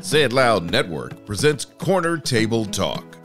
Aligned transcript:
Say 0.00 0.22
It 0.22 0.32
Loud 0.32 0.70
Network 0.70 1.26
presents 1.26 1.64
Corner 1.64 2.18
Table 2.18 2.64
Talk. 2.64 3.18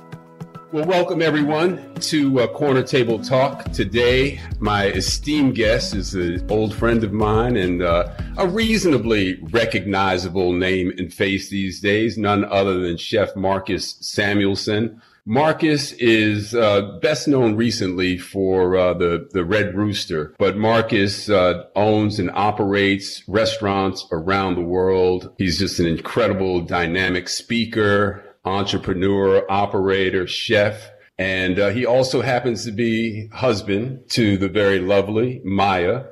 Well, 0.72 0.86
welcome 0.86 1.22
everyone 1.22 1.94
to 2.02 2.40
uh, 2.40 2.48
Corner 2.48 2.82
Table 2.82 3.20
Talk. 3.20 3.72
Today, 3.72 4.42
my 4.60 4.88
esteemed 4.88 5.54
guest 5.54 5.94
is 5.94 6.16
an 6.16 6.44
old 6.50 6.74
friend 6.74 7.04
of 7.04 7.14
mine 7.14 7.58
and 7.58 7.84
uh, 7.84 8.12
a 8.38 8.48
reasonably 8.48 9.40
recognizable 9.52 10.52
name 10.52 10.92
and 10.98 11.14
face 11.14 11.48
these 11.50 11.80
days, 11.80 12.18
none 12.18 12.44
other 12.46 12.80
than 12.80 12.98
Chef 12.98 13.36
Marcus 13.36 13.94
Samuelsson. 14.02 15.00
Marcus 15.26 15.94
is 15.94 16.54
uh, 16.54 17.00
best 17.02 17.30
known 17.30 17.56
recently 17.56 18.18
for 18.18 18.76
uh, 18.76 18.94
the 18.94 19.30
the 19.32 19.46
Red 19.46 19.74
Rooster, 19.74 20.36
but 20.38 20.58
Marcus 20.58 21.30
uh, 21.30 21.64
owns 21.78 22.20
and 22.20 22.30
operates 22.32 23.24
restaurants 23.28 24.06
around 24.12 24.56
the 24.56 24.62
world. 24.62 25.34
He's 25.38 25.60
just 25.60 25.80
an 25.80 25.88
incredible, 25.88 26.60
dynamic 26.60 27.30
speaker, 27.30 28.22
entrepreneur, 28.44 29.50
operator, 29.50 30.28
chef. 30.28 30.90
And 31.18 31.60
uh, 31.60 31.70
he 31.70 31.86
also 31.86 32.22
happens 32.22 32.66
to 32.66 32.72
be 32.72 33.30
husband 33.32 34.10
to 34.10 34.38
the 34.38 34.50
very 34.50 34.80
lovely 34.80 35.42
Maya 35.46 36.06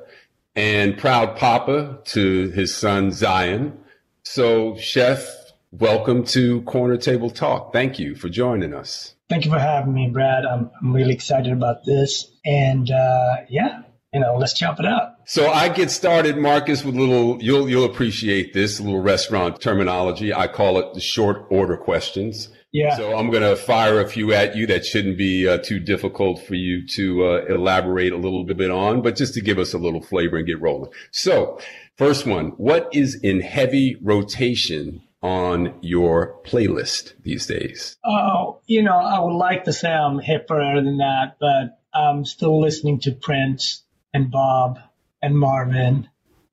and 0.54 0.96
proud 0.96 1.36
papa 1.36 1.98
to 2.04 2.48
his 2.50 2.74
son 2.74 3.10
Zion. 3.10 3.78
So, 4.24 4.76
chef, 4.76 5.26
welcome 5.72 6.22
to 6.22 6.60
Corner 6.62 6.96
Table 6.96 7.30
Talk. 7.30 7.72
Thank 7.72 7.98
you 7.98 8.14
for 8.14 8.28
joining 8.28 8.74
us. 8.74 9.14
Thank 9.28 9.46
you 9.46 9.50
for 9.50 9.58
having 9.58 9.94
me, 9.94 10.10
Brad. 10.12 10.44
I'm, 10.44 10.70
I'm 10.80 10.92
really 10.92 11.14
excited 11.14 11.52
about 11.52 11.84
this. 11.86 12.30
And 12.44 12.90
uh, 12.90 13.36
yeah, 13.48 13.82
you 14.12 14.20
know, 14.20 14.36
let's 14.36 14.52
chop 14.52 14.78
it 14.78 14.86
up. 14.86 15.20
So 15.24 15.50
I 15.50 15.70
get 15.70 15.90
started, 15.90 16.36
Marcus, 16.36 16.84
with 16.84 16.94
a 16.94 17.00
little, 17.00 17.42
you'll, 17.42 17.68
you'll 17.68 17.86
appreciate 17.86 18.52
this, 18.52 18.78
a 18.78 18.82
little 18.82 19.00
restaurant 19.00 19.60
terminology. 19.60 20.34
I 20.34 20.48
call 20.48 20.78
it 20.78 20.92
the 20.92 21.00
short 21.00 21.46
order 21.50 21.78
questions. 21.78 22.50
Yeah. 22.72 22.96
So 22.96 23.16
I'm 23.16 23.30
going 23.30 23.42
to 23.42 23.56
fire 23.56 24.00
a 24.00 24.08
few 24.08 24.32
at 24.32 24.56
you 24.56 24.66
that 24.66 24.84
shouldn't 24.84 25.18
be 25.18 25.46
uh, 25.48 25.58
too 25.58 25.78
difficult 25.78 26.42
for 26.42 26.54
you 26.54 26.86
to 26.88 27.24
uh, 27.24 27.44
elaborate 27.46 28.12
a 28.12 28.16
little 28.16 28.44
bit 28.44 28.70
on, 28.70 29.02
but 29.02 29.16
just 29.16 29.34
to 29.34 29.40
give 29.40 29.58
us 29.58 29.72
a 29.72 29.78
little 29.78 30.02
flavor 30.02 30.36
and 30.36 30.46
get 30.46 30.60
rolling. 30.60 30.90
So 31.10 31.58
first 31.96 32.26
one, 32.26 32.48
what 32.56 32.88
is 32.94 33.14
in 33.14 33.40
heavy 33.40 33.96
rotation 34.02 35.02
on 35.22 35.74
your 35.82 36.40
playlist 36.44 37.14
these 37.22 37.46
days? 37.46 37.96
Oh, 38.04 38.60
you 38.66 38.82
know, 38.82 38.96
I 38.96 39.20
would 39.20 39.36
like 39.36 39.64
to 39.64 39.72
say 39.72 39.90
I'm 39.90 40.18
hipper 40.18 40.82
than 40.84 40.98
that, 40.98 41.36
but 41.38 41.78
I'm 41.94 42.24
still 42.24 42.60
listening 42.60 43.00
to 43.00 43.12
Prince 43.12 43.84
and 44.12 44.30
Bob 44.30 44.78
and 45.20 45.38
Marvin 45.38 46.08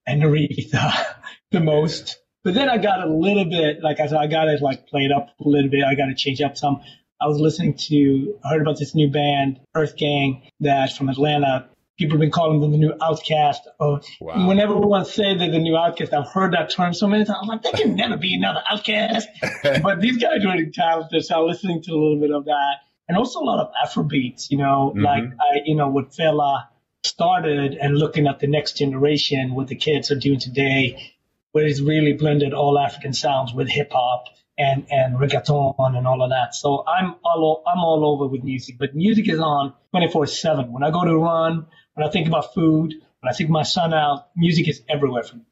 and 0.06 0.22
Aretha 0.22 1.06
the 1.52 1.60
most. 1.60 2.20
But 2.44 2.54
then 2.54 2.70
I 2.70 2.78
got 2.78 3.06
a 3.06 3.12
little 3.12 3.46
bit, 3.46 3.82
like 3.82 4.00
I 4.00 4.08
said, 4.08 4.18
I 4.18 4.28
got 4.28 4.48
it 4.48 4.62
like 4.62 4.88
played 4.88 5.12
up 5.12 5.30
a 5.44 5.48
little 5.48 5.70
bit. 5.70 5.84
I 5.84 5.96
got 5.96 6.06
to 6.06 6.16
change 6.16 6.42
up 6.42 6.58
some. 6.58 6.82
I 7.22 7.28
was 7.28 7.40
listening 7.40 7.76
to, 7.90 8.40
I 8.46 8.50
heard 8.50 8.62
about 8.62 8.80
this 8.80 8.96
new 8.96 9.12
band, 9.12 9.60
Earth 9.76 9.98
Gang, 9.98 10.50
that's 10.60 10.96
from 10.96 11.10
Atlanta. 11.10 11.70
People 12.00 12.16
have 12.16 12.22
been 12.22 12.32
calling 12.32 12.62
them 12.62 12.72
the 12.72 12.78
new 12.78 12.94
OutKast. 12.94 13.60
Oh, 13.78 14.00
wow. 14.22 14.48
Whenever 14.48 14.74
everyone 14.74 15.04
say 15.04 15.38
they're 15.38 15.52
the 15.52 15.60
new 15.60 15.74
OutKast, 15.74 16.14
I've 16.14 16.32
heard 16.32 16.54
that 16.54 16.72
term 16.72 16.94
so 16.94 17.08
many 17.08 17.26
times. 17.26 17.40
I'm 17.42 17.48
like, 17.50 17.62
there 17.62 17.74
can 17.74 17.96
never 17.96 18.16
be 18.16 18.34
another 18.34 18.62
OutKast. 18.72 19.26
but 19.84 20.00
these 20.00 20.18
guys 20.18 20.46
are 20.46 20.48
really 20.50 20.72
talented, 20.72 21.26
so 21.26 21.42
I'm 21.42 21.48
listening 21.48 21.84
to 21.84 21.92
a 21.92 22.00
little 22.00 22.20
bit 22.20 22.32
of 22.32 22.46
that. 22.46 22.76
And 23.10 23.18
also 23.18 23.42
a 23.42 23.44
lot 23.44 23.60
of 23.60 23.72
Afro 23.84 24.04
beats, 24.04 24.50
you 24.50 24.58
know, 24.58 24.94
mm-hmm. 24.96 25.04
like 25.04 25.24
I, 25.24 25.60
you 25.66 25.76
know, 25.76 25.90
with 25.90 26.16
Fela 26.16 26.68
started 27.04 27.74
and 27.74 27.98
looking 27.98 28.28
at 28.28 28.40
the 28.40 28.48
next 28.48 28.78
generation, 28.78 29.54
what 29.54 29.68
the 29.68 29.76
kids 29.76 30.10
are 30.10 30.20
doing 30.20 30.40
today, 30.40 31.12
where 31.52 31.66
it's 31.66 31.82
really 31.82 32.14
blended 32.14 32.54
all 32.54 32.80
African 32.80 33.14
sounds 33.14 33.54
with 33.54 33.68
hip 33.68 33.92
hop 33.92 34.26
and, 34.60 34.86
and 34.92 35.18
reggaeton 35.18 35.98
and 35.98 36.06
all 36.06 36.22
of 36.22 36.30
that. 36.30 36.54
So 36.54 36.84
I'm 36.86 37.16
all, 37.24 37.64
I'm 37.66 37.80
all 37.80 38.06
over 38.06 38.28
with 38.28 38.44
music, 38.44 38.76
but 38.78 38.94
music 38.94 39.28
is 39.30 39.40
on 39.40 39.74
24 39.92 40.28
seven. 40.28 40.72
When 40.72 40.84
I 40.84 40.92
go 40.92 41.04
to 41.06 41.18
run, 41.18 41.66
when 41.94 42.08
I 42.08 42.12
think 42.12 42.28
about 42.28 42.54
food, 42.54 42.94
when 43.22 43.34
I 43.34 43.36
take 43.36 43.50
my 43.50 43.64
son 43.64 43.94
out, 43.94 44.28
music 44.36 44.68
is 44.68 44.82
everywhere 44.90 45.24
for 45.24 45.38
me. 45.38 45.44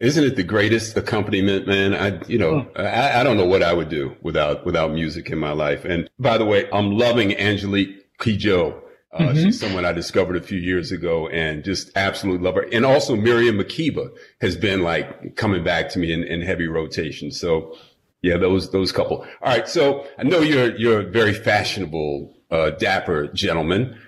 Isn't 0.00 0.24
it 0.24 0.36
the 0.36 0.44
greatest 0.44 0.96
accompaniment, 0.96 1.66
man? 1.66 1.94
I, 1.94 2.22
you 2.26 2.38
know, 2.38 2.52
mm. 2.62 2.78
I, 2.78 3.20
I 3.20 3.24
don't 3.24 3.36
know 3.36 3.46
what 3.46 3.62
I 3.62 3.72
would 3.72 3.88
do 3.88 4.14
without, 4.22 4.64
without 4.64 4.92
music 4.92 5.30
in 5.30 5.38
my 5.38 5.52
life. 5.52 5.84
And 5.84 6.08
by 6.18 6.38
the 6.38 6.44
way, 6.44 6.68
I'm 6.70 6.92
loving 6.92 7.36
Angelique 7.36 8.16
Kidjo 8.18 8.80
uh, 9.12 9.20
mm-hmm. 9.20 9.42
She's 9.42 9.58
someone 9.58 9.86
I 9.86 9.92
discovered 9.92 10.36
a 10.36 10.40
few 10.40 10.58
years 10.58 10.92
ago 10.92 11.28
and 11.28 11.64
just 11.64 11.90
absolutely 11.96 12.44
love 12.44 12.56
her. 12.56 12.68
And 12.72 12.84
also 12.84 13.16
Miriam 13.16 13.56
Makeba 13.56 14.10
has 14.42 14.54
been 14.54 14.82
like 14.82 15.34
coming 15.34 15.64
back 15.64 15.88
to 15.90 15.98
me 15.98 16.12
in, 16.12 16.24
in 16.24 16.42
heavy 16.42 16.66
rotation. 16.66 17.30
So 17.30 17.74
yeah, 18.22 18.36
those, 18.36 18.70
those 18.70 18.92
couple. 18.92 19.18
All 19.42 19.52
right. 19.52 19.68
So 19.68 20.06
I 20.18 20.24
know 20.24 20.40
you're, 20.40 20.76
you're 20.76 21.00
a 21.00 21.10
very 21.10 21.32
fashionable, 21.32 22.34
uh, 22.50 22.70
dapper 22.70 23.28
gentleman. 23.28 23.98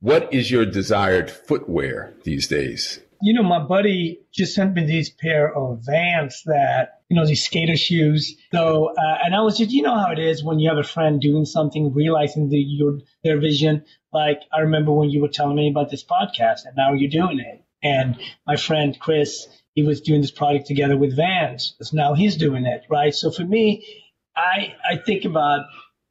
What 0.00 0.32
is 0.34 0.50
your 0.50 0.66
desired 0.66 1.30
footwear 1.30 2.14
these 2.24 2.48
days? 2.48 3.00
You 3.24 3.34
know, 3.34 3.44
my 3.44 3.60
buddy 3.60 4.20
just 4.32 4.52
sent 4.52 4.74
me 4.74 4.84
these 4.84 5.08
pair 5.08 5.54
of 5.56 5.82
Vans 5.86 6.42
that, 6.46 7.02
you 7.08 7.16
know, 7.16 7.24
these 7.24 7.44
skater 7.44 7.76
shoes. 7.76 8.36
So, 8.52 8.92
uh, 8.96 9.18
and 9.22 9.32
I 9.32 9.42
was 9.42 9.58
just, 9.58 9.70
you 9.70 9.82
know 9.82 9.94
how 9.94 10.10
it 10.10 10.18
is 10.18 10.42
when 10.42 10.58
you 10.58 10.68
have 10.68 10.78
a 10.78 10.82
friend 10.82 11.20
doing 11.20 11.44
something, 11.44 11.94
realizing 11.94 12.48
the, 12.48 12.58
your, 12.58 12.98
their 13.22 13.38
vision. 13.38 13.84
Like, 14.12 14.40
I 14.52 14.62
remember 14.62 14.90
when 14.90 15.10
you 15.10 15.22
were 15.22 15.28
telling 15.28 15.54
me 15.54 15.70
about 15.70 15.88
this 15.88 16.02
podcast 16.02 16.66
and 16.66 16.74
now 16.76 16.94
you're 16.94 17.08
doing 17.08 17.38
it. 17.38 17.64
And 17.84 18.16
my 18.44 18.56
friend 18.56 18.98
Chris, 18.98 19.46
he 19.74 19.82
was 19.82 20.00
doing 20.00 20.20
this 20.20 20.30
project 20.30 20.66
together 20.66 20.96
with 20.96 21.16
Vans. 21.16 21.74
Now 21.92 22.14
he's 22.14 22.36
doing 22.36 22.66
it, 22.66 22.82
right? 22.90 23.14
So 23.14 23.30
for 23.30 23.44
me, 23.44 23.84
I, 24.36 24.74
I 24.88 24.96
think 24.96 25.24
about, 25.24 25.66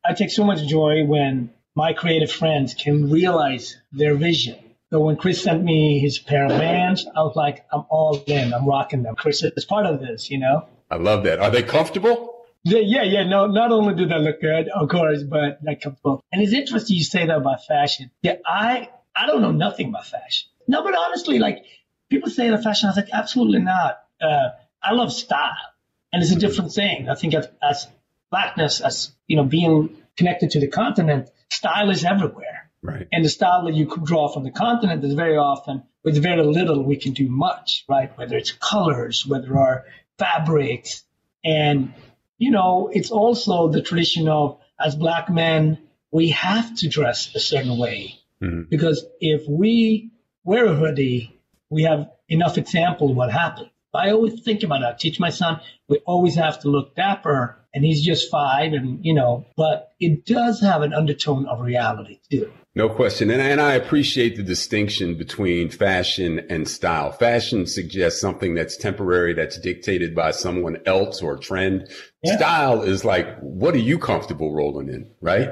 I 0.06 0.14
take 0.14 0.32
so 0.32 0.44
much 0.44 0.66
joy 0.68 1.06
when 1.06 1.52
my 1.76 1.94
creative 1.94 2.32
friends 2.32 2.74
can 2.74 3.10
realize 3.10 3.78
their 3.92 4.16
vision 4.16 4.58
so 4.92 5.00
when 5.00 5.16
Chris 5.16 5.42
sent 5.42 5.64
me 5.64 6.00
his 6.00 6.20
pair 6.20 6.46
of 6.46 6.52
Vans, 6.52 7.08
I 7.16 7.22
was 7.22 7.38
like, 7.38 7.66
I'm 7.72 7.86
all 7.90 8.22
in. 8.28 8.54
I'm 8.54 8.66
rocking 8.66 9.04
them. 9.04 9.16
Chris 9.16 9.42
is 9.42 9.64
part 9.64 9.86
of 9.86 10.02
this, 10.02 10.30
you 10.30 10.38
know? 10.38 10.68
I 10.90 10.98
love 10.98 11.24
that. 11.24 11.40
Are 11.40 11.50
they 11.50 11.64
comfortable? 11.64 12.46
Yeah, 12.66 12.80
yeah, 12.80 13.04
yeah. 13.04 13.24
No, 13.24 13.48
not 13.48 13.72
only 13.72 13.96
do 13.96 14.06
they 14.06 14.20
look 14.20 14.42
good, 14.42 14.68
of 14.68 14.90
course, 14.90 15.24
but 15.24 15.60
they're 15.62 15.78
comfortable. 15.78 16.22
And 16.34 16.42
it's 16.42 16.52
interesting 16.52 16.98
you 16.98 17.06
say 17.06 17.26
that 17.26 17.38
about 17.38 17.66
fashion. 17.66 18.12
Yeah, 18.22 18.36
I, 18.46 18.90
I 19.16 19.28
don't 19.28 19.42
know 19.42 19.54
nothing 19.54 19.88
about 19.88 20.08
fashion. 20.08 20.50
No, 20.68 20.84
but 20.84 20.94
honestly, 20.94 21.40
like 21.40 21.64
people 22.12 22.30
say 22.30 22.50
that 22.52 22.64
fashion, 22.64 22.88
I 22.88 22.92
was 22.92 22.98
like, 22.98 23.10
absolutely 23.12 23.60
not. 23.60 24.04
Uh, 24.22 24.50
I 24.84 24.94
love 24.94 25.12
style 25.12 25.56
and 26.14 26.22
it's 26.22 26.32
a 26.32 26.40
different 26.40 26.72
thing. 26.74 27.10
I 27.10 27.16
think 27.16 27.34
as, 27.34 27.48
as 27.64 27.88
blackness, 28.30 28.82
as, 28.82 29.12
you 29.26 29.38
know, 29.38 29.46
being 29.46 29.98
connected 30.16 30.52
to 30.52 30.60
the 30.60 30.68
continent, 30.68 31.32
style 31.50 31.90
is 31.90 32.06
everywhere 32.06 32.62
Right. 32.84 33.08
And 33.12 33.24
the 33.24 33.30
style 33.30 33.66
that 33.66 33.76
you 33.76 33.86
could 33.86 34.06
draw 34.06 34.28
from 34.28 34.44
the 34.44 34.52
continent 34.52 35.04
is 35.04 35.14
very 35.14 35.38
often 35.38 35.84
with 36.04 36.22
very 36.22 36.44
little 36.44 36.84
we 36.84 36.96
can 36.96 37.14
do 37.14 37.30
much, 37.30 37.86
right? 37.88 38.16
Whether 38.18 38.38
it's 38.38 38.52
colors, 38.52 39.26
whether 39.26 39.56
our 39.58 39.86
fabrics, 40.18 41.04
and 41.44 41.94
you 42.40 42.50
know, 42.50 42.90
it's 42.92 43.12
also 43.12 43.70
the 43.70 43.84
tradition 43.84 44.28
of 44.28 44.60
as 44.80 44.96
black 44.96 45.30
men 45.30 45.78
we 46.10 46.30
have 46.30 46.76
to 46.78 46.90
dress 46.90 47.34
a 47.36 47.40
certain 47.40 47.78
way 47.78 48.16
mm-hmm. 48.42 48.64
because 48.68 49.06
if 49.20 49.48
we 49.48 50.12
wear 50.44 50.66
a 50.66 50.74
hoodie, 50.74 51.40
we 51.72 51.84
have 51.84 52.10
enough 52.28 52.58
example 52.58 53.10
of 53.10 53.16
what 53.16 53.32
happens. 53.32 53.70
I 53.94 54.12
always 54.12 54.42
think 54.42 54.64
about 54.64 54.82
that. 54.82 54.94
I 54.96 54.98
teach 54.98 55.20
my 55.20 55.32
son 55.32 55.60
we 55.90 55.98
always 56.06 56.36
have 56.36 56.60
to 56.62 56.70
look 56.70 56.96
dapper, 56.96 57.58
and 57.74 57.84
he's 57.84 58.04
just 58.04 58.32
five, 58.32 58.72
and 58.74 59.04
you 59.04 59.14
know, 59.14 59.46
but 59.58 59.92
it 60.00 60.26
does 60.26 60.62
have 60.62 60.82
an 60.82 60.94
undertone 60.94 61.46
of 61.48 61.60
reality 61.60 62.20
too. 62.30 62.52
No 62.74 62.88
question. 62.88 63.30
And, 63.30 63.42
and 63.42 63.60
I 63.60 63.74
appreciate 63.74 64.38
the 64.38 64.44
distinction 64.44 65.18
between 65.18 65.70
fashion 65.70 66.46
and 66.50 66.70
style. 66.70 67.12
Fashion 67.12 67.68
suggests 67.68 68.22
something 68.22 68.56
that's 68.56 68.78
temporary, 68.78 69.34
that's 69.34 69.60
dictated 69.60 70.16
by 70.16 70.32
someone 70.32 70.78
else 70.86 71.22
or 71.22 71.36
trend. 71.36 71.90
Yeah. 72.24 72.38
Style 72.38 72.82
is 72.84 73.04
like, 73.04 73.38
what 73.40 73.76
are 73.76 73.80
you 73.80 74.00
comfortable 74.00 74.54
rolling 74.54 74.88
in, 74.88 75.12
right? 75.20 75.50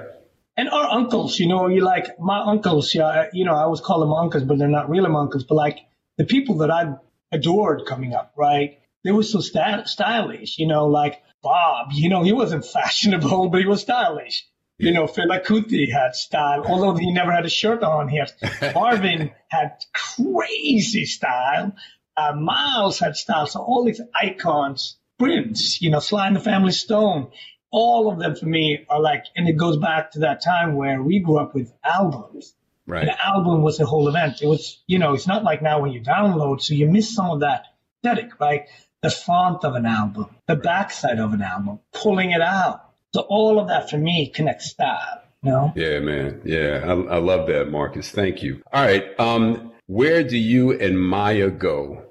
And 0.55 0.69
our 0.69 0.89
uncles, 0.89 1.39
you 1.39 1.47
know, 1.47 1.67
you 1.67 1.81
like 1.81 2.17
my 2.19 2.39
uncles, 2.39 2.95
yeah, 2.95 3.25
you 3.33 3.43
know, 3.43 3.53
I 3.53 3.63
always 3.63 3.81
call 3.81 3.99
them 3.99 4.13
uncles, 4.13 4.43
but 4.43 4.57
they're 4.57 4.69
not 4.69 4.89
really 4.89 5.13
uncles, 5.13 5.43
but 5.43 5.55
like 5.55 5.79
the 6.19 6.25
people 6.25 6.57
that 6.57 6.69
I 6.69 6.95
adored 7.31 7.85
coming 7.87 8.13
up, 8.13 8.33
right? 8.37 8.79
They 9.03 9.11
were 9.11 9.23
so 9.23 9.39
stylish, 9.39 10.59
you 10.59 10.67
know, 10.67 10.87
like 10.87 11.23
Bob, 11.41 11.87
you 11.93 12.09
know, 12.09 12.23
he 12.23 12.33
wasn't 12.33 12.65
fashionable, 12.73 13.49
but 13.49 13.61
he 13.61 13.65
was 13.65 13.81
stylish. 13.81 14.45
You 14.77 14.91
know, 14.91 15.05
Fela 15.05 15.43
Kuti 15.43 15.91
had 15.91 16.15
style, 16.15 16.63
although 16.65 16.95
he 16.95 17.11
never 17.11 17.31
had 17.31 17.45
a 17.45 17.49
shirt 17.49 17.83
on. 17.83 18.07
He 18.07 18.17
had 18.17 18.31
Marvin 18.75 19.31
had 19.47 19.71
crazy 19.93 21.05
style. 21.05 21.73
Uh, 22.15 22.33
Miles 22.33 22.99
had 22.99 23.15
style. 23.15 23.47
So 23.47 23.61
all 23.61 23.85
these 23.85 24.01
icons, 24.13 24.97
Prince, 25.17 25.81
you 25.81 25.89
know, 25.89 25.99
Sly 25.99 26.27
and 26.27 26.35
the 26.35 26.41
Family 26.41 26.71
Stone, 26.71 27.31
all 27.71 28.11
of 28.11 28.19
them 28.19 28.35
for 28.35 28.45
me 28.45 28.85
are 28.89 29.01
like, 29.01 29.25
and 29.35 29.47
it 29.47 29.57
goes 29.57 29.77
back 29.77 30.11
to 30.11 30.19
that 30.19 30.43
time 30.43 30.75
where 30.75 31.01
we 31.01 31.19
grew 31.19 31.39
up 31.39 31.53
with 31.53 31.73
albums. 31.83 32.53
Right. 32.89 33.05
The 33.05 33.25
album 33.25 33.61
was 33.61 33.79
a 33.79 33.85
whole 33.85 34.07
event. 34.07 34.41
It 34.41 34.47
was, 34.47 34.81
you 34.87 34.99
know, 34.99 35.13
it's 35.13 35.27
not 35.27 35.43
like 35.43 35.61
now 35.61 35.81
when 35.81 35.91
you 35.91 36.01
download, 36.01 36.61
so 36.61 36.73
you 36.73 36.87
miss 36.87 37.13
some 37.13 37.29
of 37.29 37.41
that 37.41 37.65
aesthetic, 38.03 38.39
right? 38.39 38.67
the 39.01 39.09
font 39.09 39.63
of 39.63 39.75
an 39.75 39.85
album, 39.85 40.27
the 40.47 40.55
backside 40.55 41.19
of 41.19 41.33
an 41.33 41.41
album, 41.41 41.79
pulling 41.93 42.31
it 42.31 42.41
out. 42.41 42.85
So 43.13 43.21
all 43.21 43.59
of 43.59 43.69
that 43.69 43.89
for 43.89 43.97
me 43.97 44.29
connects 44.29 44.69
style. 44.69 45.21
You 45.41 45.51
know? 45.51 45.73
Yeah, 45.75 45.99
man. 45.99 46.41
Yeah, 46.43 46.83
I, 46.85 47.15
I 47.15 47.17
love 47.19 47.47
that, 47.47 47.71
Marcus. 47.71 48.11
Thank 48.11 48.43
you. 48.43 48.61
All 48.73 48.83
right. 48.83 49.17
Um, 49.19 49.71
where 49.87 50.23
do 50.23 50.37
you 50.37 50.77
and 50.77 50.99
Maya 50.99 51.49
go 51.49 52.03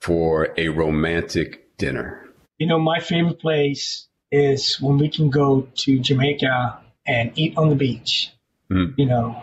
for 0.00 0.54
a 0.56 0.68
romantic 0.68 1.76
dinner? 1.76 2.28
You 2.58 2.68
know, 2.68 2.78
my 2.78 3.00
favorite 3.00 3.40
place 3.40 4.06
is 4.30 4.80
when 4.80 4.98
we 4.98 5.08
can 5.08 5.30
go 5.30 5.68
to 5.74 5.98
Jamaica 5.98 6.80
and 7.06 7.32
eat 7.34 7.58
on 7.58 7.68
the 7.68 7.74
beach. 7.74 8.30
Mm. 8.70 8.94
You 8.96 9.06
know, 9.06 9.42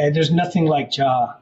and 0.00 0.16
there's 0.16 0.30
nothing 0.30 0.64
like 0.64 0.96
Ja. 0.96 1.34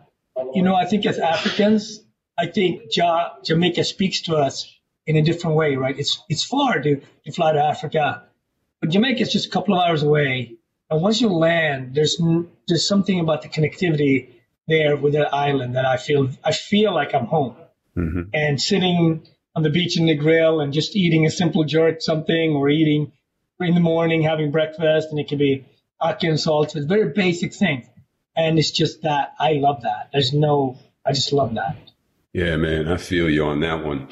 You 0.54 0.62
know, 0.62 0.74
I 0.74 0.84
think 0.84 1.06
as 1.06 1.18
Africans, 1.18 2.00
I 2.36 2.46
think 2.46 2.96
ja, 2.96 3.30
Jamaica 3.44 3.84
speaks 3.84 4.22
to 4.22 4.36
us 4.36 4.72
in 5.06 5.16
a 5.16 5.22
different 5.22 5.56
way, 5.56 5.76
right? 5.76 5.98
It's 5.98 6.22
it's 6.28 6.44
far 6.44 6.80
to, 6.80 7.00
to 7.24 7.32
fly 7.32 7.52
to 7.52 7.62
Africa, 7.62 8.24
but 8.80 8.90
Jamaica 8.90 9.22
is 9.22 9.32
just 9.32 9.46
a 9.46 9.50
couple 9.50 9.74
of 9.74 9.80
hours 9.84 10.02
away. 10.02 10.56
And 10.90 11.02
once 11.02 11.20
you 11.20 11.28
land, 11.28 11.94
there's 11.94 12.20
there's 12.66 12.86
something 12.88 13.20
about 13.20 13.42
the 13.42 13.48
connectivity 13.48 14.30
there 14.66 14.96
with 14.96 15.12
that 15.14 15.32
island 15.34 15.76
that 15.76 15.84
I 15.84 15.96
feel 15.96 16.30
I 16.44 16.52
feel 16.52 16.92
like 16.94 17.14
I'm 17.14 17.26
home. 17.26 17.56
Mm-hmm. 17.96 18.22
And 18.32 18.60
sitting 18.60 19.26
on 19.56 19.62
the 19.62 19.70
beach 19.70 19.98
in 19.98 20.06
the 20.06 20.14
grill 20.14 20.60
and 20.60 20.72
just 20.72 20.94
eating 20.96 21.26
a 21.26 21.30
simple 21.30 21.64
jerk 21.64 22.00
something 22.00 22.52
or 22.52 22.68
eating 22.68 23.12
in 23.60 23.74
the 23.74 23.80
morning 23.80 24.22
having 24.22 24.50
breakfast 24.52 25.08
and 25.10 25.18
it 25.18 25.28
can 25.28 25.38
be 25.38 25.64
ackee 26.00 26.28
and 26.28 26.38
salt. 26.40 26.76
It's 26.76 26.86
very 26.86 27.12
basic 27.12 27.54
things. 27.54 27.86
And 28.38 28.58
it's 28.58 28.70
just 28.70 29.02
that 29.02 29.34
I 29.38 29.54
love 29.54 29.82
that. 29.82 30.08
There's 30.12 30.32
no 30.32 30.78
I 31.08 31.12
just 31.12 31.32
love 31.32 31.54
that. 31.54 31.76
Yeah, 32.34 32.56
man, 32.56 32.86
I 32.86 32.98
feel 32.98 33.30
you 33.30 33.44
on 33.44 33.60
that 33.60 33.84
one. 33.84 34.08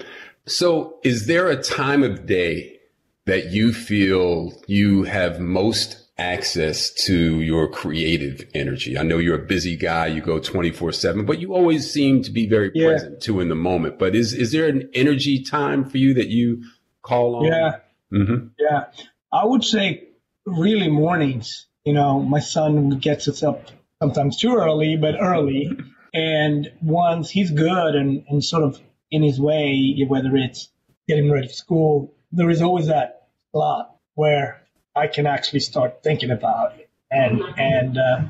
So, 0.46 0.98
is 1.04 1.26
there 1.26 1.48
a 1.48 1.62
time 1.62 2.02
of 2.02 2.26
day 2.26 2.80
that 3.26 3.50
you 3.50 3.72
feel 3.72 4.52
you 4.66 5.02
have 5.02 5.38
most 5.38 6.02
access 6.16 6.90
to 7.04 7.40
your 7.40 7.68
creative 7.68 8.48
energy? 8.54 8.96
I 8.96 9.02
know 9.02 9.18
you're 9.18 9.42
a 9.42 9.46
busy 9.46 9.76
guy, 9.76 10.06
you 10.06 10.22
go 10.22 10.38
24 10.38 10.92
7, 10.92 11.26
but 11.26 11.38
you 11.38 11.52
always 11.52 11.90
seem 11.90 12.22
to 12.22 12.30
be 12.30 12.48
very 12.48 12.70
yeah. 12.74 12.88
present 12.88 13.20
too 13.20 13.40
in 13.40 13.48
the 13.48 13.54
moment. 13.54 13.98
But 13.98 14.16
is, 14.16 14.32
is 14.32 14.52
there 14.52 14.66
an 14.66 14.88
energy 14.94 15.42
time 15.42 15.84
for 15.84 15.98
you 15.98 16.14
that 16.14 16.28
you 16.28 16.64
call 17.02 17.36
on? 17.36 17.44
Yeah. 17.44 17.76
Mm-hmm. 18.12 18.46
Yeah. 18.58 18.84
I 19.30 19.44
would 19.44 19.64
say 19.64 20.08
really 20.46 20.88
mornings. 20.88 21.66
You 21.84 21.92
know, 21.92 22.20
my 22.20 22.40
son 22.40 22.98
gets 22.98 23.28
us 23.28 23.42
up 23.42 23.70
sometimes 24.00 24.38
too 24.38 24.54
early, 24.54 24.96
but 24.96 25.14
early. 25.20 25.70
And 26.12 26.70
once 26.82 27.30
he's 27.30 27.50
good 27.50 27.94
and, 27.94 28.24
and 28.28 28.44
sort 28.44 28.64
of 28.64 28.80
in 29.10 29.22
his 29.22 29.40
way, 29.40 30.04
whether 30.08 30.34
it's 30.36 30.70
getting 31.08 31.30
ready 31.30 31.48
for 31.48 31.54
school, 31.54 32.14
there 32.32 32.50
is 32.50 32.62
always 32.62 32.86
that 32.86 33.28
slot 33.52 33.96
where 34.14 34.62
I 34.94 35.06
can 35.08 35.26
actually 35.26 35.60
start 35.60 36.02
thinking 36.02 36.30
about 36.30 36.78
it. 36.78 36.88
And, 37.10 37.42
and, 37.56 37.98
uh, 37.98 38.20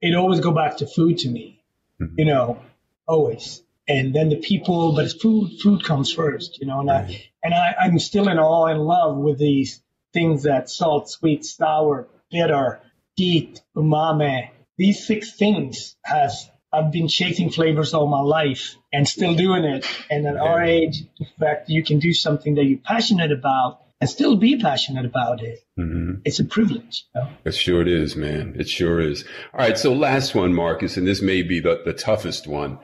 it 0.00 0.14
always 0.14 0.40
go 0.40 0.52
back 0.52 0.78
to 0.78 0.86
food 0.86 1.18
to 1.18 1.28
me, 1.28 1.62
mm-hmm. 2.00 2.18
you 2.18 2.24
know, 2.24 2.60
always. 3.06 3.62
And 3.86 4.14
then 4.14 4.28
the 4.28 4.36
people, 4.36 4.94
but 4.94 5.04
it's 5.04 5.14
food, 5.14 5.50
food 5.62 5.84
comes 5.84 6.12
first, 6.12 6.58
you 6.60 6.66
know, 6.66 6.80
and 6.80 6.90
I, 6.90 7.30
and 7.42 7.52
I, 7.52 7.74
I'm 7.80 7.98
still 7.98 8.28
in 8.28 8.38
awe 8.38 8.66
and 8.66 8.80
love 8.80 9.16
with 9.16 9.38
these 9.38 9.82
things 10.12 10.44
that 10.44 10.70
salt, 10.70 11.10
sweet, 11.10 11.44
sour, 11.44 12.08
bitter, 12.30 12.80
heat, 13.16 13.60
umami, 13.76 14.50
these 14.80 15.06
six 15.06 15.32
things 15.32 15.94
has 16.02 16.48
I've 16.72 16.90
been 16.90 17.06
chasing 17.06 17.50
flavors 17.50 17.92
all 17.92 18.06
my 18.06 18.20
life 18.20 18.76
and 18.90 19.06
still 19.06 19.34
doing 19.34 19.64
it. 19.64 19.84
And 20.08 20.26
at 20.26 20.38
our 20.38 20.62
age, 20.62 21.02
the 21.18 21.26
fact 21.38 21.68
you 21.68 21.84
can 21.84 21.98
do 21.98 22.14
something 22.14 22.54
that 22.54 22.64
you're 22.64 22.78
passionate 22.78 23.30
about 23.30 23.82
and 24.00 24.08
still 24.08 24.36
be 24.36 24.58
passionate 24.58 25.04
about 25.04 25.42
it, 25.42 25.58
mm-hmm. 25.78 26.20
it's 26.24 26.38
a 26.38 26.44
privilege. 26.44 27.04
You 27.14 27.20
know? 27.20 27.28
It 27.44 27.54
sure 27.54 27.82
it 27.82 27.88
is, 27.88 28.16
man. 28.16 28.54
It 28.58 28.68
sure 28.68 29.00
is. 29.00 29.24
All 29.52 29.60
right. 29.60 29.76
So 29.76 29.92
last 29.92 30.34
one, 30.34 30.54
Marcus, 30.54 30.96
and 30.96 31.06
this 31.06 31.20
may 31.20 31.42
be 31.42 31.60
the, 31.60 31.82
the 31.84 31.92
toughest 31.92 32.46
one. 32.46 32.78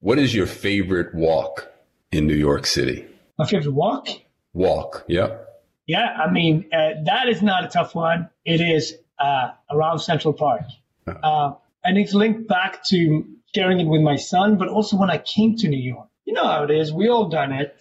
What 0.00 0.18
is 0.18 0.34
your 0.34 0.46
favorite 0.46 1.14
walk 1.14 1.70
in 2.10 2.26
New 2.26 2.34
York 2.34 2.66
City? 2.66 3.06
My 3.38 3.46
favorite 3.46 3.72
walk? 3.72 4.08
Walk. 4.52 5.04
Yeah. 5.06 5.36
Yeah. 5.86 6.06
I 6.06 6.28
mean, 6.28 6.70
uh, 6.72 7.04
that 7.04 7.28
is 7.28 7.40
not 7.40 7.64
a 7.64 7.68
tough 7.68 7.94
one. 7.94 8.30
It 8.44 8.60
is 8.60 8.94
uh, 9.16 9.50
around 9.70 10.00
Central 10.00 10.32
Park. 10.32 10.62
Uh, 11.06 11.54
and 11.84 11.98
it's 11.98 12.14
linked 12.14 12.48
back 12.48 12.84
to 12.84 13.24
sharing 13.54 13.80
it 13.80 13.86
with 13.86 14.02
my 14.02 14.16
son, 14.16 14.58
but 14.58 14.68
also 14.68 14.96
when 14.96 15.10
I 15.10 15.18
came 15.18 15.56
to 15.56 15.68
New 15.68 15.80
York. 15.80 16.08
You 16.24 16.32
know 16.32 16.44
how 16.44 16.64
it 16.64 16.70
is. 16.70 16.92
We 16.92 17.08
all 17.08 17.28
done 17.28 17.52
it. 17.52 17.76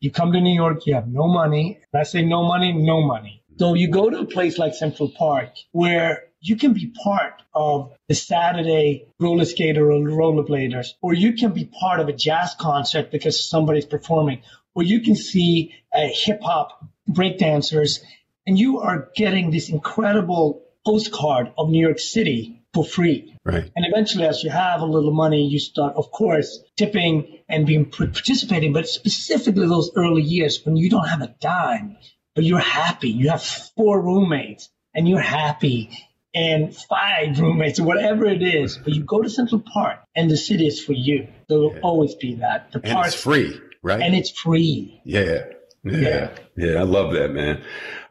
You 0.00 0.10
come 0.10 0.32
to 0.32 0.40
New 0.40 0.54
York, 0.54 0.86
you 0.86 0.94
have 0.94 1.08
no 1.08 1.26
money. 1.26 1.80
I 1.94 2.02
say 2.02 2.22
no 2.22 2.46
money, 2.46 2.72
no 2.72 3.00
money. 3.02 3.42
So 3.58 3.74
you 3.74 3.88
go 3.88 4.10
to 4.10 4.18
a 4.18 4.26
place 4.26 4.58
like 4.58 4.74
Central 4.74 5.08
Park 5.08 5.54
where 5.72 6.24
you 6.40 6.56
can 6.56 6.74
be 6.74 6.92
part 7.02 7.42
of 7.54 7.92
the 8.08 8.14
Saturday 8.14 9.06
roller 9.18 9.46
skater 9.46 9.90
or 9.90 10.00
rollerbladers, 10.00 10.88
or 11.00 11.14
you 11.14 11.32
can 11.32 11.52
be 11.52 11.64
part 11.64 12.00
of 12.00 12.08
a 12.08 12.12
jazz 12.12 12.54
concert 12.60 13.10
because 13.10 13.48
somebody's 13.48 13.86
performing, 13.86 14.42
or 14.74 14.82
you 14.82 15.00
can 15.00 15.16
see 15.16 15.74
a 15.94 16.06
hip 16.06 16.42
hop 16.42 16.84
breakdancers, 17.10 18.00
and 18.46 18.58
you 18.58 18.80
are 18.80 19.08
getting 19.16 19.50
this 19.50 19.70
incredible 19.70 20.62
postcard 20.84 21.52
of 21.56 21.70
New 21.70 21.84
York 21.84 21.98
City 21.98 22.55
for 22.76 22.84
free. 22.84 23.34
Right. 23.42 23.70
And 23.74 23.86
eventually, 23.86 24.26
as 24.26 24.44
you 24.44 24.50
have 24.50 24.82
a 24.82 24.84
little 24.84 25.12
money, 25.12 25.46
you 25.46 25.58
start, 25.58 25.96
of 25.96 26.10
course, 26.10 26.62
tipping 26.76 27.38
and 27.48 27.66
being 27.66 27.86
participating. 27.90 28.74
But 28.74 28.86
specifically 28.86 29.66
those 29.66 29.90
early 29.96 30.22
years 30.22 30.60
when 30.64 30.76
you 30.76 30.90
don't 30.90 31.08
have 31.08 31.22
a 31.22 31.34
dime, 31.40 31.96
but 32.34 32.44
you're 32.44 32.58
happy. 32.58 33.08
You 33.08 33.30
have 33.30 33.42
four 33.42 34.00
roommates 34.02 34.68
and 34.94 35.08
you're 35.08 35.20
happy 35.20 35.90
and 36.34 36.76
five 36.76 37.40
roommates 37.40 37.80
or 37.80 37.84
whatever 37.84 38.26
it 38.26 38.42
is. 38.42 38.76
But 38.76 38.92
you 38.92 39.04
go 39.04 39.22
to 39.22 39.30
Central 39.30 39.62
Park 39.62 40.00
and 40.14 40.30
the 40.30 40.36
city 40.36 40.66
is 40.66 40.82
for 40.84 40.92
you. 40.92 41.28
There 41.48 41.58
will 41.58 41.72
yeah. 41.72 41.80
always 41.82 42.14
be 42.14 42.34
that. 42.36 42.72
The 42.72 42.80
it's 42.84 43.14
free, 43.14 43.58
right? 43.82 44.02
And 44.02 44.14
it's 44.14 44.30
free. 44.30 45.00
Yeah. 45.04 45.44
Yeah. 45.82 45.98
yeah. 45.98 46.30
Yeah. 46.58 46.80
I 46.80 46.82
love 46.82 47.14
that, 47.14 47.30
man. 47.30 47.62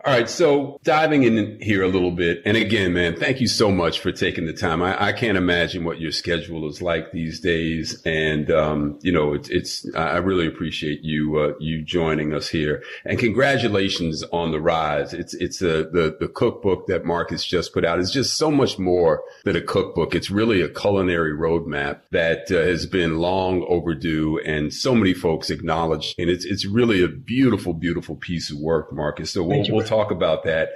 All 0.06 0.14
right. 0.14 0.30
So 0.30 0.80
diving 0.84 1.24
in 1.24 1.58
here 1.60 1.82
a 1.82 1.88
little 1.88 2.12
bit. 2.12 2.44
And 2.46 2.56
again, 2.56 2.94
man, 2.94 3.16
thank 3.16 3.42
you 3.42 3.48
so 3.48 3.72
much 3.72 4.02
for 4.02 4.12
taking 4.12 4.46
the 4.46 4.54
time. 4.54 4.84
I, 4.84 5.08
I 5.08 5.14
can't 5.14 5.36
imagine 5.36 5.84
what 5.84 6.00
your 6.00 6.12
schedule 6.12 6.70
is 6.70 6.80
like 6.80 7.12
these 7.12 7.40
days. 7.40 8.04
And, 8.06 8.52
um, 8.52 9.00
you 9.02 9.12
know, 9.12 9.34
it's, 9.34 9.50
it's, 9.50 9.96
I 9.96 10.18
really 10.18 10.46
appreciate 10.46 11.00
you, 11.02 11.40
uh, 11.40 11.54
you 11.60 11.82
joining 11.82 12.36
us 12.36 12.48
here 12.48 12.84
and 13.04 13.18
congratulations 13.18 14.24
on 14.32 14.52
the 14.52 14.62
rise. 14.62 15.12
It's, 15.12 15.34
it's 15.34 15.64
a, 15.64 15.90
the, 15.90 16.16
the 16.20 16.28
cookbook 16.28 16.86
that 16.86 17.04
Marcus 17.04 17.44
just 17.44 17.74
put 17.74 17.84
out 17.84 17.98
is 17.98 18.12
just 18.12 18.38
so 18.38 18.52
much 18.52 18.78
more 18.78 19.24
than 19.44 19.56
a 19.56 19.62
cookbook. 19.62 20.14
It's 20.14 20.30
really 20.30 20.62
a 20.62 20.70
culinary 20.70 21.34
roadmap 21.34 22.02
that 22.12 22.52
uh, 22.52 22.58
has 22.58 22.86
been 22.86 23.18
long 23.18 23.66
overdue 23.68 24.40
and 24.46 24.72
so 24.72 24.94
many 24.94 25.16
folks 25.16 25.50
acknowledge. 25.50 26.14
And 26.20 26.30
it's, 26.30 26.46
it's 26.46 26.64
really 26.64 27.04
a 27.04 27.08
beautiful, 27.08 27.74
beautiful 27.74 28.16
piece 28.16 28.52
of 28.52 28.60
work, 28.60 28.94
Marcus. 28.94 29.32
So 29.32 29.42
we'll, 29.42 29.66
we'll 29.70 29.84
talk 29.84 29.95
talk 29.96 30.12
about 30.12 30.44
that 30.44 30.74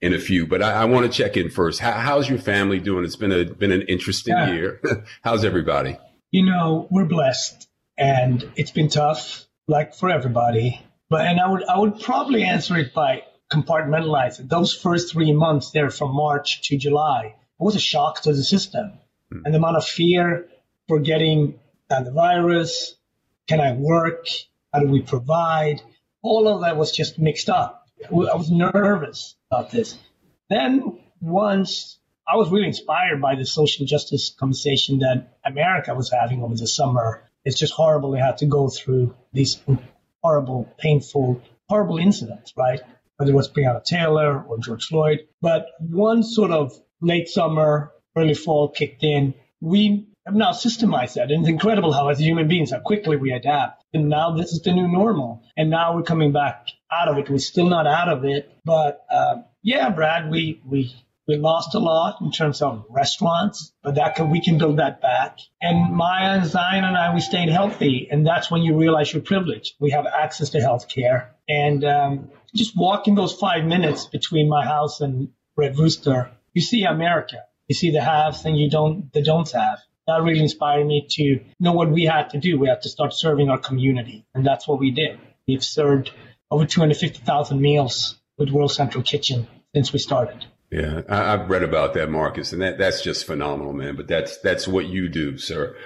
in 0.00 0.14
a 0.14 0.18
few, 0.18 0.46
but 0.46 0.62
I, 0.62 0.82
I 0.82 0.84
want 0.84 1.10
to 1.10 1.16
check 1.16 1.36
in 1.36 1.50
first. 1.50 1.80
How, 1.80 1.92
how's 1.92 2.28
your 2.28 2.38
family 2.38 2.78
doing? 2.78 3.04
It's 3.04 3.16
been 3.16 3.32
a 3.32 3.44
been 3.44 3.72
an 3.72 3.82
interesting 3.82 4.36
yeah. 4.36 4.52
year. 4.52 4.80
how's 5.22 5.44
everybody? 5.44 5.98
You 6.30 6.46
know, 6.46 6.86
we're 6.90 7.06
blessed, 7.06 7.68
and 7.96 8.48
it's 8.56 8.70
been 8.70 8.88
tough, 8.88 9.46
like 9.66 9.94
for 9.94 10.10
everybody. 10.10 10.80
But 11.08 11.26
and 11.26 11.40
I 11.40 11.50
would 11.50 11.64
I 11.64 11.78
would 11.78 12.00
probably 12.00 12.44
answer 12.44 12.76
it 12.76 12.94
by 12.94 13.22
compartmentalizing. 13.50 14.48
Those 14.48 14.74
first 14.74 15.12
three 15.12 15.32
months 15.32 15.70
there, 15.70 15.90
from 15.90 16.14
March 16.14 16.68
to 16.68 16.76
July, 16.76 17.34
it 17.34 17.34
was 17.58 17.76
a 17.76 17.80
shock 17.80 18.22
to 18.22 18.32
the 18.32 18.44
system, 18.44 18.98
mm. 19.32 19.42
and 19.44 19.54
the 19.54 19.58
amount 19.58 19.76
of 19.76 19.84
fear 19.84 20.48
for 20.86 21.00
getting 21.00 21.58
the 21.88 22.12
virus. 22.14 22.94
Can 23.48 23.60
I 23.60 23.72
work? 23.72 24.26
How 24.72 24.80
do 24.80 24.88
we 24.88 25.00
provide? 25.00 25.80
All 26.20 26.46
of 26.46 26.60
that 26.60 26.76
was 26.76 26.92
just 26.92 27.18
mixed 27.18 27.48
up. 27.48 27.77
I 28.06 28.36
was 28.36 28.50
nervous 28.50 29.34
about 29.50 29.70
this. 29.70 29.98
Then 30.48 31.00
once 31.20 31.98
I 32.28 32.36
was 32.36 32.50
really 32.50 32.66
inspired 32.66 33.22
by 33.22 33.36
the 33.36 33.46
social 33.46 33.86
justice 33.86 34.34
conversation 34.38 34.98
that 34.98 35.38
America 35.46 35.94
was 35.94 36.10
having 36.10 36.42
over 36.42 36.54
the 36.54 36.66
summer. 36.66 37.22
It's 37.42 37.58
just 37.58 37.72
horrible 37.72 38.10
they 38.10 38.18
had 38.18 38.38
to 38.38 38.46
go 38.46 38.68
through 38.68 39.14
these 39.32 39.58
horrible, 40.22 40.68
painful, 40.78 41.40
horrible 41.70 41.96
incidents, 41.96 42.52
right? 42.54 42.80
Whether 43.16 43.32
it 43.32 43.34
was 43.34 43.48
Breonna 43.48 43.82
Taylor 43.82 44.42
or 44.42 44.58
George 44.58 44.84
Floyd. 44.84 45.20
But 45.40 45.68
one 45.80 46.22
sort 46.22 46.50
of 46.50 46.78
late 47.00 47.28
summer, 47.28 47.92
early 48.14 48.34
fall 48.34 48.68
kicked 48.68 49.02
in. 49.02 49.32
We 49.62 50.08
have 50.26 50.34
now 50.34 50.52
systemized 50.52 51.14
that. 51.14 51.30
And 51.30 51.40
it's 51.40 51.48
incredible 51.48 51.92
how, 51.92 52.08
as 52.08 52.18
human 52.18 52.46
beings, 52.46 52.72
how 52.72 52.80
quickly 52.80 53.16
we 53.16 53.32
adapt. 53.32 53.77
And 53.92 54.08
now 54.08 54.36
this 54.36 54.52
is 54.52 54.62
the 54.62 54.72
new 54.72 54.88
normal. 54.88 55.42
And 55.56 55.70
now 55.70 55.94
we're 55.94 56.02
coming 56.02 56.32
back 56.32 56.68
out 56.90 57.08
of 57.08 57.18
it. 57.18 57.30
We're 57.30 57.38
still 57.38 57.68
not 57.68 57.86
out 57.86 58.08
of 58.08 58.24
it, 58.24 58.50
but 58.64 59.04
uh, 59.10 59.36
yeah, 59.62 59.90
Brad, 59.90 60.30
we 60.30 60.60
we 60.64 60.94
We 61.28 61.36
lost 61.36 61.74
a 61.74 61.78
lot 61.78 62.22
in 62.22 62.30
terms 62.30 62.62
of 62.62 62.86
restaurants, 62.88 63.74
but 63.82 63.96
that 63.96 64.18
we 64.30 64.40
can 64.40 64.56
build 64.56 64.78
that 64.78 65.02
back. 65.02 65.36
And 65.60 65.94
Maya 65.94 66.38
and 66.38 66.46
Zion 66.46 66.84
and 66.84 66.96
I, 66.96 67.12
we 67.12 67.20
stayed 67.20 67.50
healthy. 67.50 68.08
And 68.10 68.26
that's 68.26 68.50
when 68.50 68.62
you 68.62 68.78
realize 68.78 69.12
your 69.12 69.22
privilege. 69.22 69.74
We 69.78 69.90
have 69.90 70.06
access 70.06 70.50
to 70.50 70.60
health 70.60 70.88
care. 70.88 71.34
And 71.46 71.84
um, 71.84 72.30
just 72.54 72.72
walking 72.74 73.14
those 73.14 73.34
five 73.34 73.66
minutes 73.66 74.06
between 74.06 74.48
my 74.48 74.64
house 74.64 75.02
and 75.02 75.28
Red 75.54 75.76
Rooster, 75.78 76.30
you 76.54 76.62
see 76.62 76.84
America. 76.84 77.44
You 77.68 77.74
see 77.74 77.90
the 77.90 78.00
haves 78.00 78.46
and 78.46 78.56
you 78.56 78.70
don't, 78.70 79.12
the 79.12 79.22
don'ts 79.22 79.52
have. 79.52 79.80
That 80.08 80.22
really 80.22 80.40
inspired 80.40 80.86
me 80.86 81.06
to 81.10 81.40
know 81.60 81.72
what 81.72 81.90
we 81.90 82.04
had 82.04 82.30
to 82.30 82.38
do. 82.38 82.58
We 82.58 82.66
had 82.66 82.80
to 82.82 82.88
start 82.88 83.12
serving 83.12 83.50
our 83.50 83.58
community. 83.58 84.24
And 84.34 84.44
that's 84.44 84.66
what 84.66 84.80
we 84.80 84.90
did. 84.90 85.20
We've 85.46 85.62
served 85.62 86.10
over 86.50 86.64
250,000 86.64 87.60
meals 87.60 88.16
with 88.38 88.48
World 88.48 88.72
Central 88.72 89.04
Kitchen 89.04 89.46
since 89.74 89.92
we 89.92 89.98
started. 89.98 90.46
Yeah, 90.70 91.02
I, 91.10 91.32
have 91.32 91.50
read 91.50 91.62
about 91.62 91.92
that, 91.94 92.10
Marcus, 92.10 92.54
and 92.54 92.62
that, 92.62 92.78
that's 92.78 93.02
just 93.02 93.26
phenomenal, 93.26 93.74
man. 93.74 93.96
But 93.96 94.08
that's 94.08 94.38
that's 94.38 94.66
what 94.66 94.86
you 94.86 95.08
do, 95.08 95.36
sir. 95.38 95.76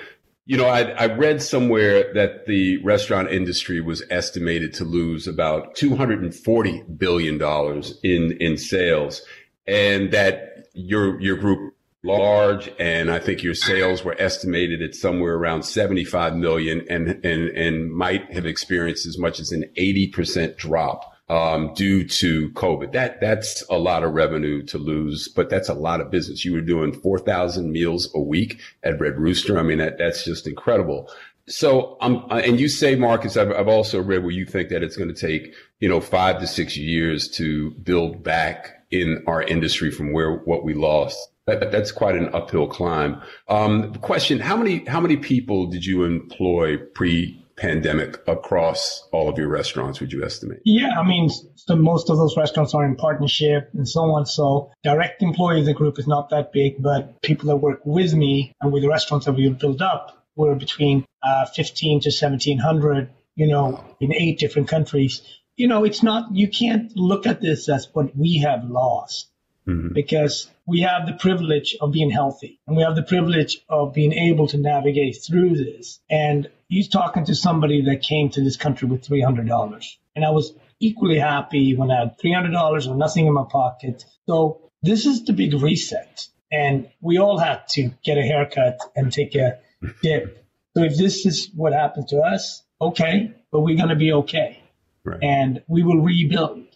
You 0.45 0.57
know, 0.57 0.67
I, 0.67 0.83
I 0.83 1.07
read 1.07 1.41
somewhere 1.41 2.13
that 2.15 2.47
the 2.47 2.79
restaurant 2.79 3.31
industry 3.31 3.81
was 3.81 4.05
estimated 4.11 4.75
to 4.75 4.85
lose 4.85 5.29
about 5.29 5.77
two 5.77 5.95
hundred 5.95 6.23
and 6.23 6.35
forty 6.35 6.83
billion 6.83 7.39
dollars 7.39 7.99
in 8.03 8.37
in 8.41 8.57
sales, 8.57 9.23
and 9.69 10.11
that 10.11 10.67
your 10.75 11.21
your 11.21 11.37
group 11.37 11.75
large, 12.05 12.71
and 12.79 13.11
I 13.11 13.19
think 13.19 13.43
your 13.43 13.55
sales 13.55 14.05
were 14.05 14.17
estimated 14.19 14.83
at 14.83 14.95
somewhere 14.95 15.35
around 15.35 15.63
seventy 15.63 16.05
five 16.05 16.35
million, 16.35 16.85
and 16.89 17.25
and 17.25 17.49
and 17.51 17.93
might 17.93 18.33
have 18.33 18.47
experienced 18.47 19.07
as 19.07 19.19
much 19.19 19.41
as 19.41 19.53
an 19.53 19.65
eighty 19.77 20.09
percent 20.09 20.57
drop 20.57 21.15
um, 21.29 21.73
due 21.75 22.07
to 22.07 22.51
COVID. 22.51 22.93
That 22.93 23.21
that's 23.21 23.65
a 23.71 23.79
lot 23.79 24.03
of 24.03 24.13
revenue 24.13 24.63
to 24.67 24.79
lose, 24.79 25.29
but 25.29 25.49
that's 25.49 25.69
a 25.69 25.75
lot 25.75 26.01
of 26.01 26.11
business. 26.11 26.45
You 26.45 26.53
were 26.53 26.61
doing 26.61 26.93
four 26.93 27.19
thousand 27.19 27.71
meals 27.73 28.11
a 28.15 28.21
week 28.21 28.61
at 28.83 29.01
Red 29.01 29.19
Rooster. 29.19 29.59
I 29.59 29.63
mean, 29.63 29.79
that 29.79 29.99
that's 29.99 30.25
just 30.25 30.47
incredible. 30.47 31.11
So, 31.49 31.97
um, 32.01 32.25
and 32.31 32.61
you 32.61 32.69
say, 32.69 32.95
Marcus, 32.95 33.37
I've, 33.37 33.51
I've 33.51 33.67
also 33.67 34.01
read 34.01 34.23
where 34.23 34.31
you 34.31 34.47
think 34.47 34.69
that 34.69 34.85
it's 34.85 34.97
going 34.97 35.13
to 35.13 35.21
take, 35.29 35.53
you 35.81 35.89
know, 35.89 36.01
five 36.01 36.39
to 36.39 36.47
six 36.47 36.77
years 36.77 37.29
to 37.31 37.73
build 37.83 38.23
back 38.23 38.85
in 38.93 39.25
our 39.27 39.43
industry 39.43 39.91
from 39.91 40.13
where 40.13 40.37
what 40.37 40.63
we 40.65 40.73
lost. 40.73 41.19
That, 41.47 41.73
that's 41.73 41.91
quite 41.91 42.15
an 42.15 42.33
uphill 42.35 42.69
climb. 42.69 43.21
Um, 43.49 43.95
question: 43.97 44.39
How 44.39 44.57
many 44.57 44.85
how 44.85 45.01
many 45.01 45.17
people 45.17 45.67
did 45.67 45.85
you 45.85 46.05
employ 46.05 46.77
pre 46.95 47.43
pandemic 47.57 48.19
across 48.27 49.09
all 49.13 49.29
of 49.29 49.39
your 49.39 49.49
restaurants, 49.49 50.01
would 50.01 50.13
you 50.13 50.25
estimate? 50.25 50.61
Yeah, 50.65 50.99
I 50.99 51.07
mean, 51.07 51.31
so 51.55 51.77
most 51.77 52.11
of 52.11 52.17
those 52.17 52.37
restaurants 52.37 52.75
are 52.75 52.85
in 52.85 52.97
partnership 52.97 53.71
and 53.75 53.89
so 53.89 54.01
on. 54.01 54.27
So 54.27 54.73
direct 54.83 55.23
employees 55.23 55.61
of 55.61 55.67
the 55.67 55.75
group 55.75 55.99
is 55.99 56.07
not 56.07 56.31
that 56.31 56.53
big, 56.53 56.83
but 56.83 57.23
people 57.23 57.49
that 57.49 57.57
work 57.57 57.81
with 57.85 58.15
me 58.15 58.53
and 58.61 58.73
with 58.73 58.83
the 58.83 58.89
restaurants 58.89 59.27
that 59.27 59.33
we've 59.33 59.59
built 59.59 59.81
up 59.81 60.27
were 60.35 60.55
between 60.55 61.07
uh, 61.23 61.47
15 61.47 62.01
to 62.01 62.09
1700, 62.09 63.11
you 63.37 63.47
know, 63.47 63.85
in 64.01 64.13
eight 64.13 64.39
different 64.39 64.69
countries. 64.69 65.23
You 65.57 65.69
know, 65.69 65.85
it's 65.85 66.03
not, 66.03 66.35
you 66.35 66.49
can't 66.49 66.91
look 66.97 67.27
at 67.27 67.41
this 67.41 67.69
as 67.69 67.89
what 67.93 68.17
we 68.17 68.39
have 68.39 68.65
lost 68.65 69.31
mm-hmm. 69.69 69.93
because 69.93 70.51
we 70.67 70.81
have 70.81 71.07
the 71.07 71.15
privilege 71.15 71.77
of 71.81 71.93
being 71.93 72.11
healthy 72.11 72.61
and 72.67 72.77
we 72.77 72.83
have 72.83 72.95
the 72.95 73.03
privilege 73.03 73.59
of 73.69 73.95
being 73.95 74.13
able 74.13 74.47
to 74.49 74.59
navigate 74.59 75.17
through 75.27 75.57
this. 75.57 76.01
And 76.09 76.49
he's 76.69 76.89
talking 76.89 77.25
to 77.27 77.35
somebody 77.35 77.83
that 77.87 78.03
came 78.03 78.31
to 78.31 78.43
this 78.43 78.57
country 78.57 78.89
with 78.89 79.07
$300. 79.07 79.85
And 80.15 80.25
I 80.25 80.31
was 80.31 80.53
equally 80.79 81.19
happy 81.19 81.75
when 81.75 81.91
I 81.91 82.01
had 82.01 82.19
$300 82.19 82.89
or 82.89 82.95
nothing 82.97 83.27
in 83.27 83.33
my 83.33 83.45
pocket. 83.51 84.05
So 84.29 84.71
this 84.83 85.07
is 85.07 85.25
the 85.25 85.33
big 85.33 85.55
reset. 85.55 86.27
And 86.51 86.91
we 87.01 87.19
all 87.19 87.39
had 87.39 87.67
to 87.71 87.91
get 88.05 88.19
a 88.19 88.23
haircut 88.23 88.79
and 88.95 89.13
take 89.13 89.35
a 89.35 89.59
dip. 90.03 90.47
So 90.77 90.85
if 90.85 90.97
this 90.97 91.27
is 91.27 91.51
what 91.55 91.73
happened 91.73 92.09
to 92.09 92.21
us, 92.21 92.63
okay, 92.81 93.33
but 93.51 93.61
we're 93.61 93.77
going 93.77 93.89
to 93.89 93.97
be 93.97 94.13
okay. 94.13 94.63
Right. 95.05 95.19
And 95.23 95.63
we 95.67 95.83
will 95.83 96.01
rebuild. 96.01 96.67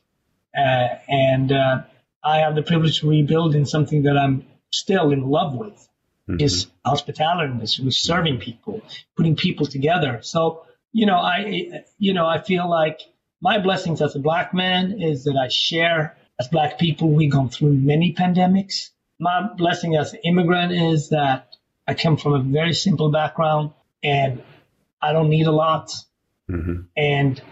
Uh, 0.57 0.89
and 1.09 1.53
uh, 1.53 1.83
I 2.27 2.39
have 2.39 2.57
the 2.57 2.63
privilege 2.63 3.01
to 3.01 3.09
rebuild 3.09 3.55
in 3.55 3.67
something 3.67 4.03
that 4.03 4.19
I'm 4.19 4.45
still 4.73 5.13
in 5.13 5.23
love 5.23 5.55
with 5.55 5.89
mm-hmm. 6.29 6.41
is 6.41 6.67
hospitality 6.85 7.53
industry, 7.53 7.89
serving 7.93 8.41
people, 8.41 8.83
putting 9.17 9.37
people 9.37 9.67
together. 9.67 10.19
So, 10.23 10.67
you 10.93 11.07
know, 11.07 11.19
I, 11.19 11.85
you 11.99 12.15
know, 12.15 12.27
I 12.27 12.43
feel 12.43 12.69
like 12.69 13.01
my 13.41 13.59
blessings 13.59 14.03
as 14.03 14.17
a 14.17 14.19
black 14.19 14.53
man 14.53 15.01
is 15.01 15.25
that 15.25 15.37
I 15.37 15.47
share 15.49 16.17
as 16.41 16.49
black 16.49 16.81
people, 16.81 17.11
we've 17.11 17.31
gone 17.31 17.49
through 17.49 17.75
many 17.75 18.13
pandemics. 18.13 18.91
My 19.21 19.49
blessing 19.57 19.95
as 19.95 20.13
an 20.13 20.21
immigrant 20.25 20.73
is 20.73 21.11
that 21.11 21.55
I 21.87 21.95
come 21.95 22.17
from 22.17 22.35
a 22.35 22.41
very 22.41 22.75
simple 22.75 23.13
background 23.13 23.71
and 24.03 24.43
I 25.01 25.13
don't 25.13 25.31
need 25.31 25.47
a 25.47 25.53
lot. 25.53 25.93
Mm-hmm. 26.51 26.81
And 26.97 27.43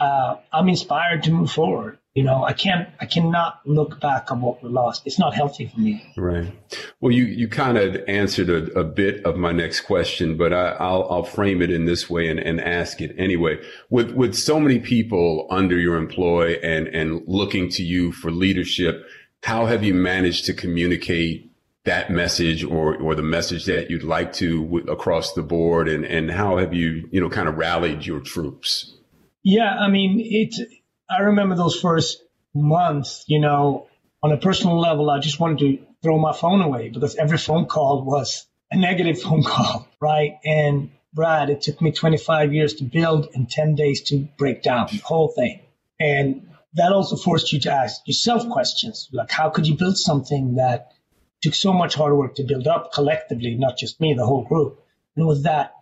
uh, 0.00 0.36
I'm 0.52 0.68
inspired 0.68 1.22
to 1.24 1.30
move 1.30 1.52
forward. 1.52 1.98
You 2.16 2.24
know, 2.24 2.44
I 2.44 2.54
can't, 2.54 2.88
I 2.98 3.04
cannot 3.04 3.60
look 3.66 4.00
back 4.00 4.32
on 4.32 4.40
what 4.40 4.62
we 4.62 4.70
lost. 4.70 5.02
It's 5.04 5.18
not 5.18 5.34
healthy 5.34 5.66
for 5.66 5.78
me. 5.78 6.02
Right. 6.16 6.50
Well, 6.98 7.12
you, 7.12 7.24
you 7.24 7.46
kind 7.46 7.76
of 7.76 8.02
answered 8.08 8.48
a, 8.48 8.72
a 8.72 8.84
bit 8.84 9.22
of 9.26 9.36
my 9.36 9.52
next 9.52 9.82
question, 9.82 10.38
but 10.38 10.50
I, 10.50 10.70
will 10.80 11.12
I'll 11.12 11.24
frame 11.24 11.60
it 11.60 11.70
in 11.70 11.84
this 11.84 12.08
way 12.08 12.30
and, 12.30 12.40
and 12.40 12.58
ask 12.58 13.02
it 13.02 13.14
anyway. 13.18 13.58
With, 13.90 14.12
with 14.12 14.34
so 14.34 14.58
many 14.58 14.78
people 14.78 15.46
under 15.50 15.78
your 15.78 15.96
employ 15.96 16.54
and, 16.62 16.88
and 16.88 17.20
looking 17.26 17.68
to 17.72 17.82
you 17.82 18.12
for 18.12 18.30
leadership, 18.30 19.04
how 19.42 19.66
have 19.66 19.84
you 19.84 19.92
managed 19.92 20.46
to 20.46 20.54
communicate 20.54 21.52
that 21.84 22.10
message 22.10 22.64
or, 22.64 22.96
or 22.96 23.14
the 23.14 23.22
message 23.22 23.66
that 23.66 23.90
you'd 23.90 24.02
like 24.02 24.32
to 24.32 24.64
w- 24.64 24.90
across 24.90 25.34
the 25.34 25.42
board? 25.42 25.86
And, 25.86 26.06
and 26.06 26.30
how 26.30 26.56
have 26.56 26.72
you, 26.72 27.10
you 27.12 27.20
know, 27.20 27.28
kind 27.28 27.46
of 27.46 27.58
rallied 27.58 28.06
your 28.06 28.20
troops? 28.20 28.96
Yeah. 29.42 29.76
I 29.78 29.90
mean, 29.90 30.18
it's, 30.18 30.62
I 31.08 31.20
remember 31.20 31.54
those 31.54 31.78
first 31.78 32.22
months, 32.54 33.24
you 33.28 33.40
know, 33.40 33.88
on 34.22 34.32
a 34.32 34.36
personal 34.36 34.78
level, 34.80 35.10
I 35.10 35.20
just 35.20 35.38
wanted 35.38 35.58
to 35.58 35.78
throw 36.02 36.18
my 36.18 36.32
phone 36.32 36.60
away 36.62 36.88
because 36.88 37.16
every 37.16 37.38
phone 37.38 37.66
call 37.66 38.04
was 38.04 38.46
a 38.70 38.76
negative 38.76 39.20
phone 39.26 39.42
call, 39.42 39.88
right? 40.00 40.38
And 40.44 40.90
Brad, 41.12 41.50
it 41.50 41.62
took 41.62 41.80
me 41.80 41.92
25 41.92 42.52
years 42.52 42.74
to 42.74 42.84
build 42.84 43.28
and 43.34 43.48
10 43.48 43.74
days 43.74 44.02
to 44.08 44.28
break 44.36 44.62
down 44.62 44.88
the 44.90 44.98
whole 44.98 45.28
thing. 45.28 45.62
And 46.00 46.50
that 46.74 46.92
also 46.92 47.16
forced 47.16 47.52
you 47.52 47.60
to 47.60 47.72
ask 47.72 48.06
yourself 48.06 48.48
questions 48.50 49.08
like, 49.12 49.30
how 49.30 49.48
could 49.50 49.66
you 49.66 49.76
build 49.76 49.96
something 49.96 50.56
that 50.56 50.92
took 51.40 51.54
so 51.54 51.72
much 51.72 51.94
hard 51.94 52.14
work 52.14 52.34
to 52.34 52.44
build 52.44 52.66
up 52.66 52.92
collectively, 52.92 53.54
not 53.54 53.78
just 53.78 54.00
me, 54.00 54.14
the 54.14 54.26
whole 54.26 54.44
group? 54.44 54.84
And 55.14 55.26
with 55.26 55.44
that, 55.44 55.74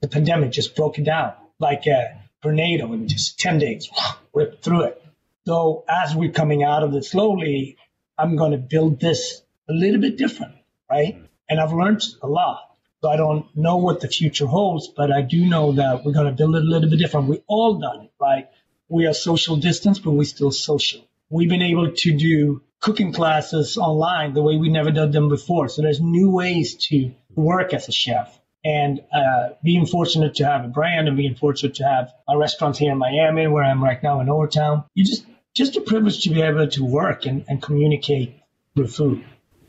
the 0.00 0.08
pandemic 0.08 0.50
just 0.50 0.76
broke 0.76 0.98
it 0.98 1.04
down 1.04 1.32
like 1.58 1.86
a 1.86 2.20
tornado 2.42 2.92
in 2.92 3.08
just 3.08 3.38
10 3.38 3.58
days 3.58 3.88
ripped 4.34 4.64
through 4.64 4.82
it. 4.84 5.02
So 5.46 5.84
as 5.88 6.14
we're 6.14 6.30
coming 6.30 6.62
out 6.62 6.82
of 6.82 6.94
it 6.94 7.04
slowly, 7.04 7.76
I'm 8.18 8.36
going 8.36 8.52
to 8.52 8.58
build 8.58 9.00
this 9.00 9.42
a 9.68 9.72
little 9.72 10.00
bit 10.00 10.16
different, 10.16 10.54
right? 10.90 11.20
And 11.48 11.60
I've 11.60 11.72
learned 11.72 12.02
a 12.22 12.28
lot. 12.28 12.68
So 13.00 13.10
I 13.10 13.16
don't 13.16 13.46
know 13.56 13.78
what 13.78 14.00
the 14.00 14.08
future 14.08 14.46
holds, 14.46 14.88
but 14.88 15.10
I 15.10 15.22
do 15.22 15.44
know 15.48 15.72
that 15.72 16.04
we're 16.04 16.12
going 16.12 16.26
to 16.26 16.32
build 16.32 16.54
it 16.54 16.62
a 16.62 16.66
little 16.66 16.88
bit 16.88 16.98
different. 16.98 17.28
We 17.28 17.42
all 17.48 17.74
done 17.74 18.02
it, 18.02 18.12
right? 18.20 18.48
We 18.88 19.06
are 19.06 19.14
social 19.14 19.56
distance, 19.56 19.98
but 19.98 20.12
we're 20.12 20.24
still 20.24 20.52
social. 20.52 21.04
We've 21.28 21.48
been 21.48 21.62
able 21.62 21.90
to 21.90 22.16
do 22.16 22.62
cooking 22.78 23.12
classes 23.12 23.76
online 23.76 24.34
the 24.34 24.42
way 24.42 24.56
we 24.56 24.68
never 24.68 24.92
done 24.92 25.10
them 25.10 25.28
before. 25.28 25.68
So 25.68 25.82
there's 25.82 26.00
new 26.00 26.30
ways 26.30 26.76
to 26.88 27.12
work 27.34 27.74
as 27.74 27.88
a 27.88 27.92
chef 27.92 28.38
and 28.64 29.00
uh, 29.12 29.50
being 29.62 29.86
fortunate 29.86 30.36
to 30.36 30.44
have 30.44 30.64
a 30.64 30.68
brand 30.68 31.08
and 31.08 31.16
being 31.16 31.34
fortunate 31.34 31.76
to 31.76 31.84
have 31.84 32.12
a 32.28 32.38
restaurant 32.38 32.76
here 32.76 32.92
in 32.92 32.98
Miami, 32.98 33.46
where 33.46 33.64
I'm 33.64 33.82
right 33.82 34.02
now 34.02 34.20
in 34.20 34.28
Overtown, 34.28 34.84
you 34.94 35.04
just 35.04 35.26
just 35.54 35.76
a 35.76 35.80
privilege 35.80 36.22
to 36.22 36.30
be 36.30 36.40
able 36.40 36.66
to 36.66 36.84
work 36.84 37.26
and, 37.26 37.44
and 37.48 37.60
communicate 37.60 38.40
through 38.74 38.88
food. 38.88 39.24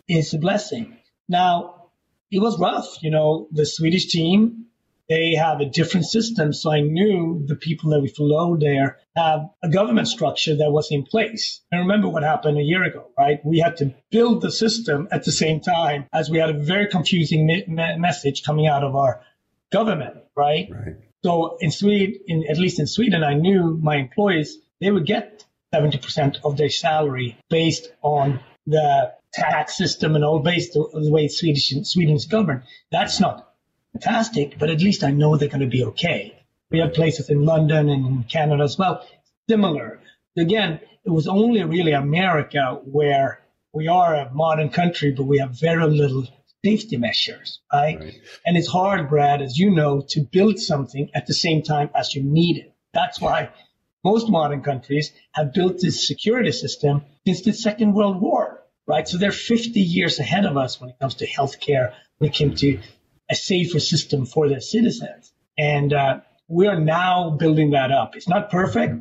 It's 0.07 0.33
a 0.33 0.37
blessing. 0.37 0.97
Now, 1.27 1.89
it 2.31 2.39
was 2.39 2.57
rough. 2.57 3.01
You 3.01 3.11
know, 3.11 3.47
the 3.51 3.65
Swedish 3.65 4.07
team 4.07 4.63
they 5.09 5.35
have 5.35 5.59
a 5.59 5.65
different 5.65 6.05
system. 6.05 6.53
So 6.53 6.71
I 6.71 6.81
knew 6.81 7.43
the 7.45 7.55
people 7.55 7.91
that 7.91 8.01
we 8.01 8.07
flew 8.07 8.57
there 8.57 8.99
have 9.15 9.49
a 9.61 9.69
government 9.69 10.07
structure 10.07 10.55
that 10.55 10.71
was 10.71 10.91
in 10.91 11.03
place. 11.03 11.61
And 11.71 11.81
remember 11.81 12.09
what 12.09 12.23
happened 12.23 12.57
a 12.57 12.63
year 12.63 12.83
ago, 12.83 13.09
right? 13.17 13.39
We 13.45 13.59
had 13.59 13.77
to 13.77 13.93
build 14.11 14.41
the 14.41 14.51
system 14.51 15.07
at 15.11 15.23
the 15.23 15.31
same 15.31 15.59
time 15.59 16.05
as 16.11 16.29
we 16.29 16.39
had 16.39 16.49
a 16.49 16.53
very 16.53 16.87
confusing 16.87 17.45
me- 17.45 17.65
message 17.67 18.43
coming 18.43 18.67
out 18.67 18.83
of 18.83 18.95
our 18.95 19.21
government, 19.71 20.17
right? 20.35 20.67
Right. 20.69 20.95
So 21.23 21.57
in 21.59 21.71
Sweden, 21.71 22.19
in, 22.27 22.45
at 22.49 22.57
least 22.57 22.79
in 22.79 22.87
Sweden, 22.87 23.23
I 23.23 23.33
knew 23.33 23.77
my 23.81 23.97
employees, 23.97 24.57
they 24.81 24.91
would 24.91 25.05
get 25.05 25.45
70% 25.73 26.37
of 26.43 26.57
their 26.57 26.69
salary 26.69 27.37
based 27.49 27.91
on 28.01 28.39
the 28.67 29.13
tax 29.31 29.77
system 29.77 30.15
and 30.15 30.23
all 30.23 30.39
based 30.39 30.75
on 30.75 31.03
the 31.03 31.11
way 31.11 31.27
Swedish, 31.27 31.73
Sweden 31.83 32.15
is 32.15 32.25
governed. 32.25 32.63
That's 32.91 33.19
not 33.19 33.53
fantastic, 33.93 34.57
but 34.59 34.69
at 34.69 34.81
least 34.81 35.03
I 35.03 35.11
know 35.11 35.37
they're 35.37 35.49
going 35.49 35.61
to 35.61 35.67
be 35.67 35.85
okay. 35.85 36.42
We 36.73 36.79
have 36.79 36.93
places 36.93 37.29
in 37.29 37.45
London 37.45 37.87
and 37.87 38.05
in 38.07 38.23
Canada 38.23 38.63
as 38.63 38.77
well, 38.79 39.07
similar. 39.47 39.99
Again, 40.35 40.79
it 41.05 41.09
was 41.11 41.27
only 41.27 41.63
really 41.63 41.91
America 41.91 42.81
where 42.83 43.41
we 43.73 43.87
are 43.87 44.15
a 44.15 44.33
modern 44.33 44.69
country, 44.69 45.11
but 45.11 45.25
we 45.25 45.37
have 45.37 45.51
very 45.51 45.85
little 45.85 46.27
safety 46.65 46.97
measures, 46.97 47.59
right? 47.71 47.99
right? 47.99 48.15
And 48.43 48.57
it's 48.57 48.67
hard, 48.67 49.07
Brad, 49.07 49.43
as 49.43 49.55
you 49.55 49.69
know, 49.69 50.03
to 50.09 50.21
build 50.21 50.57
something 50.57 51.11
at 51.13 51.27
the 51.27 51.33
same 51.35 51.61
time 51.61 51.91
as 51.93 52.15
you 52.15 52.23
need 52.23 52.57
it. 52.57 52.73
That's 52.91 53.21
why 53.21 53.49
most 54.03 54.27
modern 54.27 54.63
countries 54.63 55.11
have 55.33 55.53
built 55.53 55.79
this 55.79 56.07
security 56.07 56.51
system 56.51 57.03
since 57.27 57.41
the 57.41 57.53
Second 57.53 57.93
World 57.93 58.19
War, 58.19 58.63
right? 58.87 59.07
So 59.07 59.19
they're 59.19 59.31
50 59.31 59.79
years 59.79 60.17
ahead 60.17 60.45
of 60.45 60.57
us 60.57 60.81
when 60.81 60.89
it 60.89 60.97
comes 60.99 61.15
to 61.15 61.27
healthcare, 61.27 61.93
when 62.17 62.31
it 62.31 62.37
comes 62.37 62.61
to 62.61 62.79
a 63.29 63.35
safer 63.35 63.79
system 63.79 64.25
for 64.25 64.49
their 64.49 64.59
citizens. 64.59 65.31
And 65.57 65.93
uh, 65.93 66.21
we 66.53 66.67
are 66.67 66.79
now 66.79 67.31
building 67.31 67.71
that 67.71 67.91
up. 67.91 68.15
It's 68.15 68.29
not 68.29 68.51
perfect, 68.51 68.95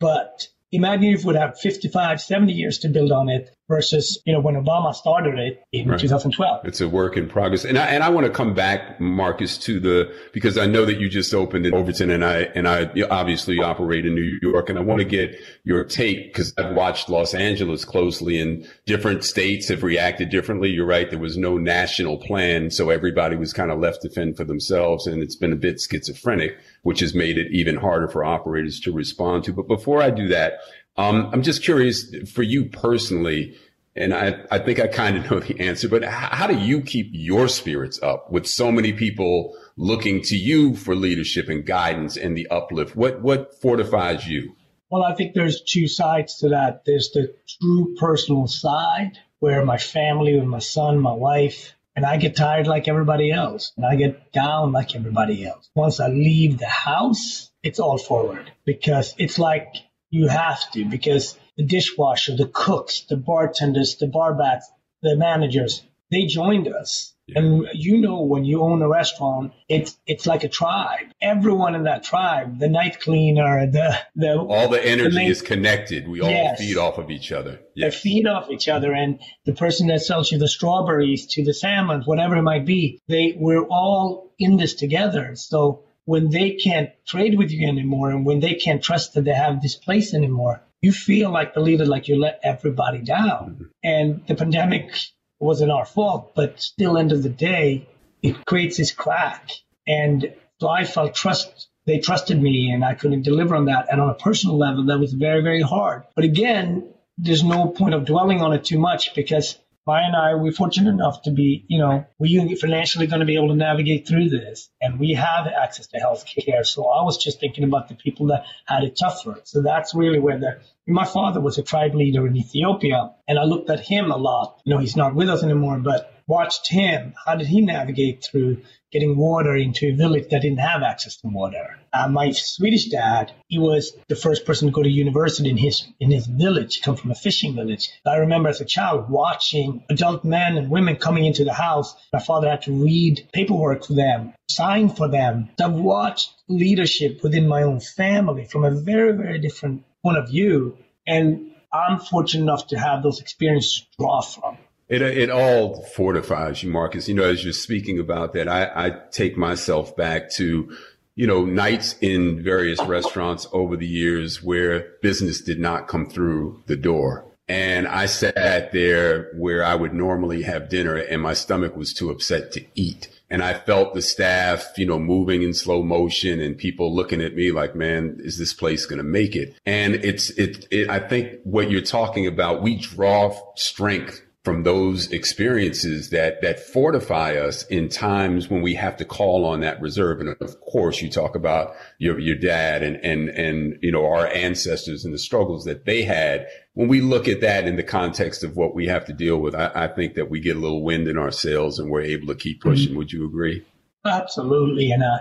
but 0.00 0.48
imagine 0.72 1.12
if 1.14 1.20
we 1.20 1.26
would 1.26 1.36
have 1.36 1.58
55, 1.58 2.20
70 2.20 2.52
years 2.52 2.78
to 2.80 2.88
build 2.88 3.12
on 3.12 3.28
it 3.28 3.55
versus, 3.68 4.20
you 4.24 4.32
know, 4.32 4.40
when 4.40 4.54
Obama 4.54 4.94
started 4.94 5.38
it 5.38 5.64
in 5.72 5.88
right. 5.88 5.98
2012. 5.98 6.66
It's 6.66 6.80
a 6.80 6.88
work 6.88 7.16
in 7.16 7.28
progress. 7.28 7.64
And 7.64 7.76
I, 7.76 7.86
and 7.86 8.04
I 8.04 8.08
want 8.08 8.26
to 8.26 8.32
come 8.32 8.54
back, 8.54 9.00
Marcus, 9.00 9.58
to 9.58 9.80
the, 9.80 10.14
because 10.32 10.56
I 10.56 10.66
know 10.66 10.84
that 10.84 11.00
you 11.00 11.08
just 11.08 11.34
opened 11.34 11.66
in 11.66 11.74
Overton 11.74 12.10
and 12.10 12.24
I, 12.24 12.42
and 12.54 12.68
I 12.68 12.88
obviously 13.10 13.60
operate 13.60 14.06
in 14.06 14.14
New 14.14 14.38
York 14.40 14.68
and 14.70 14.78
I 14.78 14.82
want 14.82 15.00
to 15.00 15.04
get 15.04 15.40
your 15.64 15.82
take 15.84 16.32
because 16.32 16.54
I've 16.56 16.76
watched 16.76 17.08
Los 17.08 17.34
Angeles 17.34 17.84
closely 17.84 18.40
and 18.40 18.68
different 18.86 19.24
states 19.24 19.68
have 19.68 19.82
reacted 19.82 20.30
differently. 20.30 20.70
You're 20.70 20.86
right. 20.86 21.10
There 21.10 21.18
was 21.18 21.36
no 21.36 21.58
national 21.58 22.18
plan. 22.18 22.70
So 22.70 22.90
everybody 22.90 23.34
was 23.34 23.52
kind 23.52 23.72
of 23.72 23.80
left 23.80 24.02
to 24.02 24.10
fend 24.10 24.36
for 24.36 24.44
themselves 24.44 25.08
and 25.08 25.22
it's 25.22 25.36
been 25.36 25.52
a 25.52 25.56
bit 25.56 25.80
schizophrenic, 25.80 26.56
which 26.82 27.00
has 27.00 27.14
made 27.14 27.36
it 27.36 27.48
even 27.50 27.76
harder 27.76 28.06
for 28.06 28.24
operators 28.24 28.78
to 28.80 28.92
respond 28.92 29.42
to. 29.44 29.52
But 29.52 29.66
before 29.66 30.00
I 30.00 30.10
do 30.10 30.28
that, 30.28 30.60
um, 30.96 31.30
I'm 31.32 31.42
just 31.42 31.62
curious 31.62 32.14
for 32.32 32.42
you 32.42 32.66
personally, 32.66 33.56
and 33.94 34.14
I, 34.14 34.44
I 34.50 34.58
think 34.58 34.80
I 34.80 34.86
kind 34.86 35.16
of 35.16 35.30
know 35.30 35.40
the 35.40 35.60
answer, 35.60 35.88
but 35.88 36.04
how, 36.04 36.46
do 36.46 36.56
you 36.56 36.80
keep 36.80 37.08
your 37.12 37.48
spirits 37.48 38.00
up 38.02 38.30
with 38.30 38.46
so 38.46 38.72
many 38.72 38.92
people 38.92 39.56
looking 39.76 40.22
to 40.22 40.36
you 40.36 40.74
for 40.74 40.94
leadership 40.94 41.48
and 41.48 41.64
guidance 41.66 42.16
and 42.16 42.36
the 42.36 42.46
uplift? 42.48 42.96
What, 42.96 43.20
what 43.22 43.60
fortifies 43.60 44.26
you? 44.26 44.54
Well, 44.90 45.02
I 45.02 45.14
think 45.14 45.34
there's 45.34 45.62
two 45.62 45.88
sides 45.88 46.38
to 46.38 46.50
that. 46.50 46.84
There's 46.84 47.10
the 47.10 47.34
true 47.60 47.96
personal 47.98 48.46
side 48.46 49.18
where 49.38 49.64
my 49.64 49.78
family, 49.78 50.38
with 50.38 50.48
my 50.48 50.60
son, 50.60 50.98
my 50.98 51.12
wife, 51.12 51.74
and 51.94 52.04
I 52.04 52.18
get 52.18 52.36
tired 52.36 52.66
like 52.66 52.88
everybody 52.88 53.30
else, 53.30 53.72
and 53.76 53.84
I 53.84 53.96
get 53.96 54.32
down 54.32 54.72
like 54.72 54.94
everybody 54.94 55.46
else. 55.46 55.68
Once 55.74 55.98
I 55.98 56.08
leave 56.08 56.58
the 56.58 56.66
house, 56.68 57.50
it's 57.62 57.80
all 57.80 57.98
forward 57.98 58.52
because 58.64 59.14
it's 59.18 59.38
like 59.38 59.74
you 60.10 60.28
have 60.28 60.70
to 60.72 60.84
because 60.84 61.38
the 61.56 61.64
dishwasher, 61.64 62.36
the 62.36 62.46
cooks, 62.46 63.02
the 63.08 63.16
bartenders, 63.16 63.96
the 63.96 64.06
barbacks, 64.06 64.64
the 65.02 65.16
managers, 65.16 65.82
they 66.10 66.26
joined 66.26 66.68
us. 66.68 67.12
Yeah. 67.26 67.40
And 67.40 67.68
you 67.74 68.00
know, 68.00 68.22
when 68.22 68.44
you 68.44 68.62
own 68.62 68.82
a 68.82 68.88
restaurant, 68.88 69.52
it's 69.68 69.98
it's 70.06 70.26
like 70.26 70.44
a 70.44 70.48
tribe. 70.48 71.06
Everyone 71.20 71.74
in 71.74 71.82
that 71.84 72.04
tribe, 72.04 72.60
the 72.60 72.68
night 72.68 73.00
cleaner, 73.00 73.66
the 73.66 73.98
the 74.14 74.38
all 74.38 74.68
the 74.68 74.84
energy 74.84 75.08
the 75.08 75.14
main, 75.16 75.30
is 75.30 75.42
connected. 75.42 76.06
We 76.06 76.20
all 76.20 76.30
yes. 76.30 76.60
feed 76.60 76.76
off 76.76 76.98
of 76.98 77.10
each 77.10 77.32
other. 77.32 77.58
Yes. 77.74 77.94
They 77.94 77.98
feed 78.00 78.28
off 78.28 78.48
each 78.48 78.68
other, 78.68 78.92
and 78.92 79.18
the 79.44 79.54
person 79.54 79.88
that 79.88 80.02
sells 80.02 80.30
you 80.30 80.38
the 80.38 80.46
strawberries 80.46 81.26
to 81.34 81.44
the 81.44 81.52
salmon, 81.52 82.02
whatever 82.04 82.36
it 82.36 82.42
might 82.42 82.64
be, 82.64 83.00
they 83.08 83.34
we're 83.36 83.66
all 83.66 84.32
in 84.38 84.56
this 84.56 84.74
together. 84.74 85.34
So 85.34 85.82
when 86.06 86.30
they 86.30 86.52
can't 86.52 86.90
trade 87.06 87.36
with 87.36 87.50
you 87.50 87.68
anymore 87.68 88.10
and 88.10 88.24
when 88.24 88.40
they 88.40 88.54
can't 88.54 88.82
trust 88.82 89.14
that 89.14 89.24
they 89.24 89.34
have 89.34 89.60
this 89.60 89.74
place 89.74 90.14
anymore, 90.14 90.62
you 90.80 90.92
feel 90.92 91.30
like 91.30 91.52
the 91.52 91.60
leader, 91.60 91.84
like 91.84 92.08
you 92.08 92.18
let 92.18 92.40
everybody 92.42 92.98
down. 93.02 93.50
Mm-hmm. 93.50 93.64
And 93.82 94.26
the 94.26 94.36
pandemic 94.36 94.92
wasn't 95.40 95.72
our 95.72 95.84
fault, 95.84 96.32
but 96.34 96.60
still, 96.60 96.96
end 96.96 97.12
of 97.12 97.22
the 97.22 97.28
day, 97.28 97.88
it 98.22 98.46
creates 98.46 98.76
this 98.76 98.92
crack. 98.92 99.50
And 99.86 100.32
so 100.60 100.68
I 100.68 100.84
felt 100.84 101.14
trust. 101.14 101.68
They 101.86 101.98
trusted 101.98 102.40
me 102.40 102.70
and 102.70 102.84
I 102.84 102.94
couldn't 102.94 103.22
deliver 103.22 103.54
on 103.54 103.66
that. 103.66 103.86
And 103.90 104.00
on 104.00 104.10
a 104.10 104.14
personal 104.14 104.58
level, 104.58 104.86
that 104.86 104.98
was 104.98 105.12
very, 105.12 105.42
very 105.42 105.62
hard. 105.62 106.04
But 106.14 106.24
again, 106.24 106.88
there's 107.18 107.44
no 107.44 107.68
point 107.68 107.94
of 107.94 108.04
dwelling 108.04 108.42
on 108.42 108.52
it 108.52 108.64
too 108.64 108.78
much 108.78 109.14
because 109.14 109.58
Maya 109.86 110.02
and 110.04 110.16
I, 110.16 110.34
we're 110.34 110.52
fortunate 110.52 110.90
enough 110.90 111.22
to 111.22 111.30
be, 111.30 111.64
you 111.68 111.78
know, 111.78 112.04
we're 112.18 112.56
financially 112.56 113.06
going 113.06 113.20
to 113.20 113.26
be 113.26 113.36
able 113.36 113.48
to 113.48 113.54
navigate 113.54 114.08
through 114.08 114.30
this. 114.30 114.68
And 114.80 114.98
we 114.98 115.12
have 115.12 115.46
access 115.46 115.86
to 115.88 115.98
health 115.98 116.24
care. 116.26 116.64
So 116.64 116.88
I 116.88 117.04
was 117.04 117.22
just 117.22 117.38
thinking 117.38 117.62
about 117.62 117.88
the 117.88 117.94
people 117.94 118.26
that 118.26 118.46
had 118.66 118.82
it 118.82 118.98
tougher. 118.98 119.40
So 119.44 119.62
that's 119.62 119.94
really 119.94 120.18
where 120.18 120.38
the, 120.38 120.60
my 120.88 121.04
father 121.04 121.40
was 121.40 121.58
a 121.58 121.62
tribe 121.62 121.94
leader 121.94 122.26
in 122.26 122.36
Ethiopia. 122.36 123.12
And 123.28 123.38
I 123.38 123.44
looked 123.44 123.70
at 123.70 123.78
him 123.78 124.10
a 124.10 124.16
lot. 124.16 124.60
You 124.64 124.74
know, 124.74 124.80
he's 124.80 124.96
not 124.96 125.14
with 125.14 125.28
us 125.28 125.44
anymore, 125.44 125.78
but 125.78 126.12
watched 126.26 126.68
him. 126.68 127.14
How 127.24 127.36
did 127.36 127.46
he 127.46 127.60
navigate 127.60 128.24
through 128.24 128.62
getting 128.92 129.16
water 129.16 129.54
into 129.54 129.88
a 129.88 129.94
village 129.94 130.28
that 130.30 130.42
didn't 130.42 130.58
have 130.58 130.82
access 130.82 131.16
to 131.18 131.28
water? 131.28 131.78
Uh, 131.92 132.08
my 132.08 132.30
Swedish 132.32 132.86
dad, 132.86 133.32
he 133.48 133.58
was 133.58 133.96
the 134.08 134.16
first 134.16 134.44
person 134.44 134.68
to 134.68 134.72
go 134.72 134.82
to 134.82 134.88
university 134.88 135.48
in 135.50 135.56
his 135.56 135.86
in 136.00 136.10
his 136.10 136.26
village. 136.26 136.76
He 136.76 136.82
come 136.82 136.96
from 136.96 137.10
a 137.10 137.14
fishing 137.14 137.54
village. 137.54 137.90
I 138.04 138.16
remember 138.16 138.48
as 138.48 138.60
a 138.60 138.64
child 138.64 139.08
watching 139.08 139.84
adult 139.88 140.24
men 140.24 140.56
and 140.56 140.70
women 140.70 140.96
coming 140.96 141.24
into 141.24 141.44
the 141.44 141.54
house. 141.54 141.94
My 142.12 142.20
father 142.20 142.50
had 142.50 142.62
to 142.62 142.72
read 142.72 143.28
paperwork 143.32 143.84
for 143.84 143.94
them, 143.94 144.34
sign 144.50 144.88
for 144.90 145.08
them. 145.08 145.50
I've 145.62 145.72
watched 145.72 146.32
leadership 146.48 147.22
within 147.22 147.48
my 147.48 147.62
own 147.62 147.80
family 147.80 148.44
from 148.44 148.64
a 148.64 148.70
very, 148.70 149.12
very 149.12 149.38
different 149.38 149.84
point 150.02 150.18
of 150.18 150.28
view. 150.28 150.78
And 151.06 151.52
I'm 151.72 151.98
fortunate 151.98 152.42
enough 152.42 152.68
to 152.68 152.78
have 152.78 153.02
those 153.02 153.20
experiences 153.20 153.80
to 153.80 153.86
draw 153.98 154.20
from. 154.20 154.58
It, 154.88 155.02
it 155.02 155.30
all 155.30 155.82
fortifies 155.82 156.62
you, 156.62 156.70
Marcus. 156.70 157.08
You 157.08 157.14
know, 157.14 157.24
as 157.24 157.42
you're 157.42 157.52
speaking 157.52 157.98
about 157.98 158.34
that, 158.34 158.48
I, 158.48 158.70
I 158.74 158.90
take 159.10 159.36
myself 159.36 159.96
back 159.96 160.30
to, 160.34 160.76
you 161.16 161.26
know, 161.26 161.44
nights 161.44 161.96
in 162.00 162.42
various 162.42 162.80
restaurants 162.82 163.48
over 163.52 163.76
the 163.76 163.86
years 163.86 164.42
where 164.42 164.92
business 165.02 165.40
did 165.40 165.58
not 165.58 165.88
come 165.88 166.08
through 166.08 166.62
the 166.66 166.76
door. 166.76 167.24
And 167.48 167.86
I 167.86 168.06
sat 168.06 168.72
there 168.72 169.30
where 169.34 169.64
I 169.64 169.74
would 169.74 169.94
normally 169.94 170.42
have 170.42 170.68
dinner 170.68 170.96
and 170.96 171.22
my 171.22 171.32
stomach 171.32 171.76
was 171.76 171.92
too 171.92 172.10
upset 172.10 172.52
to 172.52 172.64
eat. 172.74 173.08
And 173.28 173.42
I 173.42 173.54
felt 173.54 173.94
the 173.94 174.02
staff, 174.02 174.72
you 174.76 174.86
know, 174.86 174.98
moving 174.98 175.42
in 175.42 175.52
slow 175.52 175.82
motion 175.82 176.40
and 176.40 176.56
people 176.56 176.94
looking 176.94 177.20
at 177.20 177.34
me 177.34 177.50
like, 177.50 177.74
man, 177.74 178.18
is 178.20 178.38
this 178.38 178.52
place 178.52 178.86
going 178.86 178.98
to 178.98 179.04
make 179.04 179.34
it? 179.34 179.56
And 179.66 179.96
it's, 179.96 180.30
it, 180.30 180.66
it, 180.70 180.88
I 180.88 181.00
think 181.00 181.40
what 181.42 181.70
you're 181.70 181.80
talking 181.80 182.26
about, 182.26 182.62
we 182.62 182.76
draw 182.76 183.36
strength 183.56 184.22
from 184.46 184.62
those 184.62 185.10
experiences 185.10 186.10
that 186.10 186.40
that 186.40 186.60
fortify 186.60 187.34
us 187.34 187.64
in 187.66 187.88
times 187.88 188.48
when 188.48 188.62
we 188.62 188.74
have 188.74 188.96
to 188.96 189.04
call 189.04 189.44
on 189.44 189.58
that 189.58 189.80
reserve. 189.80 190.20
And 190.20 190.36
of 190.40 190.60
course, 190.60 191.02
you 191.02 191.10
talk 191.10 191.34
about 191.34 191.74
your 191.98 192.20
your 192.20 192.36
dad 192.36 192.84
and 192.84 192.94
and 193.04 193.28
and 193.28 193.76
you 193.82 193.90
know 193.90 194.06
our 194.06 194.28
ancestors 194.28 195.04
and 195.04 195.12
the 195.12 195.18
struggles 195.18 195.64
that 195.64 195.84
they 195.84 196.04
had. 196.04 196.46
When 196.74 196.86
we 196.86 197.00
look 197.00 197.26
at 197.26 197.40
that 197.40 197.66
in 197.66 197.74
the 197.74 197.82
context 197.82 198.44
of 198.44 198.56
what 198.56 198.72
we 198.72 198.86
have 198.86 199.04
to 199.06 199.12
deal 199.12 199.38
with, 199.38 199.56
I, 199.56 199.72
I 199.74 199.88
think 199.88 200.14
that 200.14 200.30
we 200.30 200.38
get 200.38 200.54
a 200.54 200.60
little 200.60 200.84
wind 200.84 201.08
in 201.08 201.18
our 201.18 201.32
sails 201.32 201.80
and 201.80 201.90
we're 201.90 202.02
able 202.02 202.28
to 202.28 202.36
keep 202.36 202.60
pushing. 202.60 202.90
Mm-hmm. 202.90 202.98
Would 202.98 203.10
you 203.10 203.26
agree? 203.26 203.64
Absolutely, 204.04 204.92
and 204.92 205.02
uh, 205.02 205.18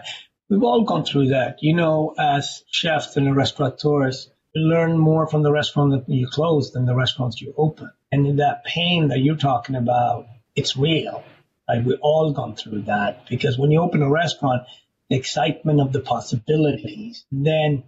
we've 0.51 0.61
all 0.61 0.83
gone 0.83 1.03
through 1.03 1.29
that. 1.29 1.57
You 1.63 1.73
know, 1.73 2.13
as 2.19 2.63
chefs 2.69 3.17
and 3.17 3.35
restaurateurs, 3.35 4.29
you 4.53 4.67
learn 4.67 4.99
more 4.99 5.27
from 5.27 5.41
the 5.41 5.51
restaurant 5.51 5.93
that 5.93 6.13
you 6.13 6.27
close 6.27 6.73
than 6.73 6.85
the 6.85 6.93
restaurants 6.93 7.41
you 7.41 7.55
open. 7.57 7.89
And 8.11 8.39
that 8.39 8.63
pain 8.63 9.09
that 9.09 9.19
you're 9.19 9.35
talking 9.35 9.75
about, 9.75 10.27
it's 10.55 10.77
real. 10.77 11.23
Like 11.67 11.85
we've 11.85 11.99
all 12.01 12.31
gone 12.31 12.55
through 12.55 12.83
that 12.83 13.27
because 13.27 13.57
when 13.57 13.71
you 13.71 13.81
open 13.81 14.01
a 14.01 14.09
restaurant, 14.09 14.63
the 15.09 15.15
excitement 15.15 15.81
of 15.81 15.91
the 15.91 15.99
possibilities, 15.99 17.25
then 17.31 17.83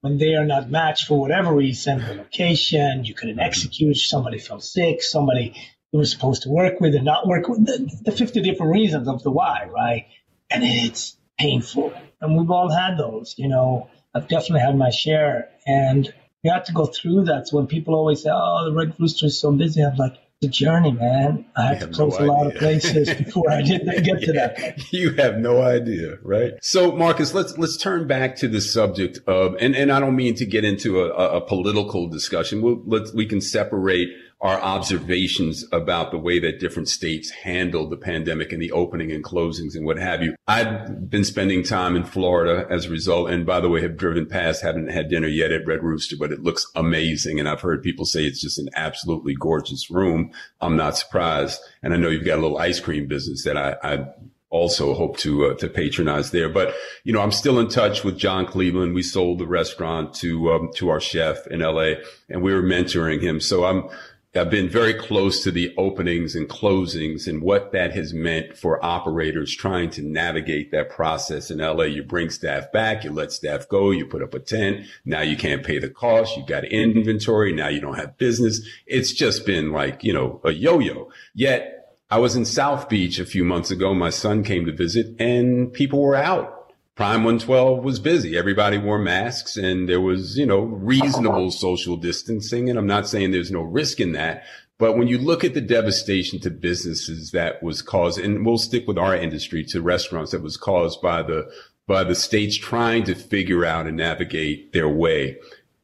when 0.00 0.18
they 0.18 0.34
are 0.34 0.44
not 0.44 0.70
matched 0.70 1.06
for 1.06 1.20
whatever 1.20 1.52
reason, 1.54 1.98
the 1.98 2.14
location, 2.14 3.04
you 3.04 3.14
couldn't 3.14 3.38
execute, 3.38 3.96
somebody 3.96 4.38
fell 4.38 4.60
sick, 4.60 5.02
somebody 5.02 5.54
you 5.92 5.98
were 5.98 6.04
supposed 6.04 6.42
to 6.42 6.48
work 6.48 6.80
with 6.80 6.94
and 6.94 7.04
not 7.04 7.26
work 7.26 7.48
with, 7.48 7.66
the, 7.66 8.00
the 8.04 8.12
50 8.12 8.40
different 8.42 8.72
reasons 8.72 9.08
of 9.08 9.22
the 9.22 9.30
why, 9.30 9.66
right? 9.70 10.06
And 10.48 10.62
it's 10.64 11.16
painful. 11.38 11.92
And 12.20 12.36
we've 12.36 12.50
all 12.50 12.70
had 12.70 12.96
those, 12.96 13.34
you 13.36 13.48
know, 13.48 13.90
I've 14.14 14.28
definitely 14.28 14.60
had 14.60 14.76
my 14.76 14.90
share. 14.90 15.50
And 15.66 16.12
you 16.42 16.52
have 16.52 16.64
to 16.64 16.72
go 16.72 16.86
through 16.86 17.24
that. 17.24 17.48
So 17.48 17.56
when 17.56 17.66
people 17.66 17.94
always 17.94 18.22
say, 18.22 18.30
"Oh, 18.32 18.64
the 18.64 18.72
Red 18.72 18.94
Rooster 18.98 19.26
is 19.26 19.38
so 19.38 19.52
busy," 19.52 19.82
I'm 19.82 19.96
like, 19.96 20.14
"The 20.40 20.48
journey, 20.48 20.92
man. 20.92 21.44
I 21.56 21.74
had 21.74 21.80
to 21.80 21.86
close 21.88 22.18
no 22.18 22.24
a 22.24 22.26
lot 22.26 22.46
of 22.46 22.54
places 22.54 23.12
before 23.24 23.50
I 23.50 23.62
did 23.62 23.84
get 24.04 24.22
to 24.22 24.32
that." 24.32 24.80
You 24.92 25.12
have 25.14 25.38
no 25.38 25.62
idea, 25.62 26.16
right? 26.22 26.54
So, 26.62 26.92
Marcus, 26.92 27.34
let's 27.34 27.56
let's 27.58 27.76
turn 27.76 28.06
back 28.06 28.36
to 28.36 28.48
the 28.48 28.60
subject 28.60 29.20
of, 29.26 29.54
and 29.60 29.76
and 29.76 29.92
I 29.92 30.00
don't 30.00 30.16
mean 30.16 30.34
to 30.36 30.46
get 30.46 30.64
into 30.64 31.02
a, 31.02 31.36
a 31.36 31.40
political 31.40 32.08
discussion. 32.08 32.62
We'll, 32.62 32.82
let's 32.86 33.12
we 33.12 33.26
can 33.26 33.40
separate 33.40 34.08
our 34.40 34.58
observations 34.60 35.66
about 35.70 36.10
the 36.10 36.18
way 36.18 36.38
that 36.38 36.60
different 36.60 36.88
states 36.88 37.30
handled 37.30 37.90
the 37.90 37.96
pandemic 37.96 38.52
and 38.52 38.62
the 38.62 38.72
opening 38.72 39.12
and 39.12 39.22
closings 39.22 39.74
and 39.74 39.84
what 39.84 39.98
have 39.98 40.22
you. 40.22 40.34
I've 40.48 41.10
been 41.10 41.24
spending 41.24 41.62
time 41.62 41.94
in 41.94 42.04
Florida 42.04 42.66
as 42.70 42.86
a 42.86 42.90
result. 42.90 43.30
And 43.30 43.44
by 43.44 43.60
the 43.60 43.68
way, 43.68 43.82
have 43.82 43.98
driven 43.98 44.26
past, 44.26 44.62
haven't 44.62 44.88
had 44.88 45.10
dinner 45.10 45.28
yet 45.28 45.52
at 45.52 45.66
Red 45.66 45.82
Rooster, 45.82 46.16
but 46.18 46.32
it 46.32 46.42
looks 46.42 46.66
amazing. 46.74 47.38
And 47.38 47.48
I've 47.48 47.60
heard 47.60 47.82
people 47.82 48.06
say 48.06 48.24
it's 48.24 48.40
just 48.40 48.58
an 48.58 48.70
absolutely 48.74 49.34
gorgeous 49.34 49.90
room. 49.90 50.30
I'm 50.60 50.76
not 50.76 50.96
surprised. 50.96 51.60
And 51.82 51.92
I 51.92 51.98
know 51.98 52.08
you've 52.08 52.24
got 52.24 52.38
a 52.38 52.42
little 52.42 52.58
ice 52.58 52.80
cream 52.80 53.08
business 53.08 53.44
that 53.44 53.58
I, 53.58 53.76
I 53.82 54.06
also 54.50 54.94
hope 54.94 55.16
to 55.18 55.46
uh, 55.46 55.54
to 55.54 55.68
patronize 55.68 56.32
there. 56.32 56.48
But 56.48 56.74
you 57.04 57.12
know, 57.12 57.20
I'm 57.20 57.32
still 57.32 57.58
in 57.58 57.68
touch 57.68 58.04
with 58.04 58.18
John 58.18 58.46
Cleveland. 58.46 58.94
We 58.94 59.02
sold 59.02 59.38
the 59.38 59.46
restaurant 59.46 60.12
to 60.14 60.52
um, 60.52 60.70
to 60.74 60.88
our 60.90 61.00
chef 61.00 61.46
in 61.46 61.60
LA, 61.60 61.94
and 62.28 62.42
we 62.42 62.52
were 62.52 62.62
mentoring 62.62 63.22
him. 63.22 63.40
So 63.40 63.64
I'm 63.64 63.88
I've 64.32 64.48
been 64.48 64.68
very 64.68 64.94
close 64.94 65.42
to 65.42 65.50
the 65.50 65.74
openings 65.76 66.36
and 66.36 66.48
closings 66.48 67.26
and 67.26 67.42
what 67.42 67.72
that 67.72 67.92
has 67.96 68.14
meant 68.14 68.56
for 68.56 68.84
operators 68.84 69.56
trying 69.56 69.90
to 69.90 70.02
navigate 70.02 70.70
that 70.70 70.88
process 70.88 71.50
in 71.50 71.58
LA. 71.58 71.84
You 71.84 72.04
bring 72.04 72.30
staff 72.30 72.70
back, 72.70 73.02
you 73.02 73.10
let 73.10 73.32
staff 73.32 73.68
go, 73.68 73.90
you 73.90 74.06
put 74.06 74.22
up 74.22 74.32
a 74.32 74.38
tent. 74.38 74.86
Now 75.04 75.22
you 75.22 75.36
can't 75.36 75.66
pay 75.66 75.80
the 75.80 75.90
cost. 75.90 76.36
You've 76.36 76.46
got 76.46 76.64
inventory. 76.64 77.52
Now 77.52 77.66
you 77.66 77.80
don't 77.80 77.98
have 77.98 78.18
business. 78.18 78.60
It's 78.86 79.12
just 79.12 79.44
been 79.44 79.72
like, 79.72 80.04
you 80.04 80.12
know, 80.12 80.40
a 80.44 80.52
yo-yo. 80.52 81.10
Yet 81.34 81.98
I 82.08 82.20
was 82.20 82.36
in 82.36 82.44
South 82.44 82.88
Beach 82.88 83.18
a 83.18 83.26
few 83.26 83.44
months 83.44 83.72
ago. 83.72 83.94
My 83.94 84.10
son 84.10 84.44
came 84.44 84.64
to 84.66 84.72
visit 84.72 85.20
and 85.20 85.72
people 85.72 86.00
were 86.00 86.14
out 86.14 86.59
Prime 87.00 87.24
112 87.24 87.82
was 87.82 87.98
busy. 87.98 88.36
Everybody 88.36 88.76
wore 88.76 88.98
masks 88.98 89.56
and 89.56 89.88
there 89.88 90.02
was, 90.02 90.36
you 90.36 90.44
know, 90.44 90.58
reasonable 90.58 91.50
social 91.50 91.96
distancing. 91.96 92.68
And 92.68 92.78
I'm 92.78 92.86
not 92.86 93.08
saying 93.08 93.30
there's 93.30 93.50
no 93.50 93.62
risk 93.62 94.00
in 94.00 94.12
that. 94.12 94.42
But 94.76 94.98
when 94.98 95.08
you 95.08 95.16
look 95.16 95.42
at 95.42 95.54
the 95.54 95.62
devastation 95.62 96.40
to 96.40 96.50
businesses 96.50 97.30
that 97.30 97.62
was 97.62 97.80
caused, 97.80 98.18
and 98.18 98.44
we'll 98.44 98.58
stick 98.58 98.86
with 98.86 98.98
our 98.98 99.16
industry 99.16 99.64
to 99.70 99.80
restaurants 99.80 100.32
that 100.32 100.42
was 100.42 100.58
caused 100.58 101.00
by 101.00 101.22
the, 101.22 101.50
by 101.86 102.04
the 102.04 102.14
states 102.14 102.58
trying 102.58 103.04
to 103.04 103.14
figure 103.14 103.64
out 103.64 103.86
and 103.86 103.96
navigate 103.96 104.74
their 104.74 104.90
way. 104.90 105.38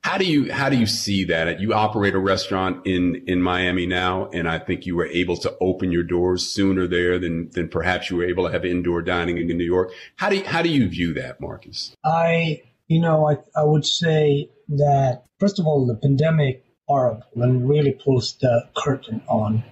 How 0.07 0.19
do 0.19 0.25
you 0.25 0.53
how 0.53 0.69
do 0.69 0.77
you 0.77 0.87
see 0.87 1.25
that? 1.25 1.59
You 1.61 1.75
operate 1.75 2.15
a 2.15 2.21
restaurant 2.21 2.87
in 2.87 3.25
in 3.27 3.43
Miami 3.43 3.87
now, 3.87 4.29
and 4.33 4.49
I 4.49 4.61
think 4.61 4.87
you 4.87 4.95
were 4.95 5.07
able 5.07 5.37
to 5.39 5.57
open 5.61 5.91
your 5.91 6.05
doors 6.05 6.47
sooner 6.47 6.87
there 6.87 7.19
than 7.19 7.51
than 7.51 7.69
perhaps 7.69 8.09
you 8.09 8.19
were 8.19 8.25
able 8.25 8.47
to 8.47 8.53
have 8.53 8.65
indoor 8.65 9.03
dining 9.03 9.37
in 9.37 9.49
New 9.49 9.65
York. 9.65 9.91
How 10.15 10.29
do 10.31 10.37
you, 10.37 10.45
how 10.45 10.63
do 10.63 10.69
you 10.69 10.89
view 10.89 11.13
that, 11.15 11.41
Marcus? 11.41 11.93
I 12.05 12.63
you 12.87 13.01
know 13.01 13.29
I 13.29 13.39
I 13.61 13.65
would 13.65 13.85
say 13.85 14.49
that 14.69 15.25
first 15.41 15.59
of 15.59 15.67
all 15.67 15.85
the 15.85 15.97
pandemic 15.97 16.65
horrible 16.87 17.27
and 17.35 17.69
really 17.69 17.91
pulls 17.91 18.37
the 18.41 18.69
curtain 18.77 19.23
on 19.27 19.65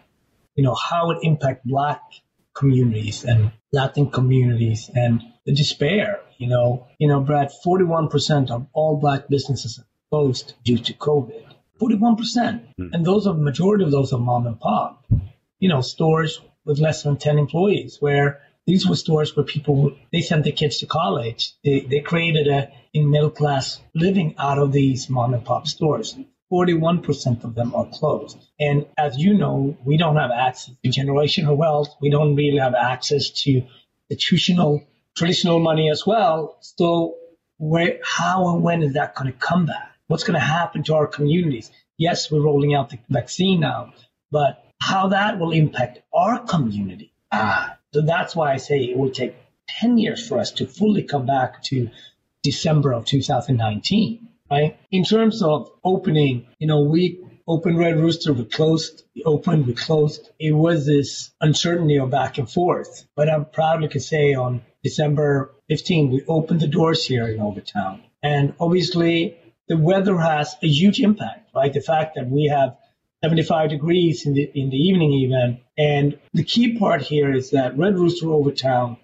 you 0.57 0.64
know 0.64 0.75
how 0.75 1.12
it 1.12 1.18
impact 1.23 1.64
black 1.64 2.03
communities 2.55 3.23
and 3.23 3.53
Latin 3.70 4.11
communities 4.11 4.90
and 4.97 5.23
the 5.47 5.55
despair. 5.55 6.20
You 6.38 6.49
know, 6.49 6.88
you 6.99 7.07
know, 7.07 7.20
Brad, 7.20 7.53
41% 7.64 8.51
of 8.51 8.66
all 8.73 8.97
black 8.97 9.29
businesses 9.29 9.79
closed 10.14 10.55
due 10.62 10.79
to 10.79 10.92
COVID. 10.94 11.44
41%. 11.83 12.18
Mm. 12.81 12.90
And 12.92 13.05
those 13.05 13.27
are, 13.27 13.35
majority 13.35 13.83
of 13.83 13.90
those 13.90 14.12
are 14.12 14.18
mom 14.20 14.46
and 14.46 14.61
pop, 14.61 15.05
you 15.59 15.68
know, 15.68 15.81
stores 15.81 16.40
with 16.64 16.79
less 16.79 17.03
than 17.03 17.16
10 17.16 17.38
employees 17.38 17.96
where 17.98 18.42
these 18.64 18.87
were 18.88 18.94
stores 18.94 19.35
where 19.35 19.44
people, 19.44 19.96
they 20.12 20.20
sent 20.20 20.44
their 20.44 20.53
kids 20.53 20.79
to 20.79 20.87
college. 20.87 21.53
They, 21.64 21.81
they 21.81 21.98
created 21.98 22.46
a 22.46 22.70
in 22.92 23.11
middle 23.11 23.31
class 23.31 23.81
living 23.92 24.37
out 24.38 24.59
of 24.59 24.70
these 24.70 25.11
mom 25.11 25.35
and 25.35 25.44
pop 25.44 25.66
stores. 25.66 26.16
41% 26.53 27.42
of 27.42 27.57
them 27.57 27.74
are 27.74 27.88
closed. 27.92 28.38
And 28.61 28.87
as 28.96 29.18
you 29.18 29.35
know, 29.35 29.77
we 29.85 29.96
don't 29.96 30.14
have 30.14 30.31
access 30.31 30.77
to 30.85 30.90
generational 30.90 31.57
wealth. 31.57 31.88
We 32.00 32.11
don't 32.11 32.37
really 32.37 32.61
have 32.61 32.77
access 32.77 33.31
to 33.42 33.62
institutional, 34.09 34.85
traditional 35.16 35.59
money 35.59 35.90
as 35.90 36.07
well. 36.07 36.57
So 36.61 37.16
where, 37.59 37.98
how 38.05 38.55
and 38.55 38.62
when 38.62 38.85
is 38.85 38.92
that 38.94 39.16
going 39.16 39.33
to 39.33 39.37
come 39.37 39.66
back? 39.66 39.93
What's 40.09 40.25
going 40.25 40.38
to 40.38 40.47
happen 40.47 40.83
to 40.85 40.95
our 40.95 41.07
communities. 41.07 41.71
Yes, 41.97 42.31
we're 42.31 42.43
rolling 42.43 42.75
out 42.75 42.90
the 42.90 42.99
vaccine 43.09 43.61
now, 43.61 43.95
but 44.31 44.64
how 44.81 45.09
that 45.09 45.38
will 45.38 45.53
impact 45.53 46.01
our 46.12 46.40
community. 46.40 47.12
Ah, 47.33 47.79
so 47.93 48.03
that's 48.03 48.35
why 48.35 48.53
I 48.53 48.57
say 48.57 48.79
it 48.81 48.97
will 48.97 49.11
take 49.11 49.37
10 49.69 49.99
years 49.99 50.27
for 50.27 50.38
us 50.38 50.53
to 50.53 50.67
fully 50.67 51.03
come 51.03 51.27
back 51.27 51.62
to 51.64 51.90
December 52.43 52.93
of 52.93 53.07
2019, 53.07 54.29
right? 54.51 54.79
In 54.90 55.05
terms 55.05 55.43
of 55.43 55.71
opening, 55.83 56.47
you 56.59 56.67
know, 56.67 56.83
we 56.83 57.25
opened 57.47 57.79
Red 57.79 57.99
Rooster, 57.99 58.33
we 58.33 58.45
closed, 58.45 59.05
we 59.14 59.23
opened, 59.25 59.67
we 59.67 59.75
closed. 59.75 60.31
It 60.38 60.53
was 60.53 60.87
this 60.87 61.31
uncertainty 61.40 61.99
of 61.99 62.11
back 62.11 62.38
and 62.38 62.51
forth. 62.51 63.07
But 63.17 63.29
I'm 63.29 63.47
proudly 63.47 63.88
to 63.88 64.01
say 64.01 64.35
on 64.35 64.62
December 64.83 65.55
15, 65.69 66.11
we 66.11 66.25
opened 66.27 66.61
the 66.61 66.67
doors 66.67 67.05
here 67.05 67.29
in 67.29 67.40
Overtown. 67.40 68.03
And 68.23 68.55
obviously, 68.61 69.38
the 69.68 69.77
weather 69.77 70.18
has 70.18 70.55
a 70.62 70.68
huge 70.68 71.00
impact, 71.00 71.50
right? 71.55 71.72
The 71.72 71.81
fact 71.81 72.16
that 72.16 72.29
we 72.29 72.46
have 72.46 72.77
75 73.24 73.70
degrees 73.70 74.27
in 74.27 74.35
the 74.35 74.50
in 74.55 74.68
the 74.68 74.77
evening 74.77 75.12
even. 75.12 75.61
And 75.79 76.18
the 76.35 76.44
key 76.44 76.79
part 76.79 77.00
here 77.00 77.33
is 77.33 77.50
that 77.50 77.79
Red 77.79 77.98
Rooster 77.98 78.31
Overtown, 78.31 78.98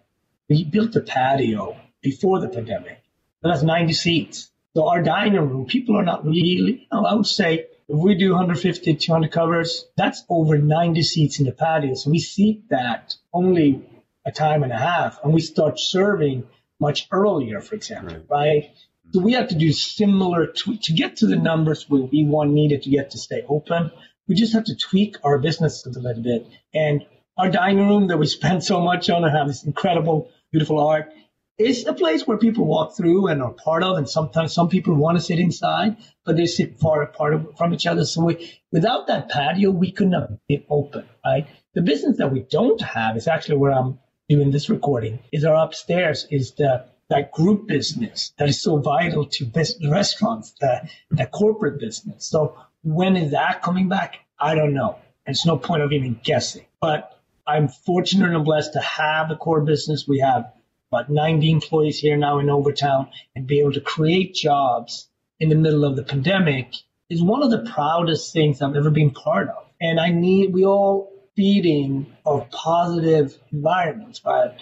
we 0.48 0.64
built 0.64 0.94
a 0.96 1.00
patio 1.00 1.76
before 2.02 2.40
the 2.40 2.48
pandemic. 2.48 3.02
That's 3.42 3.62
90 3.62 3.94
seats. 3.94 4.50
So 4.76 4.88
our 4.88 5.02
dining 5.02 5.40
room, 5.48 5.64
people 5.64 5.96
are 5.96 6.04
not 6.04 6.24
really, 6.24 6.72
you 6.82 6.86
know, 6.92 7.06
I 7.06 7.14
would 7.14 7.26
say 7.26 7.66
if 7.88 7.96
we 7.96 8.14
do 8.14 8.32
150, 8.32 8.94
200 8.94 9.32
covers, 9.32 9.86
that's 9.96 10.22
over 10.28 10.58
90 10.58 11.02
seats 11.02 11.40
in 11.40 11.46
the 11.46 11.52
patio. 11.52 11.94
So 11.94 12.10
we 12.10 12.18
seat 12.18 12.68
that 12.68 13.14
only 13.32 13.82
a 14.26 14.30
time 14.30 14.62
and 14.62 14.72
a 14.72 14.78
half 14.78 15.18
and 15.24 15.32
we 15.32 15.40
start 15.40 15.80
serving 15.80 16.46
much 16.78 17.08
earlier, 17.10 17.60
for 17.62 17.74
example, 17.74 18.16
right? 18.28 18.30
right? 18.30 18.70
So 19.12 19.20
we 19.20 19.32
have 19.32 19.48
to 19.48 19.56
do 19.56 19.72
similar 19.72 20.46
to, 20.46 20.76
to 20.76 20.92
get 20.92 21.16
to 21.16 21.26
the 21.26 21.36
numbers 21.36 21.88
where 21.88 22.02
we 22.02 22.24
want 22.24 22.52
needed 22.52 22.82
to 22.82 22.90
get 22.90 23.10
to 23.10 23.18
stay 23.18 23.42
open. 23.48 23.90
We 24.28 24.36
just 24.36 24.52
have 24.52 24.64
to 24.64 24.76
tweak 24.76 25.16
our 25.24 25.38
business 25.38 25.84
a 25.84 25.90
little 25.90 26.22
bit. 26.22 26.46
And 26.72 27.04
our 27.36 27.50
dining 27.50 27.88
room 27.88 28.08
that 28.08 28.18
we 28.18 28.26
spent 28.38 28.62
so 28.62 28.80
much 28.80 29.10
on 29.10 29.24
and 29.24 29.36
have 29.36 29.48
this 29.48 29.64
incredible, 29.64 30.30
beautiful 30.52 30.78
art 30.78 31.12
is 31.58 31.86
a 31.86 31.92
place 31.92 32.26
where 32.26 32.38
people 32.38 32.64
walk 32.64 32.96
through 32.96 33.26
and 33.26 33.42
are 33.42 33.52
part 33.52 33.82
of. 33.82 33.98
And 33.98 34.08
sometimes 34.08 34.54
some 34.54 34.68
people 34.68 34.94
want 34.94 35.18
to 35.18 35.24
sit 35.24 35.40
inside, 35.40 35.96
but 36.24 36.36
they 36.36 36.46
sit 36.46 36.78
far 36.78 37.02
apart 37.02 37.58
from 37.58 37.74
each 37.74 37.86
other. 37.86 38.04
So 38.04 38.24
we, 38.24 38.60
without 38.70 39.08
that 39.08 39.28
patio, 39.28 39.70
we 39.70 39.90
could 39.90 40.08
not 40.08 40.30
be 40.46 40.64
open, 40.70 41.04
right? 41.24 41.48
The 41.74 41.82
business 41.82 42.18
that 42.18 42.32
we 42.32 42.40
don't 42.40 42.80
have 42.80 43.16
is 43.16 43.26
actually 43.26 43.58
where 43.58 43.72
I'm 43.72 43.98
doing 44.28 44.52
this 44.52 44.70
recording 44.70 45.18
is 45.32 45.44
our 45.44 45.56
upstairs 45.56 46.26
is 46.30 46.52
the 46.52 46.86
that 47.10 47.32
group 47.32 47.66
business 47.66 48.32
that 48.38 48.48
is 48.48 48.62
so 48.62 48.78
vital 48.78 49.26
to 49.26 49.44
business, 49.44 49.90
restaurants, 49.90 50.54
that, 50.60 50.88
that 51.10 51.30
corporate 51.30 51.78
business. 51.78 52.24
So 52.24 52.56
when 52.82 53.16
is 53.16 53.32
that 53.32 53.62
coming 53.62 53.88
back? 53.88 54.20
I 54.38 54.54
don't 54.54 54.72
know. 54.72 54.96
It's 55.26 55.44
no 55.44 55.58
point 55.58 55.82
of 55.82 55.92
even 55.92 56.18
guessing. 56.22 56.64
But 56.80 57.20
I'm 57.46 57.68
fortunate 57.68 58.34
and 58.34 58.44
blessed 58.44 58.72
to 58.74 58.80
have 58.80 59.30
a 59.30 59.36
core 59.36 59.60
business. 59.60 60.06
We 60.08 60.20
have 60.20 60.52
about 60.90 61.10
90 61.10 61.50
employees 61.50 61.98
here 61.98 62.16
now 62.16 62.38
in 62.38 62.48
Overtown 62.48 63.08
and 63.36 63.46
be 63.46 63.60
able 63.60 63.72
to 63.72 63.80
create 63.80 64.34
jobs 64.34 65.08
in 65.38 65.48
the 65.48 65.54
middle 65.54 65.84
of 65.84 65.96
the 65.96 66.02
pandemic 66.02 66.74
is 67.08 67.22
one 67.22 67.42
of 67.42 67.50
the 67.50 67.70
proudest 67.72 68.32
things 68.32 68.62
I've 68.62 68.76
ever 68.76 68.90
been 68.90 69.10
part 69.10 69.48
of. 69.48 69.64
And 69.80 69.98
I 69.98 70.10
need, 70.10 70.52
we 70.52 70.64
all 70.64 71.12
feeding 71.34 72.06
of 72.24 72.50
positive 72.50 73.36
environments, 73.52 74.24
right? 74.24 74.52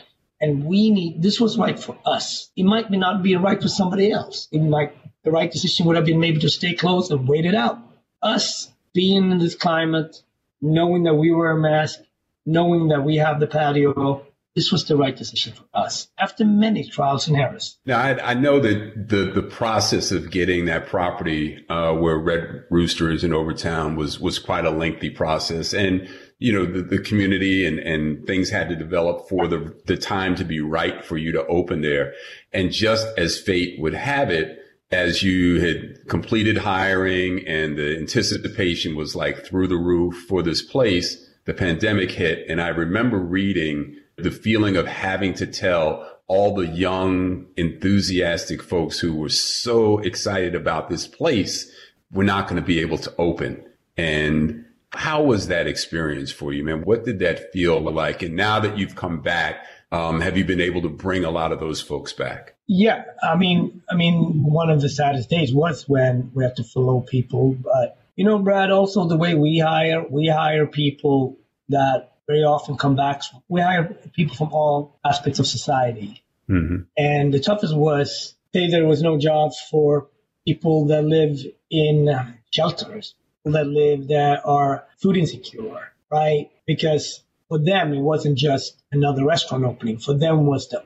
And 0.41 0.65
we 0.65 0.91
need, 0.91 1.23
this 1.23 1.41
was 1.41 1.59
right 1.59 1.79
for 1.79 1.99
us. 2.05 2.51
It 2.57 2.65
might 2.65 2.91
not 2.91 3.23
be 3.23 3.35
right 3.37 3.61
for 3.61 3.69
somebody 3.69 4.13
else. 4.13 4.49
It 4.53 4.61
might, 4.61 4.97
the 5.25 5.33
right 5.33 5.51
decision 5.51 5.87
would 5.87 5.97
have 5.97 6.05
been 6.05 6.21
maybe 6.21 6.39
to 6.41 6.49
stay 6.49 6.75
close 6.75 7.11
and 7.11 7.27
wait 7.27 7.45
it 7.45 7.55
out. 7.55 7.79
Us 8.23 8.71
being 8.95 9.31
in 9.31 9.39
this 9.39 9.55
climate, 9.55 10.23
knowing 10.61 11.05
that 11.05 11.15
we 11.15 11.33
wear 11.33 11.51
a 11.51 11.61
mask, 11.61 12.01
knowing 12.47 12.89
that 12.89 13.05
we 13.05 13.17
have 13.17 13.41
the 13.41 13.47
patio, 13.47 14.25
this 14.55 14.73
was 14.73 14.87
the 14.87 14.97
right 14.97 15.17
decision 15.17 15.53
for 15.53 15.65
us 15.73 16.09
after 16.19 16.45
many 16.45 16.83
trials 16.89 17.29
and 17.29 17.37
errors. 17.37 17.79
Now, 17.87 18.01
I, 18.01 18.31
I 18.31 18.35
know 18.35 18.59
that 18.59 19.09
the, 19.09 19.31
the 19.31 19.43
process 19.43 20.11
of 20.11 20.31
getting 20.33 20.65
that 20.65 20.87
property 20.89 21.65
uh, 21.69 21.93
where 21.93 22.19
Red 22.19 22.65
Rooster 22.69 23.11
is 23.11 23.23
in 23.23 23.33
Overtown 23.33 23.95
was 23.95 24.19
was 24.19 24.41
quite 24.41 24.65
a 24.65 24.71
lengthy 24.71 25.11
process, 25.11 25.73
and 25.73 26.09
you 26.39 26.53
know, 26.53 26.65
the, 26.65 26.83
the 26.83 26.99
community 26.99 27.67
and, 27.67 27.79
and 27.81 28.25
things 28.27 28.51
had 28.51 28.69
to 28.69 28.77
develop 28.77 29.29
for 29.29 29.49
the, 29.49 29.77
the 29.87 29.97
time 29.97 30.37
to 30.37 30.45
be 30.45 30.61
right 30.61 31.05
for 31.05 31.17
you 31.17 31.33
to 31.33 31.45
open 31.47 31.81
there. 31.81 32.15
And 32.53 32.71
just 32.71 33.07
as 33.19 33.39
fate 33.39 33.81
would 33.81 33.95
have 33.95 34.31
it, 34.31 34.59
as 34.91 35.23
you 35.23 35.61
had 35.61 36.09
completed 36.09 36.59
hiring 36.59 37.47
and 37.47 37.77
the 37.77 37.97
anticipation 37.99 38.95
was 38.95 39.15
like 39.15 39.45
through 39.45 39.69
the 39.69 39.77
roof 39.77 40.15
for 40.29 40.43
this 40.43 40.63
place, 40.63 41.29
the 41.45 41.55
pandemic 41.55 42.11
hit. 42.11 42.47
And 42.49 42.61
I 42.61 42.69
remember 42.69 43.19
reading 43.19 43.97
the 44.17 44.31
feeling 44.31 44.77
of 44.77 44.87
having 44.87 45.35
to 45.35 45.47
tell 45.47 46.09
all 46.27 46.55
the 46.55 46.67
young, 46.67 47.47
enthusiastic 47.57 48.63
folks 48.63 48.99
who 48.99 49.15
were 49.15 49.29
so 49.29 49.99
excited 49.99 50.55
about 50.55 50.89
this 50.89 51.07
place, 51.07 51.71
we're 52.13 52.25
not 52.25 52.47
going 52.47 52.61
to 52.61 52.67
be 52.67 52.81
able 52.81 52.99
to 52.99 53.13
open. 53.19 53.65
And 53.97 54.65
how 54.93 55.23
was 55.23 55.49
that 55.49 55.67
experience 55.67 56.31
for 56.33 56.53
you, 56.53 56.65
man? 56.65 56.83
What 56.83 57.05
did 57.05 57.19
that 57.19 57.53
feel 57.53 57.81
like? 57.81 58.23
And 58.23 58.37
now 58.37 58.61
that 58.61 58.79
you've 58.79 58.95
come 58.95 59.21
back, 59.21 59.67
um, 59.93 60.21
have 60.21 60.37
you 60.37 60.45
been 60.45 60.61
able 60.61 60.83
to 60.83 60.89
bring 60.89 61.25
a 61.25 61.31
lot 61.31 61.53
of 61.53 61.61
those 61.61 61.81
folks 61.81 62.13
back? 62.13 62.55
Yeah, 62.67 63.05
I 63.23 63.37
mean, 63.37 63.83
I 63.91 63.97
mean, 63.97 64.43
one 64.43 64.71
of 64.71 64.81
the 64.81 64.89
saddest 64.89 65.31
days 65.31 65.53
was 65.53 65.89
when 65.89 66.31
we 66.35 66.45
had 66.45 66.57
to 66.57 66.65
follow 66.65 67.01
people, 67.01 67.55
but 67.55 67.99
You 68.19 68.25
know, 68.25 68.41
Brad, 68.41 68.73
also 68.73 69.07
the 69.07 69.17
way 69.17 69.37
we 69.37 69.61
hire, 69.61 70.05
we 70.05 70.27
hire 70.27 70.67
people 70.67 71.39
that 71.69 72.15
very 72.27 72.43
often 72.43 72.77
come 72.77 72.97
back. 72.97 73.23
We 73.47 73.61
hire 73.61 73.97
people 74.13 74.35
from 74.35 74.53
all 74.53 74.99
aspects 75.05 75.39
of 75.39 75.47
society. 75.47 76.25
Mm-hmm. 76.51 76.79
And 76.97 77.33
the 77.33 77.39
toughest 77.39 77.77
was, 77.77 78.35
say 78.53 78.67
there 78.67 78.89
was 78.89 79.03
no 79.03 79.19
jobs 79.19 79.61
for 79.71 80.09
people 80.45 80.87
that 80.87 81.05
live 81.05 81.39
in 81.71 82.09
shelters, 82.51 83.15
that 83.45 83.67
live 83.67 84.09
that 84.09 84.43
are 84.45 84.87
food 84.99 85.17
insecure, 85.17 85.93
right? 86.11 86.51
Because 86.67 87.23
for 87.49 87.59
them, 87.59 87.93
it 87.93 88.01
wasn't 88.01 88.39
just 88.39 88.77
another 88.93 89.25
restaurant 89.25 89.65
opening. 89.65 89.99
For 89.99 90.15
them 90.15 90.47
was 90.47 90.69
the 90.69 90.83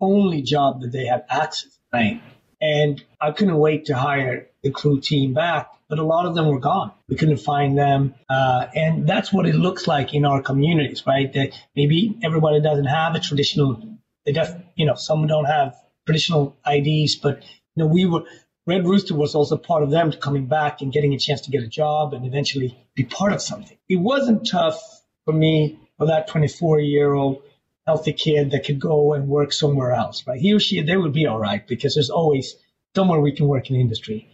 only 0.00 0.42
job 0.42 0.82
that 0.82 0.92
they 0.92 1.06
had 1.06 1.24
access, 1.28 1.78
right? 1.92 2.22
And 2.60 3.02
I 3.20 3.32
couldn't 3.32 3.58
wait 3.58 3.86
to 3.86 3.96
hire 3.96 4.48
the 4.62 4.70
crew 4.70 5.00
team 5.00 5.34
back, 5.34 5.70
but 5.88 5.98
a 5.98 6.04
lot 6.04 6.24
of 6.24 6.34
them 6.34 6.46
were 6.46 6.60
gone. 6.60 6.92
We 7.08 7.16
couldn't 7.16 7.38
find 7.38 7.76
them. 7.76 8.14
Uh, 8.28 8.66
and 8.74 9.06
that's 9.06 9.32
what 9.32 9.46
it 9.46 9.54
looks 9.54 9.86
like 9.86 10.14
in 10.14 10.24
our 10.24 10.40
communities, 10.40 11.04
right? 11.06 11.30
That 11.32 11.50
maybe 11.76 12.18
everybody 12.22 12.60
doesn't 12.60 12.86
have 12.86 13.14
a 13.14 13.20
traditional, 13.20 13.82
they 14.24 14.32
just, 14.32 14.56
you 14.76 14.86
know, 14.86 14.94
some 14.94 15.26
don't 15.26 15.44
have 15.44 15.76
traditional 16.06 16.56
IDs, 16.66 17.16
but, 17.16 17.42
you 17.74 17.84
know, 17.84 17.86
we 17.86 18.06
were, 18.06 18.24
Red 18.66 18.86
Rooster 18.86 19.14
was 19.14 19.34
also 19.34 19.56
part 19.56 19.82
of 19.82 19.90
them 19.90 20.12
coming 20.12 20.46
back 20.46 20.80
and 20.80 20.92
getting 20.92 21.12
a 21.12 21.18
chance 21.18 21.42
to 21.42 21.50
get 21.50 21.62
a 21.62 21.68
job 21.68 22.14
and 22.14 22.24
eventually 22.24 22.78
be 22.94 23.04
part 23.04 23.32
of 23.32 23.42
something. 23.42 23.76
It 23.88 23.96
wasn't 23.96 24.48
tough 24.48 24.80
for 25.24 25.32
me, 25.32 25.78
for 25.98 26.06
that 26.06 26.28
24 26.28 26.80
year 26.80 27.12
old 27.12 27.42
healthy 27.86 28.12
kid 28.12 28.52
that 28.52 28.64
could 28.64 28.80
go 28.80 29.12
and 29.12 29.28
work 29.28 29.52
somewhere 29.52 29.92
else, 29.92 30.26
right? 30.26 30.40
He 30.40 30.54
or 30.54 30.60
she, 30.60 30.80
they 30.80 30.96
would 30.96 31.12
be 31.12 31.26
all 31.26 31.38
right 31.38 31.66
because 31.66 31.94
there's 31.94 32.10
always 32.10 32.56
somewhere 32.94 33.20
we 33.20 33.32
can 33.32 33.46
work 33.46 33.68
in 33.68 33.74
the 33.74 33.80
industry. 33.80 34.28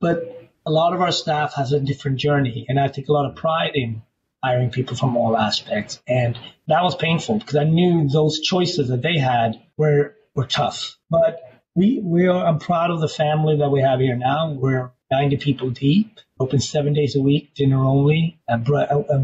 But 0.00 0.50
a 0.64 0.70
lot 0.70 0.92
of 0.92 1.00
our 1.00 1.12
staff 1.12 1.54
has 1.54 1.72
a 1.72 1.80
different 1.80 2.18
journey, 2.18 2.66
and 2.68 2.78
I 2.78 2.88
take 2.88 3.08
a 3.08 3.12
lot 3.12 3.26
of 3.30 3.36
pride 3.36 3.72
in 3.74 4.02
hiring 4.42 4.70
people 4.70 4.96
from 4.96 5.16
all 5.16 5.36
aspects. 5.36 6.02
And 6.06 6.38
that 6.66 6.82
was 6.82 6.96
painful 6.96 7.38
because 7.38 7.56
I 7.56 7.64
knew 7.64 8.08
those 8.08 8.40
choices 8.40 8.88
that 8.88 9.02
they 9.02 9.18
had 9.18 9.60
were 9.76 10.14
were 10.34 10.46
tough. 10.46 10.98
But 11.10 11.40
we 11.76 12.00
we 12.02 12.26
are 12.26 12.44
I'm 12.44 12.58
proud 12.58 12.90
of 12.90 13.00
the 13.00 13.08
family 13.08 13.56
that 13.58 13.70
we 13.70 13.82
have 13.82 14.00
here 14.00 14.16
now. 14.16 14.50
We're 14.50 14.90
90 15.10 15.36
people 15.36 15.70
deep, 15.70 16.18
open 16.40 16.58
seven 16.58 16.92
days 16.94 17.14
a 17.14 17.20
week, 17.20 17.54
dinner 17.54 17.84
only, 17.84 18.40
uh, 18.48 18.58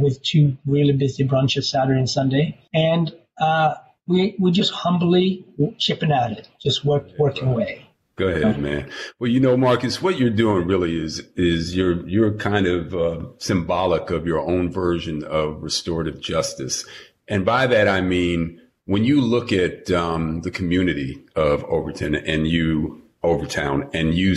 with 0.00 0.22
two 0.22 0.56
really 0.64 0.92
busy 0.92 1.26
brunches 1.26 1.64
Saturday 1.64 1.98
and 1.98 2.08
Sunday. 2.08 2.60
And 2.72 3.12
uh, 3.40 3.74
we 4.06 4.36
we 4.38 4.52
just 4.52 4.72
humbly 4.72 5.44
chipping 5.78 6.12
at 6.12 6.32
it, 6.32 6.48
just 6.60 6.84
work 6.84 7.06
working 7.18 7.48
away. 7.48 7.88
Go 8.16 8.28
ahead, 8.28 8.60
man. 8.60 8.90
Well, 9.18 9.30
you 9.30 9.40
know, 9.40 9.56
Marcus, 9.56 10.02
what 10.02 10.18
you're 10.18 10.30
doing 10.30 10.66
really 10.66 11.02
is 11.02 11.20
is 11.34 11.74
you're 11.74 12.06
you're 12.06 12.34
kind 12.34 12.66
of 12.66 12.94
uh, 12.94 13.24
symbolic 13.38 14.10
of 14.10 14.26
your 14.26 14.40
own 14.40 14.70
version 14.70 15.24
of 15.24 15.62
restorative 15.62 16.20
justice, 16.20 16.84
and 17.26 17.44
by 17.46 17.66
that 17.66 17.88
I 17.88 18.02
mean 18.02 18.60
when 18.86 19.04
you 19.04 19.20
look 19.20 19.52
at 19.52 19.90
um, 19.90 20.40
the 20.42 20.50
community 20.50 21.24
of 21.36 21.64
Overton 21.64 22.14
and 22.14 22.46
you 22.46 23.02
Overtown, 23.24 23.88
and 23.94 24.14
you 24.14 24.34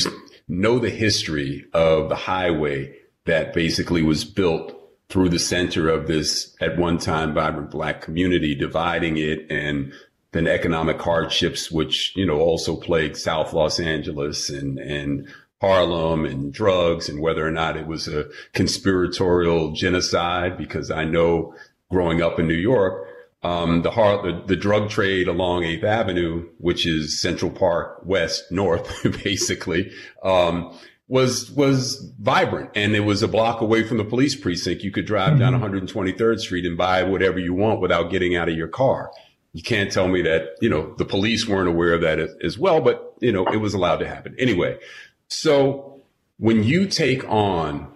know 0.47 0.77
the 0.77 0.91
history 0.91 1.65
of 1.73 2.07
the 2.07 2.15
highway 2.15 2.95
that 3.25 3.53
basically 3.53 4.03
was 4.03 4.23
built 4.23 4.79
through 5.09 5.29
the 5.29 5.39
center 5.39 5.89
of 5.89 6.07
this 6.07 6.55
at 6.61 6.77
one 6.77 6.99
time 6.99 7.33
vibrant 7.33 7.71
black 7.71 8.01
community, 8.01 8.53
dividing 8.53 9.17
it 9.17 9.49
and 9.49 9.91
then 10.33 10.47
economic 10.47 11.01
hardships, 11.01 11.71
which, 11.71 12.15
you 12.15 12.25
know, 12.25 12.39
also 12.39 12.75
plagued 12.75 13.17
South 13.17 13.53
Los 13.53 13.79
Angeles 13.79 14.49
and, 14.49 14.77
and 14.77 15.27
Harlem 15.61 16.25
and 16.25 16.53
drugs 16.53 17.09
and 17.09 17.21
whether 17.21 17.45
or 17.45 17.51
not 17.51 17.77
it 17.77 17.87
was 17.87 18.07
a 18.07 18.25
conspiratorial 18.53 19.71
genocide, 19.71 20.57
because 20.57 20.91
I 20.91 21.05
know 21.05 21.55
growing 21.89 22.21
up 22.21 22.37
in 22.39 22.47
New 22.47 22.53
York, 22.53 23.04
um, 23.45 23.83
the, 23.83 23.91
the, 23.91 24.43
the 24.47 24.55
drug 24.55 24.89
trade 24.89 25.27
along 25.27 25.61
8th 25.61 25.83
Avenue, 25.83 26.49
which 26.57 26.87
is 26.87 27.21
Central 27.21 27.51
Park 27.51 28.01
West 28.03 28.51
North, 28.51 29.03
basically, 29.23 29.91
um, 30.23 30.75
was 31.07 31.51
was 31.51 32.11
vibrant 32.19 32.71
and 32.73 32.95
it 32.95 33.01
was 33.01 33.21
a 33.21 33.27
block 33.27 33.61
away 33.61 33.87
from 33.87 33.97
the 33.97 34.03
police 34.03 34.35
precinct. 34.35 34.81
You 34.81 34.89
could 34.89 35.05
drive 35.05 35.33
mm-hmm. 35.33 35.59
down 35.59 35.87
123rd 35.87 36.39
Street 36.39 36.65
and 36.65 36.75
buy 36.75 37.03
whatever 37.03 37.37
you 37.37 37.53
want 37.53 37.81
without 37.81 38.09
getting 38.09 38.35
out 38.35 38.49
of 38.49 38.55
your 38.55 38.67
car. 38.67 39.11
You 39.53 39.61
can't 39.61 39.91
tell 39.91 40.07
me 40.07 40.23
that, 40.23 40.55
you 40.59 40.69
know, 40.69 40.95
the 40.95 41.05
police 41.05 41.47
weren't 41.47 41.69
aware 41.69 41.93
of 41.93 42.01
that 42.01 42.17
as 42.43 42.57
well, 42.57 42.81
but 42.81 43.13
you 43.19 43.31
know, 43.31 43.45
it 43.45 43.57
was 43.57 43.75
allowed 43.75 43.97
to 43.97 44.07
happen. 44.07 44.35
Anyway, 44.39 44.79
so 45.27 46.01
when 46.39 46.63
you 46.63 46.87
take 46.87 47.23
on 47.29 47.93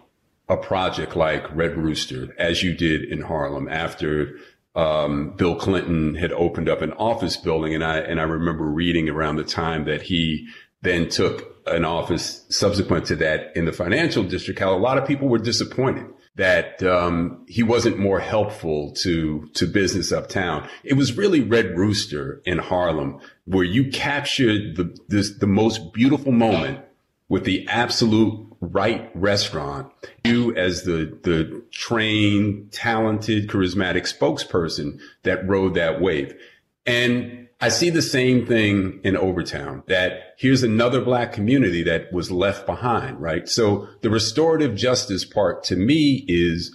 a 0.48 0.58
project 0.58 1.16
like 1.16 1.44
Red 1.56 1.76
Rooster, 1.76 2.36
as 2.38 2.62
you 2.62 2.76
did 2.76 3.04
in 3.06 3.22
Harlem 3.22 3.68
after 3.68 4.38
um, 4.80 5.32
Bill 5.36 5.56
Clinton 5.56 6.16
had 6.16 6.32
opened 6.32 6.70
up 6.70 6.82
an 6.82 6.94
office 6.94 7.36
building, 7.36 7.76
and 7.76 7.84
I 7.84 7.98
and 7.98 8.20
I 8.20 8.24
remember 8.24 8.66
reading 8.66 9.10
around 9.10 9.36
the 9.36 9.44
time 9.44 9.86
that 9.86 10.04
he 10.04 10.48
then 10.82 11.10
took 11.10 11.58
an 11.68 11.84
office 11.84 12.46
subsequent 12.50 13.06
to 13.08 13.16
that 13.18 13.56
in 13.56 13.66
the 13.66 13.74
financial 13.74 14.24
district, 14.24 14.60
how 14.60 14.74
a 14.74 14.80
lot 14.80 14.98
of 14.98 15.06
people 15.06 15.28
were 15.28 15.38
disappointed 15.38 16.06
that 16.36 16.82
um, 16.84 17.46
he 17.50 17.62
wasn't 17.62 18.00
more 18.00 18.22
helpful 18.22 18.94
to 18.94 19.50
to 19.54 19.68
business 19.68 20.14
uptown. 20.14 20.68
It 20.86 20.94
was 20.94 21.18
really 21.18 21.42
Red 21.42 21.78
Rooster 21.78 22.42
in 22.46 22.60
Harlem 22.60 23.20
where 23.46 23.66
you 23.66 23.92
captured 23.92 24.78
the 24.78 24.96
this, 25.10 25.38
the 25.38 25.48
most 25.48 25.92
beautiful 25.92 26.32
moment 26.32 26.80
with 27.28 27.44
the 27.44 27.68
absolute 27.68 28.49
right 28.62 29.10
restaurant. 29.16 29.92
You 30.26 30.56
as 30.56 30.84
the 30.84 31.18
the 31.24 31.64
trained, 31.72 32.72
talented, 32.72 33.48
charismatic 33.48 34.04
spokesperson 34.04 35.00
that 35.24 35.48
rode 35.48 35.76
that 35.76 36.02
wave, 36.02 36.36
and 36.86 37.48
I 37.62 37.70
see 37.70 37.90
the 37.90 38.02
same 38.02 38.46
thing 38.46 39.02
in 39.04 39.18
Overtown 39.18 39.84
that 39.88 40.36
here's 40.38 40.64
another 40.64 41.02
black 41.02 41.34
community 41.34 41.84
that 41.84 42.12
was 42.14 42.32
left 42.32 42.66
behind, 42.66 43.20
right? 43.20 43.50
So 43.50 43.88
the 44.02 44.10
restorative 44.10 44.76
justice 44.76 45.26
part 45.26 45.64
to 45.66 45.76
me 45.76 46.24
is 46.28 46.74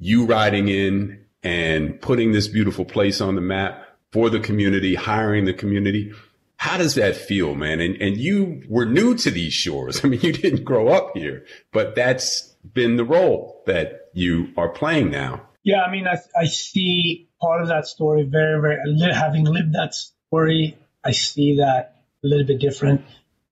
you 0.00 0.26
riding 0.26 0.66
in 0.68 1.24
and 1.44 2.00
putting 2.00 2.32
this 2.32 2.48
beautiful 2.48 2.84
place 2.84 3.20
on 3.20 3.36
the 3.36 3.40
map 3.40 3.86
for 4.10 4.28
the 4.28 4.40
community, 4.40 4.96
hiring 4.96 5.44
the 5.44 5.52
community. 5.52 6.12
How 6.56 6.78
does 6.78 6.94
that 6.94 7.16
feel, 7.16 7.54
man? 7.54 7.80
And, 7.80 8.00
and 8.00 8.16
you 8.16 8.62
were 8.68 8.86
new 8.86 9.14
to 9.16 9.30
these 9.30 9.52
shores. 9.52 10.00
I 10.04 10.08
mean, 10.08 10.20
you 10.20 10.32
didn't 10.32 10.64
grow 10.64 10.88
up 10.88 11.16
here, 11.16 11.44
but 11.72 11.94
that's 11.94 12.54
been 12.72 12.96
the 12.96 13.04
role 13.04 13.62
that 13.66 14.08
you 14.14 14.52
are 14.56 14.68
playing 14.68 15.10
now. 15.10 15.42
Yeah, 15.62 15.82
I 15.82 15.90
mean, 15.90 16.06
I, 16.06 16.18
I 16.38 16.44
see 16.46 17.28
part 17.40 17.62
of 17.62 17.68
that 17.68 17.86
story 17.86 18.22
very, 18.24 18.60
very, 18.60 19.14
having 19.14 19.44
lived 19.44 19.74
that 19.74 19.94
story, 19.94 20.78
I 21.02 21.12
see 21.12 21.56
that 21.56 22.02
a 22.22 22.26
little 22.26 22.46
bit 22.46 22.60
different. 22.60 23.04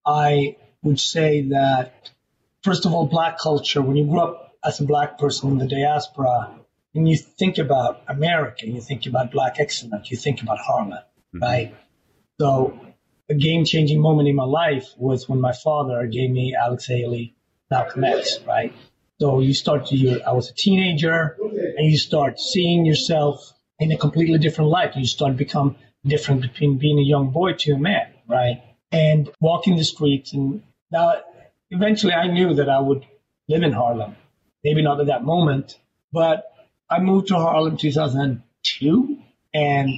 I 0.05 0.57
would 0.83 1.01
say 1.01 1.49
that, 1.49 2.11
first 2.62 2.87
of 2.87 2.93
all, 2.93 3.07
black 3.07 3.38
culture, 3.38 3.81
when 3.81 3.97
you 3.97 4.07
grew 4.07 4.21
up 4.21 4.55
as 4.65 4.81
a 4.81 4.85
black 4.85 5.19
person 5.19 5.51
in 5.53 5.59
the 5.59 5.67
diaspora, 5.67 6.59
and 6.95 7.09
you 7.09 7.17
think 7.17 7.59
about 7.59 8.03
America, 8.09 8.67
you 8.67 8.81
think 8.81 9.07
about 9.07 9.31
black 9.33 9.59
excellence, 9.59 10.11
you 10.11 10.17
think 10.17 10.43
about 10.43 10.59
Harlem, 10.59 10.91
mm-hmm. 10.91 11.38
right? 11.38 11.75
So 12.38 12.79
a 13.31 13.35
game 13.35 13.65
changing 13.65 14.01
moment 14.01 14.29
in 14.29 14.37
my 14.37 14.45
life 14.45 14.89
was 14.97 15.29
when 15.29 15.41
my 15.41 15.53
father 15.53 16.07
gave 16.07 16.31
me 16.31 16.55
Alex 16.55 16.87
Haley, 16.87 17.35
Malcolm 17.71 18.05
X, 18.05 18.41
right? 18.47 18.73
So 19.21 19.41
you 19.41 19.55
start 19.55 19.87
to, 19.87 19.97
you, 19.97 20.21
I 20.27 20.33
was 20.33 20.51
a 20.51 20.55
teenager 20.55 21.37
and 21.41 21.91
you 21.91 21.97
start 21.97 22.41
seeing 22.41 22.85
yourself 22.85 23.53
in 23.79 23.93
a 23.93 23.97
completely 23.97 24.39
different 24.39 24.71
light. 24.71 24.97
You 24.97 25.07
start 25.07 25.33
to 25.33 25.39
become 25.39 25.77
different 26.05 26.43
between 26.43 26.79
being 26.79 26.99
a 26.99 27.03
young 27.03 27.31
boy 27.31 27.53
to 27.61 27.73
a 27.73 27.79
man, 27.79 28.13
right? 28.29 28.63
And 28.91 29.31
walking 29.41 29.77
the 29.77 29.85
streets. 29.85 30.33
And 30.33 30.63
now, 30.91 31.15
eventually, 31.71 32.13
I 32.13 32.27
knew 32.27 32.55
that 32.55 32.69
I 32.69 32.81
would 32.81 33.07
live 33.49 33.63
in 33.63 33.73
Harlem. 33.73 34.17
Maybe 34.65 34.83
not 34.83 35.01
at 35.01 35.07
that 35.07 35.25
moment, 35.25 35.79
but 36.13 36.45
I 36.91 37.01
moved 37.01 37.29
to 37.29 37.35
Harlem 37.35 37.77
2002, 37.77 39.19
and 39.55 39.91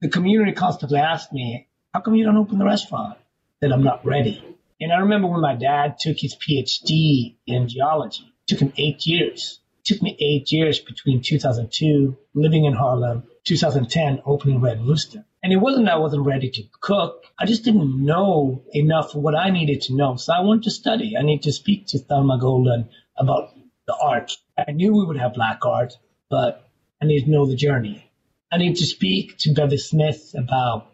the 0.00 0.08
community 0.08 0.52
constantly 0.52 0.98
asked 0.98 1.32
me, 1.32 1.67
"How 1.94 2.00
come 2.00 2.14
you 2.14 2.24
don't 2.24 2.36
open 2.36 2.58
the 2.58 2.64
restaurant?" 2.64 3.18
That 3.60 3.72
I'm 3.72 3.82
not 3.82 4.04
ready. 4.04 4.42
And 4.80 4.92
I 4.92 4.98
remember 4.98 5.26
when 5.28 5.40
my 5.40 5.56
dad 5.56 5.98
took 5.98 6.18
his 6.18 6.36
PhD 6.36 7.34
in 7.46 7.68
geology. 7.68 8.24
It 8.24 8.46
took 8.46 8.60
him 8.60 8.72
eight 8.76 9.06
years. 9.06 9.60
It 9.80 9.84
took 9.86 10.02
me 10.02 10.16
eight 10.20 10.52
years 10.52 10.78
between 10.78 11.22
2002, 11.22 12.16
living 12.34 12.64
in 12.66 12.74
Harlem, 12.74 13.24
2010, 13.44 14.22
opening 14.24 14.60
Red 14.60 14.84
Rooster. 14.84 15.24
And 15.42 15.52
it 15.52 15.56
wasn't 15.56 15.86
that 15.86 15.94
I 15.94 15.98
wasn't 15.98 16.26
ready 16.26 16.50
to 16.50 16.62
cook. 16.80 17.24
I 17.38 17.46
just 17.46 17.64
didn't 17.64 18.04
know 18.04 18.62
enough 18.72 19.14
what 19.14 19.34
I 19.34 19.50
needed 19.50 19.82
to 19.82 19.94
know. 19.94 20.16
So 20.16 20.32
I 20.32 20.40
wanted 20.40 20.64
to 20.64 20.70
study. 20.70 21.16
I 21.18 21.22
need 21.22 21.42
to 21.42 21.52
speak 21.52 21.86
to 21.88 21.98
Thelma 21.98 22.38
Golden 22.38 22.90
about 23.16 23.54
the 23.86 23.96
art. 23.96 24.36
I 24.56 24.72
knew 24.72 24.94
we 24.94 25.04
would 25.04 25.18
have 25.18 25.34
black 25.34 25.64
art, 25.64 25.96
but 26.28 26.68
I 27.00 27.06
need 27.06 27.24
to 27.24 27.30
know 27.30 27.46
the 27.46 27.56
journey. 27.56 28.10
I 28.52 28.58
need 28.58 28.76
to 28.76 28.86
speak 28.86 29.38
to 29.38 29.54
Bevy 29.54 29.78
Smith 29.78 30.34
about 30.36 30.86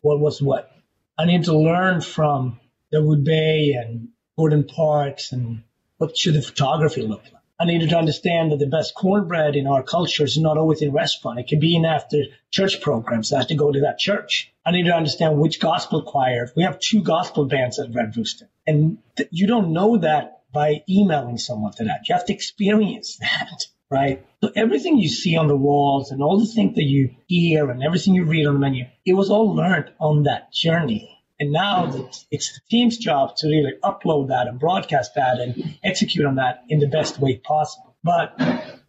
what 0.00 0.20
was 0.20 0.40
what. 0.40 0.70
I 1.18 1.26
need 1.26 1.44
to 1.44 1.58
learn 1.58 2.00
from 2.00 2.60
Dawoud 2.92 3.24
Bey 3.24 3.72
and 3.72 4.08
Gordon 4.36 4.64
Parks 4.64 5.32
and 5.32 5.62
what 5.98 6.16
should 6.16 6.34
the 6.34 6.42
photography 6.42 7.02
look 7.02 7.22
like. 7.24 7.42
I 7.60 7.66
needed 7.66 7.90
to 7.90 7.98
understand 7.98 8.52
that 8.52 8.58
the 8.58 8.66
best 8.66 8.94
cornbread 8.94 9.54
in 9.54 9.66
our 9.66 9.82
culture 9.82 10.24
is 10.24 10.38
not 10.38 10.56
always 10.56 10.80
in 10.80 10.92
restaurant. 10.92 11.38
It 11.38 11.46
can 11.46 11.60
be 11.60 11.76
in 11.76 11.84
after 11.84 12.22
church 12.50 12.80
programs. 12.80 13.34
I 13.34 13.38
have 13.38 13.48
to 13.48 13.54
go 13.54 13.70
to 13.70 13.80
that 13.80 13.98
church. 13.98 14.50
I 14.64 14.70
need 14.70 14.84
to 14.84 14.94
understand 14.94 15.38
which 15.38 15.60
gospel 15.60 16.02
choir. 16.02 16.50
We 16.56 16.62
have 16.62 16.80
two 16.80 17.02
gospel 17.02 17.44
bands 17.44 17.78
at 17.78 17.94
Red 17.94 18.16
Rooster. 18.16 18.48
And 18.66 18.96
th- 19.16 19.28
you 19.30 19.46
don't 19.46 19.74
know 19.74 19.98
that 19.98 20.40
by 20.52 20.82
emailing 20.88 21.36
someone 21.36 21.72
to 21.74 21.84
that. 21.84 22.08
You 22.08 22.14
have 22.14 22.24
to 22.26 22.32
experience 22.32 23.16
that, 23.20 23.66
right? 23.90 24.24
So 24.42 24.50
everything 24.54 24.98
you 24.98 25.08
see 25.08 25.36
on 25.36 25.48
the 25.48 25.56
walls 25.56 26.12
and 26.12 26.22
all 26.22 26.38
the 26.38 26.46
things 26.46 26.76
that 26.76 26.84
you 26.84 27.14
hear 27.26 27.70
and 27.70 27.82
everything 27.82 28.14
you 28.14 28.24
read 28.24 28.46
on 28.46 28.54
the 28.54 28.60
menu, 28.60 28.86
it 29.04 29.14
was 29.14 29.30
all 29.30 29.54
learned 29.54 29.90
on 29.98 30.24
that 30.24 30.52
journey. 30.52 31.18
And 31.38 31.52
now 31.52 31.90
it's 32.30 32.52
the 32.52 32.60
team's 32.70 32.98
job 32.98 33.36
to 33.36 33.48
really 33.48 33.72
upload 33.82 34.28
that 34.28 34.46
and 34.46 34.60
broadcast 34.60 35.14
that 35.14 35.40
and 35.40 35.78
execute 35.82 36.26
on 36.26 36.36
that 36.36 36.64
in 36.68 36.80
the 36.80 36.86
best 36.86 37.18
way 37.18 37.38
possible. 37.38 37.96
But 38.04 38.38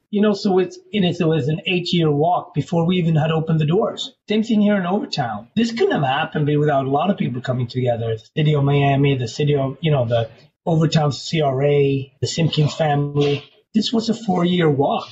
you 0.09 0.19
know, 0.19 0.33
so 0.33 0.59
it's 0.59 0.77
it, 0.91 1.05
is, 1.05 1.21
it 1.21 1.27
was 1.27 1.47
an 1.47 1.61
eight 1.65 1.93
year 1.93 2.11
walk 2.11 2.53
before 2.53 2.85
we 2.85 2.97
even 2.97 3.15
had 3.15 3.31
opened 3.31 3.61
the 3.61 3.65
doors. 3.65 4.13
Same 4.27 4.43
thing 4.43 4.61
here 4.61 4.75
in 4.75 4.85
Overtown. 4.85 5.47
This 5.55 5.71
couldn't 5.71 5.91
have 5.91 6.03
happened 6.03 6.47
without 6.59 6.85
a 6.85 6.89
lot 6.89 7.09
of 7.09 7.17
people 7.17 7.41
coming 7.41 7.67
together. 7.67 8.17
The 8.17 8.29
city 8.35 8.55
of 8.55 8.65
Miami, 8.65 9.17
the 9.17 9.29
city 9.29 9.55
of, 9.55 9.77
you 9.79 9.91
know, 9.91 10.05
the 10.05 10.29
Overtown 10.67 11.11
CRA, 11.11 12.11
the 12.19 12.27
Simpkins 12.27 12.75
family. 12.75 13.43
This 13.73 13.91
was 13.93 14.10
a 14.10 14.13
four 14.13 14.45
year 14.45 14.69
walk. 14.69 15.10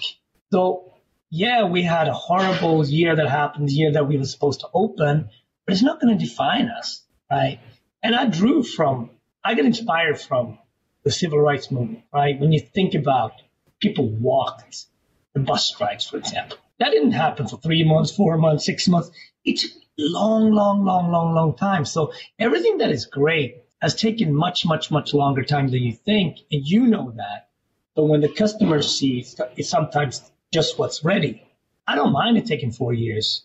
So 0.52 0.94
yeah, 1.30 1.66
we 1.66 1.84
had 1.84 2.08
a 2.08 2.14
horrible 2.14 2.86
year 2.86 3.16
that 3.16 3.30
happened, 3.30 3.70
the 3.70 3.74
year 3.74 3.92
that 3.94 4.08
we 4.08 4.18
were 4.18 4.26
supposed 4.26 4.62
to 4.62 4.68
open, 4.74 5.30
but 5.66 5.74
it's 5.74 5.84
not 5.84 6.02
going 6.02 6.18
to 6.18 6.26
define 6.26 6.70
us 6.70 7.04
right? 7.30 7.60
And 8.02 8.16
I 8.16 8.26
drew 8.26 8.64
from, 8.64 9.12
I 9.44 9.56
got 9.56 9.66
inspired 9.66 10.20
from 10.20 10.58
the 11.04 11.12
civil 11.12 11.40
rights 11.40 11.72
movement, 11.72 12.04
right? 12.14 12.40
When 12.40 12.52
you 12.52 12.60
think 12.60 12.94
about 12.96 13.34
people 13.80 14.10
walked, 14.10 14.86
the 15.34 15.40
bus 15.40 15.68
strikes, 15.68 16.08
for 16.08 16.18
example, 16.18 16.58
that 16.80 16.92
didn't 16.92 17.12
happen 17.12 17.48
for 17.48 17.58
three 17.58 17.84
months, 17.84 18.16
four 18.16 18.38
months, 18.38 18.66
six 18.66 18.88
months. 18.88 19.12
It's 19.46 19.68
long, 19.98 20.52
long, 20.52 20.86
long, 20.86 21.12
long, 21.12 21.34
long 21.36 21.56
time. 21.56 21.86
So 21.86 22.14
everything 22.38 22.80
that 22.80 22.90
is 22.92 23.06
great 23.06 23.64
has 23.82 23.96
taken 23.96 24.34
much, 24.34 24.66
much, 24.66 24.92
much 24.92 25.14
longer 25.14 25.44
time 25.44 25.68
than 25.68 25.82
you 25.82 25.94
think, 25.94 26.38
and 26.52 26.66
you 26.66 26.88
know 26.88 27.12
that. 27.16 27.49
But 28.00 28.06
when 28.06 28.22
the 28.22 28.30
customer 28.30 28.82
sees, 28.82 29.36
it's 29.58 29.68
sometimes 29.68 30.22
just 30.54 30.80
what's 30.80 31.04
ready. 31.04 31.46
I 31.86 31.96
don't 31.96 32.14
mind 32.14 32.38
it 32.38 32.46
taking 32.46 32.72
four 32.72 32.94
years 32.94 33.44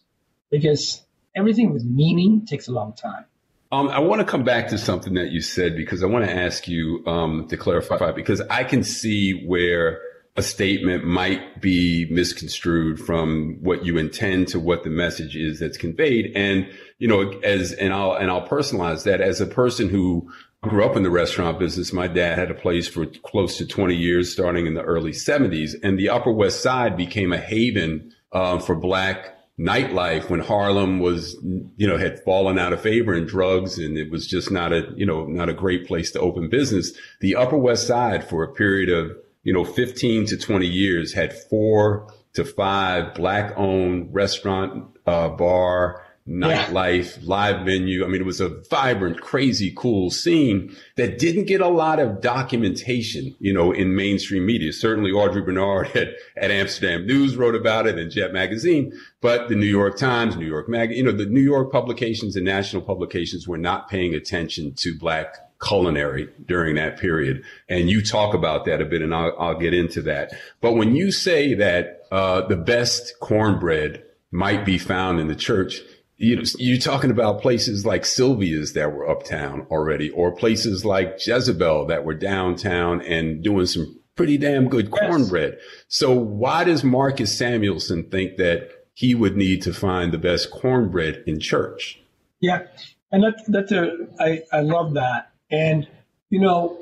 because 0.48 1.02
everything 1.34 1.72
with 1.72 1.82
meaning 1.84 2.46
takes 2.46 2.68
a 2.68 2.70
long 2.70 2.92
time. 2.92 3.24
Um, 3.72 3.88
I 3.88 3.98
want 3.98 4.20
to 4.20 4.24
come 4.24 4.44
back 4.44 4.68
to 4.68 4.78
something 4.78 5.14
that 5.14 5.32
you 5.32 5.40
said 5.40 5.74
because 5.74 6.04
I 6.04 6.06
want 6.06 6.24
to 6.26 6.32
ask 6.32 6.68
you 6.68 7.02
um, 7.04 7.48
to 7.48 7.56
clarify 7.56 8.12
because 8.12 8.42
I 8.42 8.62
can 8.62 8.84
see 8.84 9.44
where 9.44 10.00
a 10.36 10.42
statement 10.42 11.04
might 11.04 11.60
be 11.60 12.06
misconstrued 12.08 13.00
from 13.00 13.58
what 13.60 13.84
you 13.84 13.98
intend 13.98 14.46
to 14.48 14.60
what 14.60 14.84
the 14.84 14.90
message 14.90 15.34
is 15.34 15.58
that's 15.58 15.76
conveyed. 15.76 16.30
And, 16.36 16.68
you 17.00 17.08
know, 17.08 17.32
as, 17.40 17.72
and 17.72 17.92
I'll, 17.92 18.12
and 18.12 18.30
I'll 18.30 18.46
personalize 18.46 19.02
that 19.02 19.20
as 19.20 19.40
a 19.40 19.46
person 19.46 19.88
who 19.88 20.30
grew 20.68 20.84
up 20.84 20.96
in 20.96 21.02
the 21.02 21.10
restaurant 21.10 21.58
business. 21.58 21.92
My 21.92 22.08
dad 22.08 22.38
had 22.38 22.50
a 22.50 22.54
place 22.54 22.88
for 22.88 23.06
close 23.06 23.58
to 23.58 23.66
20 23.66 23.94
years, 23.94 24.32
starting 24.32 24.66
in 24.66 24.74
the 24.74 24.82
early 24.82 25.12
70s. 25.12 25.74
And 25.82 25.98
the 25.98 26.10
Upper 26.10 26.32
West 26.32 26.62
Side 26.62 26.96
became 26.96 27.32
a 27.32 27.38
haven 27.38 28.12
uh, 28.32 28.58
for 28.58 28.74
Black 28.74 29.30
nightlife 29.58 30.28
when 30.28 30.40
Harlem 30.40 30.98
was, 30.98 31.36
you 31.76 31.86
know, 31.86 31.96
had 31.96 32.22
fallen 32.24 32.58
out 32.58 32.72
of 32.72 32.80
favor 32.80 33.14
in 33.14 33.24
drugs 33.24 33.78
and 33.78 33.96
it 33.96 34.10
was 34.10 34.26
just 34.26 34.50
not 34.50 34.72
a, 34.72 34.92
you 34.96 35.06
know, 35.06 35.26
not 35.26 35.48
a 35.48 35.54
great 35.54 35.86
place 35.86 36.10
to 36.10 36.20
open 36.20 36.48
business. 36.48 36.92
The 37.20 37.36
Upper 37.36 37.56
West 37.56 37.86
Side 37.86 38.28
for 38.28 38.42
a 38.42 38.52
period 38.52 38.90
of, 38.90 39.16
you 39.44 39.52
know, 39.52 39.64
15 39.64 40.26
to 40.26 40.36
20 40.36 40.66
years 40.66 41.12
had 41.12 41.32
four 41.32 42.12
to 42.32 42.44
five 42.44 43.14
black 43.14 43.52
owned 43.56 44.12
restaurant, 44.12 44.88
uh, 45.06 45.28
bar, 45.28 46.03
nightlife, 46.28 47.18
yeah. 47.18 47.28
live 47.28 47.66
venue. 47.66 48.02
I 48.04 48.08
mean, 48.08 48.22
it 48.22 48.26
was 48.26 48.40
a 48.40 48.48
vibrant, 48.70 49.20
crazy, 49.20 49.72
cool 49.76 50.10
scene 50.10 50.74
that 50.96 51.18
didn't 51.18 51.44
get 51.44 51.60
a 51.60 51.68
lot 51.68 51.98
of 51.98 52.22
documentation, 52.22 53.34
you 53.40 53.52
know, 53.52 53.72
in 53.72 53.94
mainstream 53.94 54.46
media. 54.46 54.72
Certainly 54.72 55.10
Audrey 55.10 55.42
Bernard 55.42 55.88
at, 55.94 56.08
at 56.36 56.50
Amsterdam 56.50 57.06
News 57.06 57.36
wrote 57.36 57.54
about 57.54 57.86
it 57.86 57.98
and 57.98 58.10
Jet 58.10 58.32
Magazine, 58.32 58.92
but 59.20 59.48
the 59.48 59.54
New 59.54 59.66
York 59.66 59.98
Times, 59.98 60.36
New 60.36 60.46
York 60.46 60.68
Mag, 60.68 60.92
you 60.92 61.02
know, 61.02 61.12
the 61.12 61.26
New 61.26 61.42
York 61.42 61.70
publications 61.70 62.36
and 62.36 62.44
national 62.44 62.82
publications 62.82 63.46
were 63.46 63.58
not 63.58 63.90
paying 63.90 64.14
attention 64.14 64.72
to 64.76 64.96
black 64.98 65.36
culinary 65.62 66.28
during 66.46 66.74
that 66.76 66.98
period. 66.98 67.42
And 67.68 67.90
you 67.90 68.02
talk 68.02 68.34
about 68.34 68.64
that 68.64 68.80
a 68.80 68.84
bit 68.84 69.02
and 69.02 69.14
I'll, 69.14 69.34
I'll 69.38 69.58
get 69.58 69.74
into 69.74 70.02
that. 70.02 70.32
But 70.60 70.72
when 70.72 70.96
you 70.96 71.12
say 71.12 71.54
that, 71.54 72.06
uh, 72.10 72.46
the 72.46 72.56
best 72.56 73.18
cornbread 73.20 74.04
might 74.30 74.64
be 74.64 74.78
found 74.78 75.20
in 75.20 75.28
the 75.28 75.34
church, 75.34 75.80
you 76.24 76.36
know, 76.36 76.42
you're 76.58 76.78
talking 76.78 77.10
about 77.10 77.42
places 77.42 77.84
like 77.84 78.04
Sylvia's 78.04 78.72
that 78.72 78.92
were 78.92 79.08
uptown 79.08 79.66
already, 79.70 80.10
or 80.10 80.34
places 80.34 80.84
like 80.84 81.18
Jezebel 81.24 81.86
that 81.86 82.04
were 82.04 82.14
downtown 82.14 83.00
and 83.02 83.42
doing 83.42 83.66
some 83.66 84.00
pretty 84.16 84.38
damn 84.38 84.68
good 84.68 84.90
cornbread. 84.90 85.58
So 85.88 86.12
why 86.12 86.64
does 86.64 86.84
Marcus 86.84 87.36
Samuelsson 87.36 88.10
think 88.10 88.36
that 88.36 88.70
he 88.94 89.14
would 89.14 89.36
need 89.36 89.62
to 89.62 89.72
find 89.72 90.12
the 90.12 90.18
best 90.18 90.50
cornbread 90.50 91.24
in 91.26 91.40
church? 91.40 92.00
Yeah. 92.40 92.62
And 93.10 93.24
that's, 93.24 93.42
that's 93.48 93.72
a, 93.72 93.90
I, 94.20 94.42
I 94.52 94.60
love 94.60 94.94
that. 94.94 95.30
And, 95.50 95.88
you 96.30 96.40
know, 96.40 96.78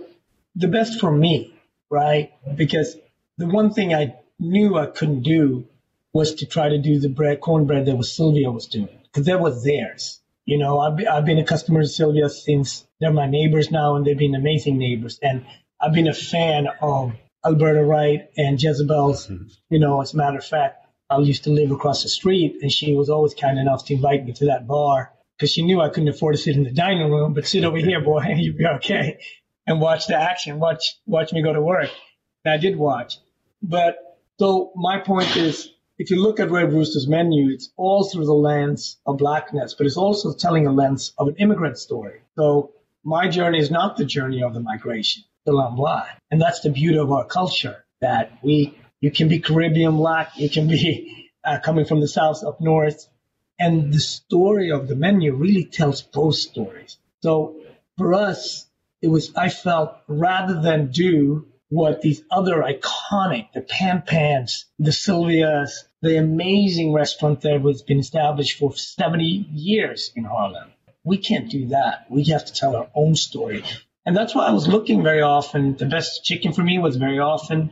the 0.54 0.68
best 0.68 1.00
for 1.00 1.10
me, 1.10 1.54
right? 1.90 2.32
Because 2.54 2.96
the 3.38 3.46
one 3.46 3.72
thing 3.72 3.94
I 3.94 4.14
knew 4.38 4.76
I 4.76 4.86
couldn't 4.86 5.22
do 5.22 5.66
was 6.12 6.34
to 6.36 6.46
try 6.46 6.68
to 6.68 6.78
do 6.78 7.00
the 7.00 7.08
bread, 7.08 7.40
cornbread 7.40 7.86
that 7.86 7.96
was 7.96 8.14
Sylvia 8.14 8.50
was 8.50 8.66
doing 8.66 8.88
because 9.12 9.26
that 9.26 9.40
was 9.40 9.64
theirs. 9.64 10.20
You 10.44 10.58
know, 10.58 10.80
I've, 10.80 10.96
be, 10.96 11.06
I've 11.06 11.24
been 11.24 11.38
a 11.38 11.44
customer 11.44 11.80
of 11.80 11.90
Sylvia 11.90 12.28
since 12.28 12.86
they're 13.00 13.12
my 13.12 13.26
neighbors 13.26 13.70
now, 13.70 13.96
and 13.96 14.04
they've 14.04 14.18
been 14.18 14.34
amazing 14.34 14.78
neighbors. 14.78 15.18
And 15.22 15.46
I've 15.80 15.92
been 15.92 16.08
a 16.08 16.14
fan 16.14 16.66
of 16.80 17.12
Alberta 17.44 17.84
Wright 17.84 18.28
and 18.36 18.60
Jezebel's. 18.60 19.28
Mm-hmm. 19.28 19.44
You 19.70 19.78
know, 19.78 20.00
as 20.00 20.14
a 20.14 20.16
matter 20.16 20.38
of 20.38 20.44
fact, 20.44 20.86
I 21.10 21.18
used 21.18 21.44
to 21.44 21.50
live 21.50 21.70
across 21.70 22.02
the 22.02 22.08
street, 22.08 22.58
and 22.62 22.72
she 22.72 22.96
was 22.96 23.10
always 23.10 23.34
kind 23.34 23.58
enough 23.58 23.84
to 23.86 23.94
invite 23.94 24.24
me 24.24 24.32
to 24.34 24.46
that 24.46 24.66
bar 24.66 25.12
because 25.36 25.52
she 25.52 25.62
knew 25.62 25.80
I 25.80 25.88
couldn't 25.88 26.08
afford 26.08 26.34
to 26.34 26.40
sit 26.40 26.56
in 26.56 26.64
the 26.64 26.72
dining 26.72 27.10
room, 27.10 27.34
but 27.34 27.46
sit 27.46 27.64
over 27.64 27.76
here, 27.76 28.00
boy, 28.00 28.18
and 28.24 28.40
you'll 28.40 28.56
be 28.56 28.66
okay, 28.76 29.18
and 29.66 29.80
watch 29.80 30.06
the 30.06 30.16
action, 30.16 30.58
watch 30.58 30.96
watch 31.06 31.32
me 31.32 31.42
go 31.42 31.52
to 31.52 31.60
work. 31.60 31.90
And 32.44 32.54
I 32.54 32.56
did 32.56 32.76
watch, 32.76 33.18
but 33.62 33.96
so 34.38 34.72
my 34.74 34.98
point 34.98 35.36
is 35.36 35.70
if 36.02 36.10
you 36.10 36.20
look 36.20 36.40
at 36.40 36.50
Red 36.50 36.72
Rooster's 36.72 37.06
menu, 37.06 37.50
it's 37.54 37.70
all 37.76 38.02
through 38.02 38.26
the 38.26 38.34
lens 38.34 38.98
of 39.06 39.18
blackness, 39.18 39.74
but 39.74 39.86
it's 39.86 39.96
also 39.96 40.32
telling 40.32 40.66
a 40.66 40.72
lens 40.72 41.12
of 41.16 41.28
an 41.28 41.36
immigrant 41.36 41.78
story. 41.78 42.22
So 42.34 42.72
my 43.04 43.28
journey 43.28 43.60
is 43.60 43.70
not 43.70 43.96
the 43.96 44.04
journey 44.04 44.42
of 44.42 44.52
the 44.52 44.58
migration, 44.58 45.22
the 45.46 45.52
I'm 45.52 45.76
black. 45.76 46.20
And 46.28 46.40
that's 46.40 46.58
the 46.58 46.70
beauty 46.70 46.98
of 46.98 47.12
our 47.12 47.24
culture 47.24 47.84
that 48.00 48.36
we, 48.42 48.76
you 49.00 49.12
can 49.12 49.28
be 49.28 49.38
Caribbean 49.38 49.96
black, 49.96 50.32
you 50.34 50.50
can 50.50 50.66
be 50.66 51.30
uh, 51.44 51.60
coming 51.60 51.84
from 51.84 52.00
the 52.00 52.08
South 52.08 52.42
up 52.42 52.60
north. 52.60 53.06
And 53.60 53.92
the 53.92 54.00
story 54.00 54.72
of 54.72 54.88
the 54.88 54.96
menu 54.96 55.36
really 55.36 55.66
tells 55.66 56.02
both 56.02 56.34
stories. 56.34 56.98
So 57.22 57.60
for 57.96 58.14
us, 58.14 58.66
it 59.00 59.06
was, 59.06 59.36
I 59.36 59.50
felt 59.50 59.94
rather 60.08 60.60
than 60.60 60.90
do 60.90 61.46
what 61.72 62.02
these 62.02 62.22
other 62.30 62.56
iconic, 62.56 63.50
the 63.54 63.62
Pan 63.62 64.02
Pans, 64.06 64.66
the 64.78 64.92
Sylvia's, 64.92 65.84
the 66.02 66.18
amazing 66.18 66.92
restaurant 66.92 67.40
that 67.40 67.62
was 67.62 67.82
been 67.82 67.98
established 67.98 68.58
for 68.58 68.76
70 68.76 69.24
years 69.24 70.12
in 70.14 70.24
Harlem. 70.24 70.68
We 71.02 71.16
can't 71.16 71.50
do 71.50 71.68
that. 71.68 72.04
We 72.10 72.24
have 72.24 72.44
to 72.44 72.52
tell 72.52 72.76
our 72.76 72.90
own 72.94 73.16
story. 73.16 73.64
And 74.04 74.14
that's 74.14 74.34
why 74.34 74.48
I 74.48 74.52
was 74.52 74.68
looking 74.68 75.02
very 75.02 75.22
often. 75.22 75.74
The 75.74 75.86
best 75.86 76.22
chicken 76.22 76.52
for 76.52 76.62
me 76.62 76.78
was 76.78 76.96
very 76.96 77.20
often 77.20 77.70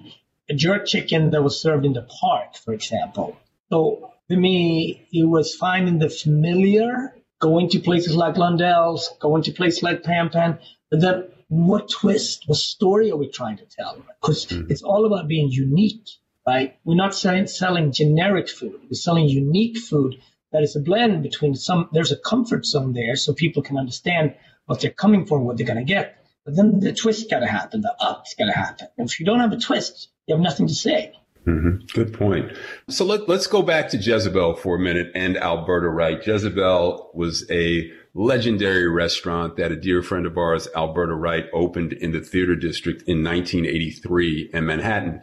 a 0.49 0.55
jerk 0.55 0.87
chicken 0.87 1.33
that 1.33 1.45
was 1.45 1.61
served 1.61 1.85
in 1.85 1.93
the 1.93 2.09
park, 2.23 2.57
for 2.57 2.73
example. 2.73 3.37
So 3.71 4.15
for 4.31 4.37
me, 4.37 5.07
it 5.13 5.29
was 5.29 5.55
finding 5.55 5.99
the 5.99 6.09
familiar, 6.09 7.15
going 7.39 7.69
to 7.69 7.81
places 7.81 8.17
like 8.17 8.37
Londel's, 8.37 9.11
going 9.21 9.43
to 9.43 9.53
places 9.53 9.83
like 9.83 10.05
Pan 10.05 10.31
Pan, 10.31 10.59
but 10.91 11.03
then 11.03 11.25
what 11.51 11.91
twist, 11.91 12.45
what 12.47 12.59
story 12.59 13.11
are 13.11 13.17
we 13.17 13.29
trying 13.29 13.57
to 13.57 13.67
tell? 13.67 13.97
Because 14.21 14.47
mm-hmm. 14.47 14.71
it's 14.71 14.83
all 14.83 15.05
about 15.05 15.27
being 15.27 15.51
unique, 15.51 16.09
right? 16.47 16.79
We're 16.85 16.95
not 16.95 17.13
selling, 17.13 17.49
selling 17.49 17.91
generic 17.91 18.49
food. 18.49 18.81
We're 18.85 18.95
selling 18.95 19.29
unique 19.29 19.77
food 19.77 20.23
that 20.53 20.63
is 20.63 20.77
a 20.77 20.81
blend 20.81 21.25
between 21.25 21.57
some, 21.57 21.89
there's 21.93 22.13
a 22.13 22.17
comfort 22.17 22.65
zone 22.67 22.93
there 22.93 23.17
so 23.17 23.35
people 23.35 23.63
can 23.63 23.79
understand 23.79 24.37
what 24.67 24.81
they're 24.81 24.93
coming 24.93 25.27
for 25.27 25.39
and 25.39 25.47
what 25.47 25.57
they're 25.57 25.67
going 25.67 25.85
to 25.85 25.93
get. 25.93 26.25
But 26.45 26.55
then 26.55 26.79
the 26.79 26.93
twist 26.93 27.29
got 27.29 27.41
to 27.41 27.49
happen, 27.49 27.81
the 27.81 27.95
up's 27.99 28.35
got 28.35 28.47
to 28.47 28.53
happen. 28.53 28.87
And 28.97 29.11
if 29.11 29.19
you 29.19 29.27
don't 29.27 29.41
have 29.41 29.53
a 29.53 29.59
twist, 29.59 30.09
you 30.27 30.37
have 30.37 30.43
nothing 30.43 30.69
to 30.69 30.75
say. 30.75 31.13
Mm-hmm. 31.47 31.87
Good 31.95 32.15
point. 32.15 32.53
So 32.89 33.05
let, 33.05 33.29
let's 33.29 33.49
go 33.49 33.63
back 33.63 33.89
to 33.89 33.97
Jezebel 33.97 34.55
for 34.55 34.77
a 34.77 34.79
minute 34.79 35.11
and 35.17 35.37
Alberta 35.37 35.89
Wright. 35.89 36.25
Jezebel 36.25 37.11
was 37.13 37.45
a 37.51 37.91
legendary 38.15 38.89
restaurant 38.89 39.57
that 39.57 39.73
a 39.73 39.77
dear 39.77 40.03
friend 40.03 40.27
of 40.27 40.37
ours, 40.37 40.69
Alberta 40.75 41.15
Wright, 41.15 41.47
opened 41.53 41.93
in 41.93 42.13
the 42.13 42.21
theater 42.21 42.57
district 42.57 43.03
in 43.03 43.23
1983 43.23 44.51
in 44.53 44.67
Manhattan. 44.67 45.23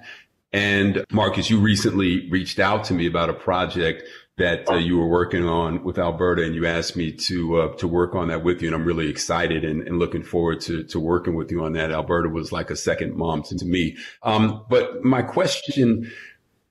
And 0.54 1.06
Marcus, 1.12 1.50
you 1.50 1.60
recently 1.60 2.30
reached 2.30 2.60
out 2.60 2.86
to 2.86 2.94
me 2.94 3.06
about 3.06 3.30
a 3.30 3.34
project 3.34 4.04
that 4.38 4.70
uh, 4.70 4.76
you 4.76 4.98
were 4.98 5.08
working 5.08 5.46
on 5.46 5.84
with 5.84 5.98
Alberta, 5.98 6.44
and 6.44 6.54
you 6.54 6.66
asked 6.66 6.96
me 6.96 7.12
to 7.12 7.62
uh, 7.62 7.76
to 7.78 7.88
work 7.88 8.16
on 8.16 8.28
that 8.28 8.44
with 8.44 8.62
you, 8.62 8.68
and 8.68 8.76
I'm 8.76 8.86
really 8.86 9.10
excited 9.10 9.66
and, 9.66 9.86
and, 9.88 9.98
looking 9.98 10.24
forward 10.24 10.62
to 10.62 10.84
to 10.86 11.00
working 11.00 11.36
with 11.36 11.52
you 11.52 11.64
on 11.64 11.74
that. 11.74 11.92
Alberta 11.92 12.30
was 12.30 12.52
like 12.52 12.70
a 12.70 12.76
second 12.76 13.16
mom 13.16 13.42
to, 13.44 13.66
me. 13.66 13.98
Um, 14.22 14.64
but 14.70 15.04
my 15.04 15.24
question 15.24 16.12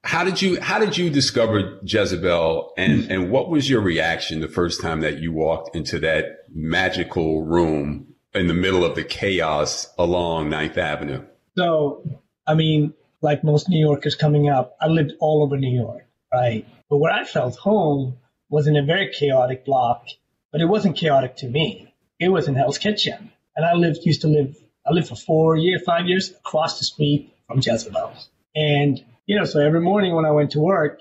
how 0.07 0.23
did 0.23 0.41
you 0.41 0.61
how 0.61 0.79
did 0.79 0.97
you 0.97 1.11
discover 1.11 1.81
Jezebel 1.83 2.73
and 2.79 3.11
and 3.11 3.31
what 3.31 3.51
was 3.51 3.69
your 3.69 3.81
reaction 3.81 4.41
the 4.41 4.49
first 4.49 4.81
time 4.81 5.01
that 5.01 5.19
you 5.19 5.33
walked 5.33 5.75
into 5.75 5.99
that 5.99 6.45
magical 6.55 7.43
room 7.45 8.15
in 8.33 8.47
the 8.47 8.55
middle 8.55 8.85
of 8.85 8.95
the 8.95 9.03
chaos 9.03 9.93
along 9.99 10.49
Ninth 10.49 10.79
Avenue? 10.79 11.25
So, 11.59 12.21
I 12.47 12.55
mean, 12.55 12.95
like 13.21 13.43
most 13.43 13.69
New 13.69 13.81
Yorkers 13.81 14.15
coming 14.15 14.49
up, 14.49 14.77
I 14.81 14.87
lived 14.87 15.15
all 15.19 15.43
over 15.43 15.57
New 15.57 15.75
York, 15.75 16.07
right? 16.33 16.65
But 16.89 16.99
where 16.99 17.13
I 17.13 17.25
felt 17.25 17.57
home 17.57 18.19
was 18.49 18.69
in 18.69 18.77
a 18.77 18.85
very 18.85 19.13
chaotic 19.13 19.65
block, 19.65 20.07
but 20.53 20.61
it 20.61 20.67
wasn't 20.67 20.97
chaotic 20.97 21.35
to 21.39 21.49
me. 21.49 21.93
It 22.21 22.29
was 22.29 22.47
in 22.47 22.55
Hell's 22.55 22.79
Kitchen, 22.79 23.33
and 23.57 23.67
I 23.67 23.75
lived 23.75 23.99
used 24.05 24.21
to 24.21 24.29
live. 24.29 24.57
I 24.87 24.93
lived 24.93 25.09
for 25.09 25.17
four 25.17 25.57
years, 25.57 25.83
five 25.85 26.07
years 26.07 26.31
across 26.31 26.79
the 26.79 26.85
street 26.85 27.35
from 27.49 27.59
Jezebel's, 27.59 28.29
and 28.55 29.05
you 29.27 29.37
know, 29.37 29.45
so 29.45 29.61
every 29.61 29.81
morning 29.81 30.15
when 30.15 30.25
I 30.25 30.31
went 30.31 30.53
to 30.53 30.61
work, 30.61 31.01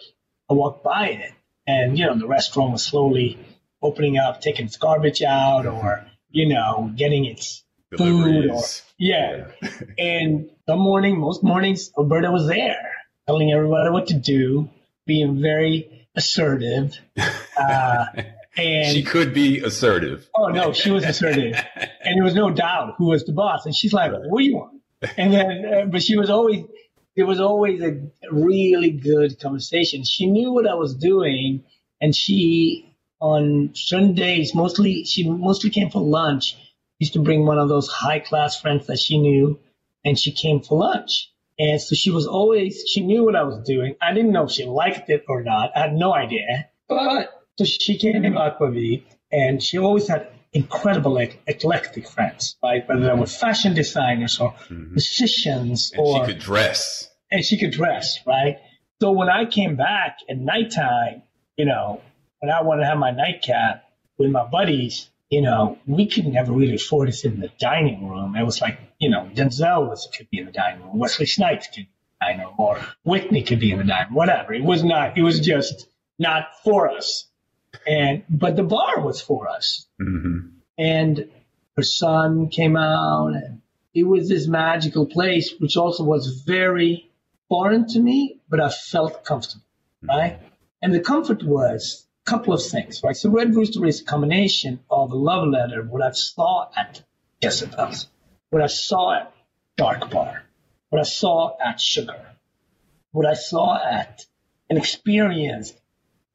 I 0.50 0.54
walked 0.54 0.84
by 0.84 1.08
it 1.08 1.32
and, 1.68 1.98
you 1.98 2.06
know, 2.06 2.18
the 2.18 2.28
restaurant 2.28 2.72
was 2.72 2.84
slowly 2.84 3.40
opening 3.82 4.18
up, 4.18 4.42
taking 4.42 4.66
its 4.66 4.78
garbage 4.78 5.22
out 5.22 5.66
or, 5.66 6.06
you 6.30 6.48
know, 6.48 6.92
getting 6.96 7.26
its 7.26 7.64
food 7.98 8.50
or, 8.50 8.62
yeah. 8.98 9.48
and 9.98 10.50
some 10.68 10.80
morning, 10.80 11.20
most 11.20 11.44
mornings, 11.44 11.92
Alberta 11.98 12.32
was 12.32 12.48
there 12.48 12.96
telling 13.28 13.52
everybody 13.52 13.90
what 13.90 14.08
to 14.08 14.14
do, 14.14 14.70
being 15.06 15.42
very 15.42 16.08
assertive. 16.16 16.98
Uh, 17.58 18.06
and 18.58 18.94
she 18.94 19.04
could 19.04 19.34
be 19.34 19.60
assertive. 19.60 20.30
Oh 20.36 20.48
no, 20.48 20.74
she 20.74 20.92
was 20.92 21.04
assertive, 21.04 21.56
and 21.76 22.18
there 22.18 22.24
was 22.24 22.36
no 22.36 22.50
doubt 22.50 22.96
who 22.98 23.06
was 23.06 23.26
the 23.26 23.34
boss. 23.34 23.66
And 23.66 23.76
she's 23.76 23.94
like, 23.94 24.12
"What 24.12 24.40
do 24.40 24.46
you 24.46 24.56
want?" 24.56 24.82
And 25.18 25.34
then, 25.34 25.66
uh, 25.66 25.86
but 25.86 26.02
she 26.02 26.18
was 26.18 26.30
always 26.30 26.64
it 27.16 27.24
was 27.24 27.40
always 27.40 27.82
a 27.82 28.02
really 28.30 28.92
good 28.92 29.40
conversation. 29.40 30.04
She 30.04 30.28
knew 30.28 30.52
what 30.52 30.68
I 30.68 30.76
was 30.76 30.96
doing, 30.96 31.64
and 32.02 32.16
she 32.16 32.96
on 33.22 33.72
certain 33.74 34.14
days, 34.14 34.54
mostly 34.54 35.06
she 35.06 35.28
mostly 35.28 35.70
came 35.70 35.90
for 35.90 36.02
lunch. 36.02 36.58
Used 37.00 37.14
to 37.14 37.20
bring 37.20 37.46
one 37.46 37.58
of 37.58 37.68
those 37.70 37.88
high 37.90 38.20
class 38.20 38.60
friends 38.60 38.88
that 38.88 39.00
she 39.00 39.18
knew, 39.18 39.60
and 40.04 40.18
she 40.18 40.32
came 40.32 40.62
for 40.62 40.78
lunch. 40.78 41.32
And 41.58 41.82
so 41.82 41.96
she 41.96 42.12
was 42.12 42.28
always 42.28 42.84
she 42.88 43.02
knew 43.02 43.24
what 43.24 43.36
I 43.36 43.44
was 43.44 43.66
doing. 43.66 43.96
I 44.02 44.14
didn't 44.14 44.32
know 44.32 44.46
if 44.46 44.52
she 44.52 44.66
liked 44.66 45.10
it 45.10 45.24
or 45.28 45.44
not. 45.44 45.72
I 45.76 45.80
had 45.82 45.94
no 45.94 46.14
idea. 46.14 46.70
But 46.88 47.30
so 47.58 47.66
she 47.66 47.98
came 47.98 48.26
in 48.26 48.34
Aquavit, 48.34 49.04
and 49.32 49.64
she 49.64 49.78
always 49.78 50.08
had 50.08 50.28
incredible 50.56 51.18
eclectic 51.18 52.08
friends, 52.08 52.56
right? 52.64 52.88
Whether 52.88 53.02
they 53.02 53.14
were 53.14 53.26
fashion 53.26 53.76
designers 53.76 54.40
or 54.40 54.54
mm-hmm. 54.54 54.92
musicians 54.92 55.92
and 55.92 56.02
or 56.02 56.26
she 56.26 56.32
could 56.32 56.42
dress. 56.42 57.10
And 57.30 57.44
she 57.44 57.58
could 57.58 57.72
dress, 57.72 58.20
right? 58.26 58.58
So 59.02 59.12
when 59.12 59.30
I 59.30 59.46
came 59.46 59.76
back 59.76 60.20
at 60.30 60.38
nighttime, 60.38 61.24
you 61.58 61.66
know, 61.66 62.02
when 62.40 62.50
I 62.52 62.62
wanted 62.62 62.84
to 62.84 62.88
have 62.88 62.98
my 62.98 63.12
nightcap 63.12 63.84
with 64.18 64.32
my 64.32 64.46
buddies, 64.46 65.10
you 65.30 65.42
know, 65.42 65.78
we 65.86 66.08
could 66.08 66.26
never 66.26 66.54
really 66.54 66.76
afford 66.76 67.08
to 67.08 67.14
sit 67.14 67.34
in 67.34 67.42
the 67.42 67.52
dining 67.60 68.08
room. 68.08 68.38
It 68.38 68.44
was 68.44 68.62
like, 68.62 68.80
you 68.98 69.10
know, 69.10 69.30
Denzel 69.34 69.90
was 69.90 70.08
could 70.16 70.30
be 70.30 70.40
in 70.40 70.46
the 70.46 70.54
dining 70.54 70.84
room, 70.84 70.98
Wesley 70.98 71.26
Snipes 71.26 71.68
could 71.68 71.76
be 71.76 71.82
in 71.82 71.88
the 72.20 72.26
dining 72.26 72.46
room, 72.46 72.56
or 72.58 72.80
Whitney 73.04 73.44
could 73.44 73.60
be 73.60 73.72
in 73.72 73.80
the 73.80 73.84
dining 73.84 74.08
room, 74.08 74.16
whatever. 74.16 74.54
It 74.54 74.64
was 74.64 74.86
not, 74.86 75.18
it 75.18 75.22
was 75.22 75.42
just 75.42 75.90
not 76.18 76.48
for 76.64 76.90
us. 76.90 77.28
And 77.88 78.24
but 78.30 78.56
the 78.56 78.64
bar 78.64 79.02
was 79.02 79.22
for 79.22 79.48
us. 79.48 79.88
Mm-hmm. 80.02 80.50
And 80.78 81.30
her 81.78 81.84
son 81.84 82.50
came 82.50 82.76
out, 82.76 83.34
and 83.34 83.62
it 83.94 84.04
was 84.04 84.30
this 84.30 84.48
magical 84.48 85.06
place, 85.06 85.54
which 85.60 85.78
also 85.78 86.04
was 86.04 86.44
very 86.46 87.10
foreign 87.50 87.88
to 87.88 88.00
me, 88.00 88.40
but 88.50 88.60
I 88.60 88.70
felt 88.70 89.24
comfortable, 89.24 89.66
right? 90.04 90.40
And 90.82 90.94
the 90.94 91.00
comfort 91.00 91.44
was 91.44 92.06
a 92.26 92.30
couple 92.30 92.54
of 92.54 92.64
things, 92.64 93.02
right? 93.04 93.16
So 93.16 93.30
Red 93.30 93.56
Rooster 93.56 93.86
is 93.86 94.02
a 94.02 94.06
combination 94.06 94.80
of 94.90 95.12
a 95.12 95.16
love 95.16 95.48
letter, 95.48 95.84
what 95.84 96.02
I 96.02 96.12
saw 96.12 96.70
at 96.76 97.04
Jezebel's, 97.42 98.08
what 98.50 98.62
I 98.62 98.68
saw 98.68 99.14
at 99.14 99.34
Shark 99.80 100.10
Bar, 100.10 100.44
what 100.90 101.00
I 101.00 101.04
saw 101.04 101.56
at 101.64 101.80
Sugar, 101.80 102.26
what 103.12 103.26
I 103.26 103.34
saw 103.34 103.78
at 103.82 104.26
and 104.70 104.78
experienced 104.78 105.80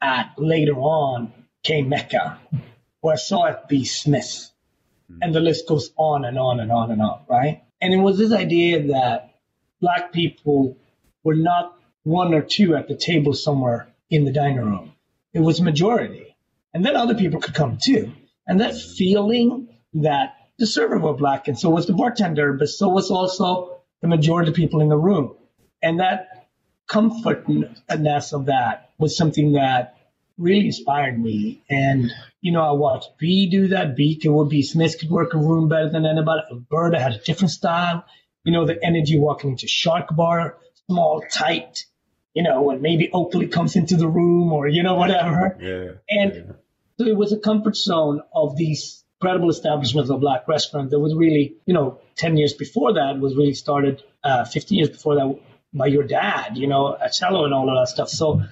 at 0.00 0.32
later 0.38 0.74
on 0.74 1.32
came 1.62 1.88
Mecca, 1.88 2.38
where 3.00 3.14
I 3.14 3.16
saw 3.16 3.46
at 3.46 3.68
B 3.68 3.84
Smith. 3.84 4.50
Hmm. 5.08 5.18
And 5.22 5.34
the 5.34 5.40
list 5.40 5.68
goes 5.68 5.90
on 5.96 6.24
and 6.24 6.38
on 6.38 6.60
and 6.60 6.72
on 6.72 6.90
and 6.90 7.02
on, 7.02 7.20
right? 7.28 7.62
And 7.80 7.92
it 7.92 7.98
was 7.98 8.18
this 8.18 8.32
idea 8.32 8.88
that 8.88 9.34
black 9.80 10.12
people 10.12 10.76
were 11.24 11.34
not 11.34 11.76
one 12.02 12.34
or 12.34 12.42
two 12.42 12.76
at 12.76 12.88
the 12.88 12.96
table 12.96 13.34
somewhere 13.34 13.88
in 14.10 14.24
the 14.24 14.32
dining 14.32 14.58
room. 14.58 14.92
It 15.32 15.40
was 15.40 15.60
majority. 15.60 16.36
And 16.74 16.84
then 16.84 16.96
other 16.96 17.14
people 17.14 17.40
could 17.40 17.54
come 17.54 17.78
too. 17.78 18.12
And 18.46 18.60
that 18.60 18.76
feeling 18.76 19.68
that 19.94 20.34
the 20.58 20.66
server 20.66 20.98
were 20.98 21.14
black 21.14 21.48
and 21.48 21.58
so 21.58 21.70
was 21.70 21.86
the 21.86 21.92
bartender, 21.92 22.52
but 22.52 22.68
so 22.68 22.88
was 22.88 23.10
also 23.10 23.80
the 24.02 24.08
majority 24.08 24.50
of 24.50 24.56
people 24.56 24.80
in 24.80 24.88
the 24.88 24.96
room. 24.96 25.34
And 25.82 26.00
that 26.00 26.48
comfortness 26.86 28.32
of 28.32 28.46
that 28.46 28.89
was 29.00 29.16
something 29.16 29.52
that 29.52 29.96
really 30.40 30.66
inspired 30.66 31.20
me. 31.20 31.62
And, 31.68 32.10
you 32.40 32.52
know, 32.52 32.62
I 32.62 32.72
watched 32.72 33.10
B 33.18 33.48
do 33.50 33.68
that. 33.68 33.96
B 33.96 34.18
could, 34.18 34.30
would 34.30 34.48
be 34.48 34.62
Smith 34.62 34.98
could 34.98 35.10
work 35.10 35.34
a 35.34 35.38
room 35.38 35.68
better 35.68 35.90
than 35.90 36.06
anybody. 36.06 36.42
Alberta 36.50 36.98
had 36.98 37.12
a 37.12 37.18
different 37.18 37.50
style. 37.50 38.04
You 38.44 38.52
know, 38.52 38.66
the 38.66 38.78
energy 38.82 39.18
walking 39.18 39.50
into 39.50 39.68
Shark 39.68 40.14
Bar, 40.16 40.56
small, 40.86 41.22
tight, 41.30 41.84
you 42.34 42.42
know, 42.42 42.62
when 42.62 42.80
maybe 42.80 43.10
Oakley 43.12 43.48
comes 43.48 43.76
into 43.76 43.96
the 43.96 44.08
room 44.08 44.52
or, 44.52 44.66
you 44.66 44.82
know, 44.82 44.94
whatever. 44.94 45.56
Yeah. 45.60 45.92
And 46.08 46.34
yeah. 46.34 46.52
so 46.98 47.06
it 47.06 47.16
was 47.16 47.32
a 47.32 47.38
comfort 47.38 47.76
zone 47.76 48.22
of 48.34 48.56
these 48.56 49.04
incredible 49.20 49.50
establishments 49.50 50.10
of 50.10 50.20
black 50.20 50.48
restaurants 50.48 50.92
that 50.92 50.98
was 50.98 51.14
really, 51.14 51.56
you 51.66 51.74
know, 51.74 52.00
10 52.16 52.38
years 52.38 52.54
before 52.54 52.94
that 52.94 53.18
was 53.18 53.36
really 53.36 53.52
started, 53.52 54.02
uh, 54.24 54.44
15 54.46 54.78
years 54.78 54.90
before 54.90 55.16
that 55.16 55.38
by 55.74 55.86
your 55.86 56.04
dad, 56.04 56.56
you 56.56 56.66
know, 56.66 56.96
at 56.96 57.12
cello 57.12 57.44
and 57.44 57.52
all 57.52 57.68
of 57.68 57.76
that 57.76 57.92
stuff. 57.92 58.08
So, 58.08 58.42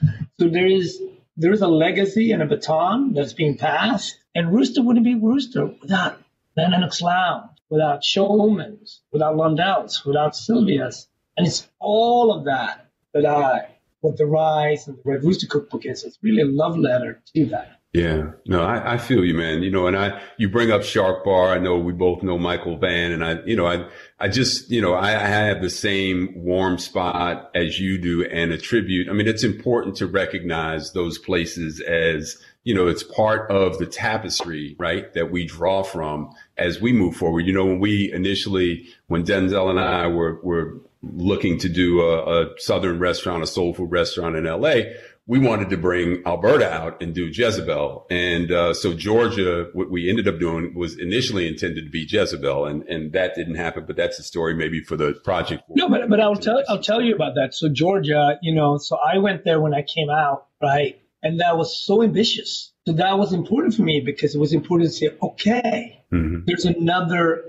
so 0.41 0.49
there 0.49 0.66
is 0.66 1.03
there 1.36 1.53
is 1.53 1.62
a 1.62 1.68
legacy 1.68 2.32
and 2.32 2.43
a 2.43 2.47
baton 2.47 3.12
that's 3.12 3.32
being 3.32 3.57
passed. 3.57 4.18
And 4.34 4.53
Rooster 4.53 4.82
wouldn't 4.82 5.05
be 5.05 5.14
Rooster 5.14 5.66
without 5.66 6.20
Van 6.57 6.72
Lenox 6.72 7.01
Lounge, 7.01 7.51
without 7.70 8.03
Showman's, 8.03 9.01
without 9.12 9.36
Londel's, 9.36 10.05
without 10.05 10.34
Sylvia's. 10.34 11.09
And 11.36 11.47
it's 11.47 11.68
all 11.78 12.32
of 12.32 12.47
that 12.47 12.91
that 13.14 13.24
I, 13.24 13.68
what 14.01 14.16
the 14.16 14.26
Rise 14.26 14.89
and 14.89 14.97
the 14.99 15.03
Red 15.05 15.22
Rooster 15.22 15.47
Cookbook 15.47 15.86
is. 15.86 16.03
It's 16.03 16.18
really 16.22 16.43
a 16.43 16.47
love 16.47 16.76
letter 16.76 17.22
to 17.34 17.47
that. 17.47 17.78
Yeah, 17.95 18.32
no, 18.45 18.62
I, 18.62 18.95
I 18.95 18.99
feel 18.99 19.24
you, 19.24 19.32
man. 19.32 19.62
You 19.62 19.70
know, 19.70 19.86
and 19.86 19.97
I, 19.97 20.20
you 20.36 20.51
bring 20.51 20.70
up 20.70 20.82
Shark 20.82 21.24
Bar. 21.24 21.55
I 21.55 21.59
know 21.59 21.78
we 21.78 21.93
both 21.93 22.22
know 22.22 22.36
Michael 22.36 22.76
Van, 22.76 23.12
and 23.12 23.24
I, 23.24 23.39
you 23.47 23.57
know, 23.57 23.66
I, 23.66 23.89
I 24.20 24.28
just, 24.28 24.70
you 24.70 24.82
know, 24.82 24.93
I, 24.93 25.12
I 25.12 25.26
have 25.26 25.62
the 25.62 25.70
same 25.70 26.34
warm 26.36 26.76
spot 26.76 27.51
as 27.55 27.80
you 27.80 27.97
do 27.97 28.26
and 28.26 28.53
attribute. 28.53 29.09
I 29.09 29.14
mean, 29.14 29.26
it's 29.26 29.43
important 29.43 29.97
to 29.97 30.07
recognize 30.07 30.93
those 30.93 31.16
places 31.16 31.80
as, 31.80 32.36
you 32.62 32.74
know, 32.74 32.89
it's 32.89 33.03
part 33.03 33.51
of 33.51 33.78
the 33.78 33.86
tapestry, 33.86 34.76
right? 34.78 35.11
That 35.14 35.30
we 35.30 35.47
draw 35.47 35.82
from 35.82 36.30
as 36.59 36.82
we 36.82 36.93
move 36.93 37.16
forward. 37.16 37.47
You 37.47 37.55
know, 37.55 37.64
when 37.64 37.80
we 37.80 38.12
initially, 38.12 38.86
when 39.07 39.24
Denzel 39.24 39.70
and 39.70 39.80
I 39.80 40.09
were, 40.09 40.39
were 40.43 40.78
looking 41.03 41.59
to 41.61 41.70
do 41.70 42.03
a, 42.03 42.43
a 42.43 42.49
Southern 42.59 42.99
restaurant, 42.99 43.43
a 43.43 43.47
soul 43.47 43.72
food 43.72 43.91
restaurant 43.91 44.36
in 44.36 44.45
LA, 44.45 44.93
we 45.29 45.39
wanted 45.39 45.68
to 45.68 45.76
bring 45.76 46.22
Alberta 46.24 46.72
out 46.72 47.03
and 47.03 47.14
do 47.14 47.26
Jezebel. 47.26 48.07
And 48.11 48.51
uh, 48.51 48.72
so 48.72 48.95
Georgia, 48.95 49.68
what 49.74 49.91
we 49.91 50.09
ended 50.09 50.26
up 50.26 50.41
doing 50.41 50.72
was 50.74 50.99
initially 50.99 51.47
intended 51.47 51.85
to 51.85 51.91
be 51.91 52.07
Jezebel, 52.09 52.64
and, 52.64 52.83
and 52.85 53.12
that 53.12 53.35
didn't 53.35 53.57
happen. 53.57 53.85
But 53.87 53.97
that's 53.97 54.18
a 54.18 54.22
story 54.22 54.55
maybe 54.55 54.83
for 54.83 54.97
the 54.97 55.12
project. 55.22 55.64
No, 55.68 55.89
but 55.89 56.09
but 56.09 56.18
I'll 56.18 56.35
tell 56.35 56.62
I'll 56.68 56.83
tell 56.83 57.03
you 57.03 57.14
about 57.14 57.35
that. 57.35 57.55
So 57.55 57.68
Georgia, 57.68 58.39
you 58.43 58.55
know, 58.55 58.79
so 58.79 58.97
I 58.97 59.18
went 59.18 59.45
there 59.45 59.61
when 59.61 59.74
I 59.74 59.83
came 59.83 60.09
out, 60.09 60.47
right, 60.62 61.01
and 61.22 61.41
that 61.41 61.59
was 61.59 61.85
so 61.85 62.03
ambitious. 62.03 62.72
So 62.87 62.95
that 62.95 63.18
was 63.18 63.35
important 63.35 63.74
for 63.74 63.83
me 63.83 64.01
because 64.01 64.35
it 64.35 64.39
was 64.39 64.55
important 64.55 64.91
to 64.91 64.97
say, 64.97 65.11
okay, 65.22 66.03
mm-hmm. 66.11 66.47
there's 66.47 66.64
another 66.64 67.45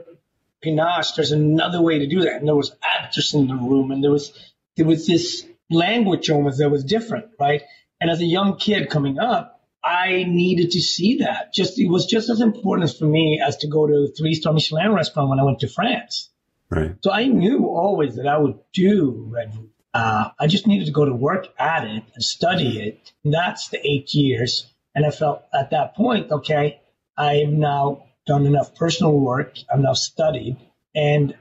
panache, 0.61 1.13
there's 1.13 1.31
another 1.31 1.81
way 1.81 1.99
to 1.99 2.07
do 2.07 2.21
that. 2.25 2.35
And 2.35 2.47
there 2.47 2.57
was 2.57 2.75
actors 2.83 3.33
in 3.33 3.47
the 3.47 3.55
room, 3.55 3.91
and 3.91 4.03
there 4.03 4.11
was 4.11 4.33
there 4.75 4.85
was 4.85 5.07
this 5.07 5.45
language 5.69 6.29
almost 6.29 6.59
that 6.59 6.69
was 6.69 6.83
different, 6.83 7.27
right? 7.39 7.61
And 8.01 8.09
as 8.09 8.21
a 8.21 8.25
young 8.25 8.57
kid 8.57 8.89
coming 8.89 9.19
up, 9.19 9.61
I 9.83 10.23
needed 10.27 10.71
to 10.71 10.81
see 10.81 11.17
that. 11.17 11.53
Just 11.53 11.79
it 11.79 11.89
was 11.89 12.05
just 12.05 12.29
as 12.29 12.41
important 12.41 12.91
for 12.97 13.05
me 13.05 13.41
as 13.45 13.57
to 13.57 13.67
go 13.67 13.87
to 13.87 13.93
a 13.93 14.07
three 14.07 14.33
star 14.33 14.53
Michelin 14.53 14.93
restaurant 14.93 15.29
when 15.29 15.39
I 15.39 15.43
went 15.43 15.59
to 15.59 15.67
France. 15.67 16.29
Right. 16.69 16.95
So 17.01 17.11
I 17.11 17.25
knew 17.25 17.67
always 17.67 18.15
that 18.15 18.27
I 18.27 18.37
would 18.37 18.59
do 18.73 19.29
Red 19.31 19.57
Uh, 19.93 20.29
I 20.39 20.47
just 20.47 20.67
needed 20.67 20.85
to 20.85 20.91
go 20.91 21.05
to 21.05 21.13
work 21.13 21.47
at 21.57 21.83
it 21.85 22.03
and 22.13 22.23
study 22.23 22.79
it. 22.79 23.11
And 23.23 23.33
that's 23.33 23.69
the 23.69 23.79
eight 23.85 24.13
years. 24.13 24.71
And 24.93 25.05
I 25.05 25.11
felt 25.11 25.43
at 25.53 25.71
that 25.71 25.95
point, 25.95 26.31
okay, 26.31 26.81
I've 27.17 27.49
now 27.49 28.05
done 28.27 28.45
enough 28.45 28.75
personal 28.75 29.17
work. 29.17 29.55
I've 29.71 29.79
now 29.79 29.93
studied. 29.93 30.57
And, 30.93 31.35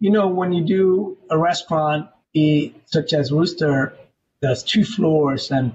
you 0.00 0.10
know, 0.10 0.28
when 0.28 0.52
you 0.52 0.64
do 0.64 1.18
a 1.30 1.38
restaurant 1.38 2.08
such 2.86 3.12
as 3.12 3.32
Rooster, 3.32 3.94
there's 4.40 4.62
two 4.62 4.84
floors 4.84 5.50
and 5.50 5.72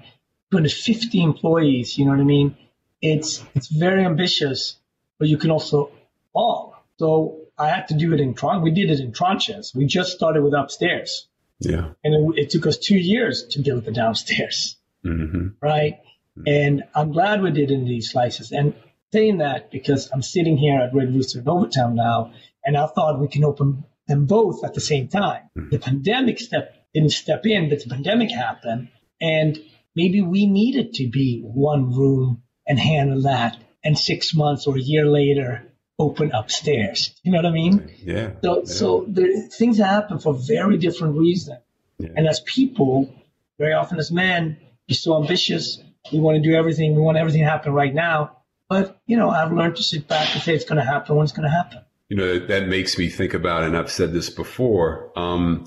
250 0.52 1.22
employees, 1.24 1.98
you 1.98 2.06
know 2.06 2.12
what 2.12 2.20
I 2.20 2.24
mean? 2.24 2.58
It's, 3.02 3.44
it's 3.54 3.68
very 3.68 4.06
ambitious, 4.06 4.78
but 5.20 5.28
you 5.28 5.38
can 5.38 5.52
also 5.52 5.92
fall. 6.34 6.76
So 6.98 7.40
I 7.58 7.70
had 7.70 7.88
to 7.90 7.96
do 7.96 8.14
it 8.14 8.20
in 8.20 8.34
tranches. 8.34 8.64
We 8.64 8.72
did 8.72 8.90
it 8.90 9.00
in 9.00 9.12
tranches. 9.12 9.76
We 9.76 9.86
just 9.86 10.12
started 10.12 10.44
with 10.44 10.54
upstairs. 10.54 11.28
Yeah. 11.60 11.92
And 12.04 12.36
it, 12.36 12.44
it 12.44 12.50
took 12.50 12.68
us 12.68 12.78
two 12.78 12.98
years 12.98 13.46
to 13.52 13.62
build 13.62 13.86
the 13.86 13.92
downstairs. 13.92 14.78
Mm-hmm. 15.06 15.50
Right. 15.62 16.00
Mm-hmm. 16.38 16.44
And 16.48 16.84
I'm 16.94 17.12
glad 17.12 17.42
we 17.42 17.52
did 17.52 17.72
in 17.72 17.86
these 17.86 18.12
slices. 18.12 18.52
And 18.52 18.74
saying 19.12 19.38
that 19.38 19.72
because 19.72 20.10
I'm 20.12 20.22
sitting 20.22 20.58
here 20.58 20.80
at 20.80 20.94
Red 20.94 21.14
Rooster 21.14 21.40
in 21.40 21.48
Overtown 21.48 21.96
now, 21.96 22.34
and 22.64 22.76
I 22.76 22.88
thought 22.88 23.20
we 23.20 23.28
can 23.28 23.44
open 23.44 23.86
them 24.08 24.26
both 24.26 24.64
at 24.64 24.74
the 24.74 24.82
same 24.82 25.08
time. 25.08 25.44
Mm-hmm. 25.58 25.70
The 25.70 25.80
pandemic 25.80 26.40
step 26.40 26.74
didn't 26.94 27.12
step 27.12 27.46
in, 27.46 27.70
but 27.70 27.84
the 27.84 27.90
pandemic 27.90 28.32
happened. 28.32 28.90
And 29.20 29.60
maybe 29.96 30.22
we 30.22 30.48
needed 30.48 30.94
to 30.96 31.10
be 31.10 31.42
one 31.42 31.94
room 31.94 32.44
and 32.68 32.80
handle 32.80 33.24
that. 33.24 33.58
And 33.84 33.98
six 33.98 34.34
months 34.34 34.68
or 34.68 34.76
a 34.76 34.82
year 34.82 35.06
later, 35.06 35.72
open 36.00 36.32
upstairs. 36.32 37.16
You 37.24 37.32
know 37.32 37.38
what 37.38 37.46
I 37.46 37.52
mean? 37.52 37.92
Yeah. 38.04 38.32
So, 38.44 38.60
yeah. 38.60 38.66
so 38.66 39.06
there, 39.08 39.48
things 39.50 39.78
happen 39.78 40.20
for 40.20 40.34
very 40.34 40.78
different 40.78 41.18
reasons. 41.18 41.60
Yeah. 42.00 42.10
And 42.16 42.28
as 42.28 42.40
people, 42.42 43.14
very 43.58 43.74
often 43.74 43.98
as 43.98 44.12
men, 44.12 44.58
you're 44.88 44.96
so 44.96 45.22
ambitious. 45.22 45.80
We 46.12 46.20
want 46.20 46.42
to 46.42 46.50
do 46.50 46.56
everything. 46.56 46.96
We 46.96 47.02
want 47.02 47.18
everything 47.18 47.42
to 47.42 47.50
happen 47.50 47.74
right 47.74 47.94
now. 47.94 48.38
But, 48.70 49.00
you 49.06 49.18
know, 49.18 49.30
I've 49.30 49.54
learned 49.54 49.78
to 49.78 49.84
sit 49.84 50.08
back 50.08 50.34
and 50.34 50.44
say 50.44 50.54
it's 50.54 50.66
going 50.66 50.78
to 50.78 50.84
happen 50.84 51.16
when 51.16 51.24
it's 51.24 51.34
going 51.34 51.50
to 51.50 51.56
happen. 51.56 51.82
You 52.10 52.18
know, 52.18 52.40
that 52.48 52.68
makes 52.68 52.98
me 52.98 53.10
think 53.10 53.34
about, 53.34 53.64
and 53.64 53.76
I've 53.76 53.92
said 53.92 54.14
this 54.14 54.30
before, 54.30 55.12
um, 55.18 55.66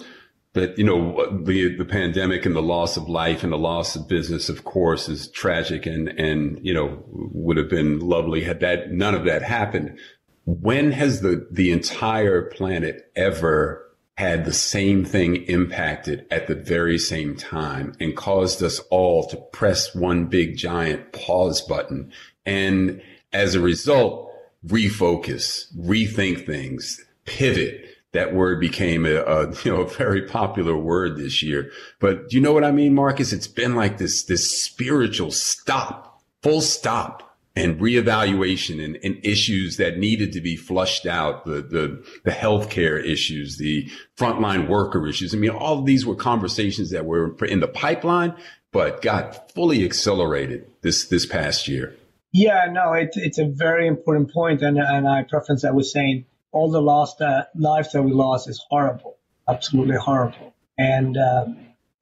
that, 0.54 0.78
you 0.78 0.84
know, 0.84 1.42
the, 1.44 1.76
the 1.76 1.84
pandemic 1.84 2.44
and 2.46 2.56
the 2.56 2.62
loss 2.62 2.96
of 2.96 3.08
life 3.08 3.44
and 3.44 3.52
the 3.52 3.58
loss 3.58 3.94
of 3.94 4.08
business, 4.08 4.48
of 4.48 4.64
course, 4.64 5.08
is 5.08 5.30
tragic 5.30 5.86
and, 5.86 6.08
and, 6.08 6.58
you 6.62 6.74
know, 6.74 7.04
would 7.08 7.56
have 7.56 7.68
been 7.68 8.00
lovely 8.00 8.42
had 8.42 8.60
that, 8.60 8.90
none 8.90 9.14
of 9.14 9.24
that 9.26 9.42
happened. 9.42 9.98
When 10.46 10.92
has 10.92 11.20
the, 11.20 11.46
the 11.50 11.70
entire 11.70 12.42
planet 12.42 13.12
ever 13.14 13.86
had 14.16 14.44
the 14.44 14.52
same 14.52 15.04
thing 15.04 15.36
impacted 15.44 16.26
at 16.30 16.46
the 16.46 16.54
very 16.54 16.98
same 16.98 17.36
time 17.36 17.94
and 18.00 18.16
caused 18.16 18.62
us 18.62 18.80
all 18.90 19.28
to 19.28 19.36
press 19.36 19.94
one 19.94 20.26
big 20.26 20.56
giant 20.56 21.12
pause 21.12 21.60
button? 21.60 22.12
And 22.44 23.02
as 23.32 23.54
a 23.54 23.60
result 23.60 24.29
refocus 24.66 25.66
rethink 25.78 26.44
things 26.44 27.00
pivot 27.24 27.86
that 28.12 28.34
word 28.34 28.60
became 28.60 29.06
a, 29.06 29.16
a, 29.16 29.50
you 29.64 29.72
know 29.72 29.82
a 29.82 29.88
very 29.88 30.22
popular 30.22 30.76
word 30.76 31.16
this 31.16 31.42
year 31.42 31.70
but 31.98 32.32
you 32.32 32.40
know 32.40 32.52
what 32.52 32.64
i 32.64 32.70
mean 32.70 32.94
marcus 32.94 33.32
it's 33.32 33.46
been 33.46 33.74
like 33.74 33.98
this 33.98 34.24
this 34.24 34.62
spiritual 34.62 35.30
stop 35.30 36.22
full 36.42 36.60
stop 36.60 37.30
and 37.56 37.80
reevaluation 37.80 38.82
and, 38.82 38.96
and, 39.02 39.18
issues 39.24 39.76
that 39.76 39.98
needed 39.98 40.32
to 40.32 40.40
be 40.40 40.54
flushed 40.56 41.04
out, 41.04 41.44
the, 41.44 41.62
the, 41.62 42.04
the 42.24 42.30
healthcare 42.30 43.04
issues, 43.04 43.58
the 43.58 43.90
frontline 44.16 44.68
worker 44.68 45.06
issues. 45.06 45.34
I 45.34 45.38
mean, 45.38 45.50
all 45.50 45.80
of 45.80 45.84
these 45.84 46.06
were 46.06 46.14
conversations 46.14 46.90
that 46.90 47.06
were 47.06 47.34
in 47.44 47.60
the 47.60 47.68
pipeline, 47.68 48.34
but 48.70 49.02
got 49.02 49.52
fully 49.52 49.84
accelerated 49.84 50.70
this, 50.82 51.06
this 51.06 51.26
past 51.26 51.66
year. 51.66 51.96
Yeah, 52.32 52.66
no, 52.70 52.92
it's, 52.92 53.16
it's 53.16 53.38
a 53.38 53.46
very 53.46 53.86
important 53.86 54.32
point. 54.32 54.62
And, 54.62 54.78
and 54.78 55.08
I 55.08 55.24
preference 55.24 55.62
that 55.62 55.74
was 55.74 55.92
saying 55.92 56.26
all 56.52 56.70
the 56.70 56.80
lost 56.80 57.18
that 57.18 57.50
lives 57.54 57.92
that 57.92 58.02
we 58.02 58.12
lost 58.12 58.48
is 58.48 58.64
horrible, 58.68 59.18
absolutely 59.48 59.96
horrible. 59.96 60.54
And, 60.78 61.16
uh, 61.16 61.46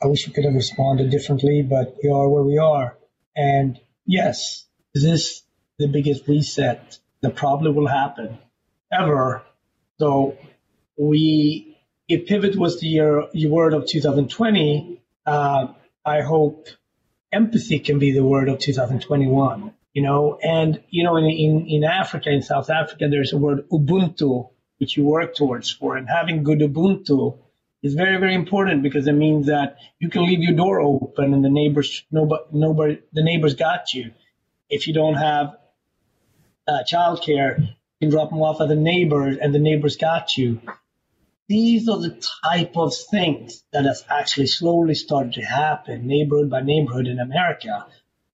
I 0.01 0.07
wish 0.07 0.29
we 0.29 0.33
could 0.33 0.45
have 0.45 0.55
responded 0.55 1.11
differently, 1.11 1.63
but 1.63 1.97
we 2.03 2.09
are 2.09 2.29
where 2.29 2.45
we 2.45 2.59
are. 2.59 2.97
And 3.37 3.81
yes, 4.07 4.65
this 4.95 5.05
is 5.05 5.11
this 5.11 5.43
the 5.79 5.89
biggest 5.89 6.29
reset 6.29 6.99
that 7.21 7.35
probably 7.35 7.73
will 7.73 7.89
happen 7.89 8.39
ever? 8.93 9.43
So 9.99 10.39
we, 10.97 11.77
if 12.09 12.27
pivot 12.27 12.57
was 12.57 12.81
the 12.81 12.87
year, 12.87 13.25
word 13.47 13.75
of 13.75 13.87
2020, 13.87 15.01
uh, 15.27 15.67
I 16.05 16.21
hope 16.21 16.69
empathy 17.33 17.81
can 17.81 17.99
be 17.99 18.13
the 18.13 18.25
word 18.25 18.49
of 18.49 18.59
2021. 18.61 19.75
You 19.99 20.05
know, 20.05 20.39
and 20.41 20.81
you 20.91 21.03
know, 21.03 21.17
in, 21.17 21.25
in 21.25 21.67
in 21.67 21.83
Africa, 21.83 22.31
in 22.31 22.43
South 22.43 22.71
Africa, 22.71 23.09
there's 23.11 23.33
a 23.33 23.37
word 23.37 23.69
Ubuntu, 23.69 24.51
which 24.79 24.97
you 24.97 25.05
work 25.05 25.35
towards 25.35 25.73
for, 25.73 25.97
and 25.97 26.07
having 26.09 26.45
good 26.45 26.61
Ubuntu 26.61 27.39
is 27.83 27.95
very, 27.95 28.17
very 28.19 28.37
important 28.37 28.85
because 28.85 29.09
it 29.09 29.19
means 29.27 29.47
that 29.47 29.79
you 29.99 30.09
can 30.09 30.25
leave 30.25 30.39
your 30.39 30.55
door 30.55 30.81
open 30.81 31.35
and 31.35 31.45
the 31.45 31.51
neighbors, 31.51 32.05
nobody, 32.13 32.45
nobody, 32.53 32.99
the 33.13 33.25
neighbors 33.25 33.57
got 33.57 33.93
you 33.93 34.13
if 34.69 34.87
you 34.87 34.95
don't 34.95 35.15
have 35.15 35.57
uh, 36.69 36.85
childcare, 36.91 37.59
you 37.59 37.75
can 38.01 38.11
drop 38.11 38.31
them 38.31 38.43
off 38.43 38.61
at 38.61 38.69
the 38.69 38.77
neighbor 38.77 39.27
and 39.27 39.55
the 39.55 39.59
neighbors 39.59 39.97
got 39.97 40.37
you. 40.37 40.61
These 41.49 41.89
are 41.89 41.99
the 41.99 42.23
type 42.45 42.77
of 42.77 42.95
things 42.95 43.65
that 43.73 43.85
has 43.85 44.05
actually 44.09 44.47
slowly 44.47 44.95
started 44.95 45.33
to 45.35 45.43
happen 45.43 46.07
neighborhood 46.07 46.51
by 46.51 46.61
neighborhood 46.61 47.07
in 47.09 47.19
America. 47.19 47.87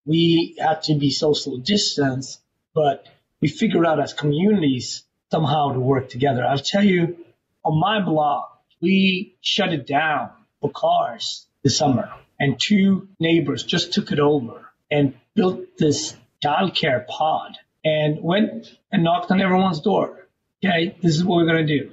We 0.06 0.56
had 0.58 0.82
to 0.84 0.94
be 0.94 1.10
social 1.10 1.56
distance, 1.58 2.38
but 2.74 3.06
we 3.40 3.48
figured 3.48 3.86
out 3.86 4.00
as 4.00 4.12
communities 4.12 5.04
somehow 5.30 5.72
to 5.72 5.80
work 5.80 6.08
together. 6.08 6.44
I'll 6.44 6.58
tell 6.58 6.84
you, 6.84 7.24
on 7.64 7.78
my 7.80 8.00
block, 8.00 8.62
we 8.80 9.36
shut 9.40 9.72
it 9.72 9.86
down 9.86 10.30
for 10.60 10.70
cars 10.70 11.46
this 11.62 11.78
summer, 11.78 12.12
and 12.38 12.60
two 12.60 13.08
neighbors 13.18 13.64
just 13.64 13.92
took 13.92 14.12
it 14.12 14.18
over 14.18 14.70
and 14.90 15.14
built 15.34 15.78
this 15.78 16.14
childcare 16.44 17.06
pod 17.06 17.56
and 17.84 18.22
went 18.22 18.76
and 18.92 19.04
knocked 19.04 19.30
on 19.30 19.40
everyone's 19.40 19.80
door. 19.80 20.26
Okay, 20.64 20.96
this 21.02 21.16
is 21.16 21.24
what 21.24 21.36
we're 21.36 21.46
going 21.46 21.66
to 21.66 21.78
do. 21.78 21.90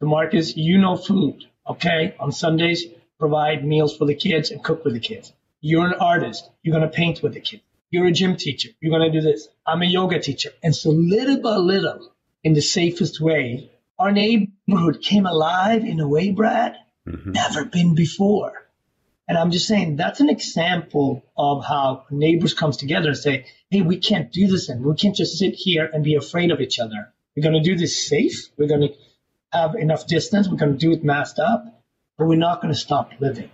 The 0.00 0.06
Marcus, 0.06 0.56
you 0.56 0.78
know 0.78 0.96
food. 0.96 1.44
Okay, 1.66 2.14
on 2.18 2.32
Sundays, 2.32 2.84
provide 3.18 3.64
meals 3.64 3.96
for 3.96 4.06
the 4.06 4.14
kids 4.14 4.50
and 4.50 4.64
cook 4.64 4.84
with 4.84 4.94
the 4.94 5.00
kids. 5.00 5.32
You're 5.60 5.86
an 5.86 5.94
artist. 5.94 6.48
You're 6.62 6.76
going 6.76 6.88
to 6.88 6.94
paint 6.94 7.22
with 7.22 7.34
the 7.34 7.40
kids. 7.40 7.62
You're 7.90 8.06
a 8.06 8.12
gym 8.12 8.36
teacher. 8.36 8.70
You're 8.80 8.96
going 8.96 9.10
to 9.10 9.20
do 9.20 9.24
this. 9.24 9.48
I'm 9.66 9.82
a 9.82 9.86
yoga 9.86 10.20
teacher. 10.20 10.50
And 10.62 10.74
so 10.74 10.90
little 10.90 11.40
by 11.40 11.56
little, 11.56 12.12
in 12.44 12.54
the 12.54 12.62
safest 12.62 13.20
way, 13.20 13.70
our 13.98 14.12
neighborhood 14.12 15.02
came 15.02 15.26
alive 15.26 15.84
in 15.84 16.00
a 16.00 16.08
way, 16.08 16.30
Brad, 16.30 16.76
mm-hmm. 17.06 17.32
never 17.32 17.64
been 17.64 17.94
before. 17.94 18.52
And 19.28 19.36
I'm 19.36 19.50
just 19.50 19.68
saying 19.68 19.96
that's 19.96 20.20
an 20.20 20.28
example 20.28 21.24
of 21.36 21.64
how 21.64 22.04
neighbors 22.10 22.54
comes 22.54 22.76
together 22.76 23.08
and 23.08 23.18
say, 23.18 23.46
hey, 23.70 23.82
we 23.82 23.98
can't 23.98 24.32
do 24.32 24.46
this 24.46 24.68
and 24.68 24.84
we 24.84 24.94
can't 24.94 25.14
just 25.14 25.38
sit 25.38 25.54
here 25.54 25.88
and 25.92 26.02
be 26.02 26.14
afraid 26.14 26.50
of 26.50 26.60
each 26.60 26.78
other. 26.78 27.12
We're 27.36 27.42
going 27.42 27.62
to 27.62 27.68
do 27.70 27.76
this 27.76 28.08
safe. 28.08 28.48
We're 28.56 28.68
going 28.68 28.88
to 28.88 28.94
have 29.52 29.74
enough 29.74 30.06
distance. 30.06 30.48
We're 30.48 30.56
going 30.56 30.72
to 30.72 30.78
do 30.78 30.92
it 30.92 31.04
masked 31.04 31.38
up, 31.38 31.64
but 32.18 32.26
we're 32.26 32.36
not 32.36 32.60
going 32.60 32.72
to 32.72 32.80
stop 32.80 33.12
living. 33.20 33.50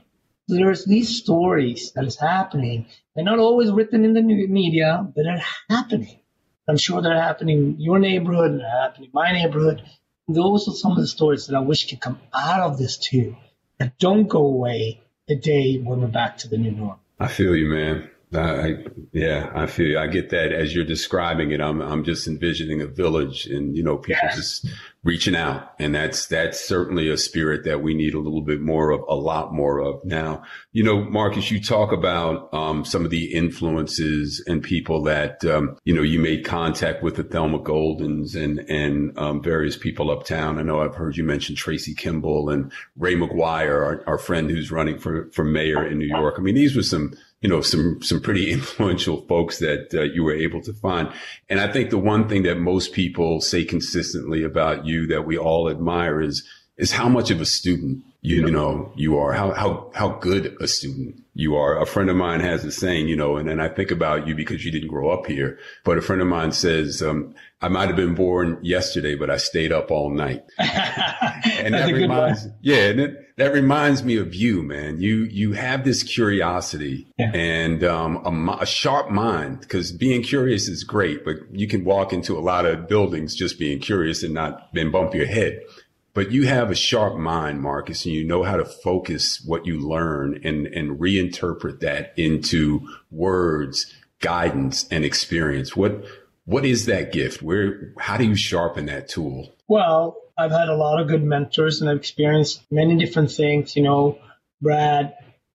There's 0.48 0.84
these 0.84 1.18
stories 1.18 1.92
that 1.94 2.04
is 2.04 2.16
happening. 2.16 2.86
They're 3.14 3.24
not 3.24 3.40
always 3.40 3.70
written 3.70 4.04
in 4.04 4.12
the 4.12 4.22
media, 4.22 5.04
but 5.14 5.24
they're 5.24 5.44
happening. 5.68 6.20
I'm 6.68 6.76
sure 6.76 7.02
they're 7.02 7.20
happening 7.20 7.58
in 7.58 7.80
your 7.80 7.98
neighborhood, 7.98 8.60
they're 8.60 8.80
happening 8.82 9.06
in 9.06 9.10
my 9.12 9.32
neighborhood. 9.32 9.82
Those 10.28 10.68
are 10.68 10.74
some 10.74 10.92
of 10.92 10.98
the 10.98 11.06
stories 11.06 11.46
that 11.46 11.56
I 11.56 11.60
wish 11.60 11.88
could 11.88 12.00
come 12.00 12.18
out 12.34 12.60
of 12.60 12.78
this 12.78 12.96
too, 12.96 13.36
that 13.78 13.98
don't 13.98 14.26
go 14.28 14.44
away, 14.44 15.00
the 15.28 15.36
day 15.36 15.78
when 15.78 16.00
we're 16.00 16.08
back 16.08 16.38
to 16.38 16.48
the 16.48 16.56
new 16.56 16.72
norm. 16.72 16.98
I 17.18 17.28
feel 17.28 17.54
you, 17.56 17.68
man. 17.68 18.10
I, 18.36 18.76
yeah, 19.12 19.50
I 19.54 19.66
feel 19.66 19.86
you. 19.86 19.98
I 19.98 20.06
get 20.06 20.30
that 20.30 20.52
as 20.52 20.74
you're 20.74 20.84
describing 20.84 21.50
it. 21.50 21.60
I'm 21.60 21.80
I'm 21.80 22.04
just 22.04 22.26
envisioning 22.26 22.80
a 22.80 22.86
village 22.86 23.46
and 23.46 23.76
you 23.76 23.82
know 23.82 23.96
people 23.96 24.28
just 24.34 24.66
reaching 25.04 25.36
out, 25.36 25.72
and 25.78 25.94
that's 25.94 26.26
that's 26.26 26.60
certainly 26.60 27.08
a 27.08 27.16
spirit 27.16 27.64
that 27.64 27.82
we 27.82 27.94
need 27.94 28.12
a 28.14 28.18
little 28.18 28.42
bit 28.42 28.60
more 28.60 28.90
of, 28.90 29.02
a 29.08 29.14
lot 29.14 29.54
more 29.54 29.78
of 29.78 30.04
now. 30.04 30.42
You 30.72 30.82
know, 30.82 31.02
Marcus, 31.02 31.50
you 31.50 31.62
talk 31.62 31.92
about 31.92 32.52
um, 32.52 32.84
some 32.84 33.04
of 33.04 33.10
the 33.10 33.32
influences 33.32 34.42
and 34.46 34.62
people 34.62 35.02
that 35.04 35.44
um, 35.44 35.78
you 35.84 35.94
know 35.94 36.02
you 36.02 36.18
made 36.18 36.44
contact 36.44 37.02
with 37.02 37.16
the 37.16 37.24
Thelma 37.24 37.60
Goldens 37.60 38.34
and 38.34 38.58
and 38.68 39.16
um, 39.18 39.42
various 39.42 39.76
people 39.76 40.10
uptown. 40.10 40.58
I 40.58 40.62
know 40.62 40.80
I've 40.80 40.96
heard 40.96 41.16
you 41.16 41.24
mention 41.24 41.54
Tracy 41.54 41.94
Kimball 41.94 42.50
and 42.50 42.72
Ray 42.96 43.14
McGuire, 43.14 43.82
our, 43.84 44.04
our 44.06 44.18
friend 44.18 44.50
who's 44.50 44.70
running 44.70 44.98
for 44.98 45.30
for 45.32 45.44
mayor 45.44 45.86
in 45.86 45.98
New 45.98 46.06
York. 46.06 46.34
I 46.38 46.42
mean, 46.42 46.54
these 46.54 46.76
were 46.76 46.82
some 46.82 47.14
you 47.40 47.48
know, 47.48 47.60
some, 47.60 48.02
some 48.02 48.20
pretty 48.20 48.50
influential 48.52 49.22
folks 49.22 49.58
that 49.58 49.94
uh, 49.94 50.02
you 50.02 50.24
were 50.24 50.34
able 50.34 50.60
to 50.62 50.72
find. 50.72 51.08
And 51.48 51.60
I 51.60 51.70
think 51.70 51.90
the 51.90 51.98
one 51.98 52.28
thing 52.28 52.42
that 52.44 52.58
most 52.58 52.92
people 52.92 53.40
say 53.40 53.64
consistently 53.64 54.42
about 54.42 54.86
you 54.86 55.06
that 55.08 55.26
we 55.26 55.38
all 55.38 55.68
admire 55.68 56.20
is, 56.20 56.46
is 56.76 56.92
how 56.92 57.08
much 57.08 57.30
of 57.30 57.40
a 57.40 57.46
student 57.46 58.04
you 58.26 58.50
know 58.50 58.92
you 58.96 59.16
are, 59.18 59.32
how 59.32 59.52
how 59.52 59.90
how 59.94 60.08
good 60.08 60.56
a 60.60 60.66
student 60.66 61.22
you 61.34 61.54
are. 61.54 61.80
A 61.80 61.86
friend 61.86 62.10
of 62.10 62.16
mine 62.16 62.40
has 62.40 62.64
a 62.64 62.72
saying, 62.72 63.06
you 63.06 63.14
know, 63.14 63.36
and 63.36 63.48
then 63.48 63.60
I 63.60 63.68
think 63.68 63.92
about 63.92 64.26
you 64.26 64.34
because 64.34 64.64
you 64.64 64.72
didn't 64.72 64.88
grow 64.88 65.10
up 65.10 65.26
here. 65.26 65.60
But 65.84 65.96
a 65.96 66.02
friend 66.02 66.20
of 66.20 66.26
mine 66.26 66.50
says, 66.50 67.02
um, 67.02 67.36
I 67.60 67.68
might 67.68 67.86
have 67.86 67.94
been 67.94 68.16
born 68.16 68.58
yesterday, 68.62 69.14
but 69.14 69.30
I 69.30 69.36
stayed 69.36 69.70
up 69.70 69.92
all 69.92 70.10
night. 70.10 70.42
and 70.58 71.74
that 71.74 71.92
reminds, 71.92 72.48
yeah, 72.62 72.88
and 72.88 73.00
it, 73.00 73.25
that 73.36 73.52
reminds 73.52 74.02
me 74.02 74.16
of 74.16 74.34
you, 74.34 74.62
man. 74.62 75.00
You 75.00 75.24
you 75.24 75.52
have 75.52 75.84
this 75.84 76.02
curiosity 76.02 77.06
yeah. 77.18 77.32
and 77.34 77.84
um, 77.84 78.48
a, 78.48 78.58
a 78.62 78.66
sharp 78.66 79.10
mind 79.10 79.60
because 79.60 79.92
being 79.92 80.22
curious 80.22 80.68
is 80.68 80.84
great, 80.84 81.24
but 81.24 81.36
you 81.52 81.68
can 81.68 81.84
walk 81.84 82.12
into 82.12 82.38
a 82.38 82.40
lot 82.40 82.66
of 82.66 82.88
buildings 82.88 83.34
just 83.34 83.58
being 83.58 83.78
curious 83.78 84.22
and 84.22 84.34
not 84.34 84.68
then 84.72 84.90
bump 84.90 85.14
your 85.14 85.26
head 85.26 85.60
but 86.16 86.32
you 86.32 86.46
have 86.46 86.70
a 86.70 86.74
sharp 86.74 87.18
mind, 87.18 87.60
Marcus, 87.60 88.06
and 88.06 88.14
you 88.14 88.24
know 88.24 88.42
how 88.42 88.56
to 88.56 88.64
focus 88.64 89.42
what 89.44 89.66
you 89.66 89.78
learn 89.78 90.40
and, 90.42 90.66
and 90.66 90.98
reinterpret 90.98 91.80
that 91.80 92.14
into 92.16 92.88
words, 93.10 93.94
guidance, 94.20 94.88
and 94.90 95.04
experience. 95.04 95.76
What 95.76 96.06
what 96.46 96.64
is 96.64 96.86
that 96.86 97.12
gift? 97.12 97.42
Where 97.42 97.92
how 97.98 98.16
do 98.16 98.24
you 98.24 98.34
sharpen 98.34 98.86
that 98.86 99.10
tool? 99.10 99.54
Well, 99.68 100.16
I've 100.38 100.52
had 100.52 100.68
a 100.68 100.76
lot 100.76 101.00
of 101.00 101.08
good 101.08 101.22
mentors 101.22 101.80
and 101.80 101.90
I've 101.90 101.96
experienced 101.96 102.62
many 102.70 102.96
different 102.96 103.30
things. 103.32 103.74
You 103.76 103.82
know, 103.82 104.18
Brad, 104.60 105.14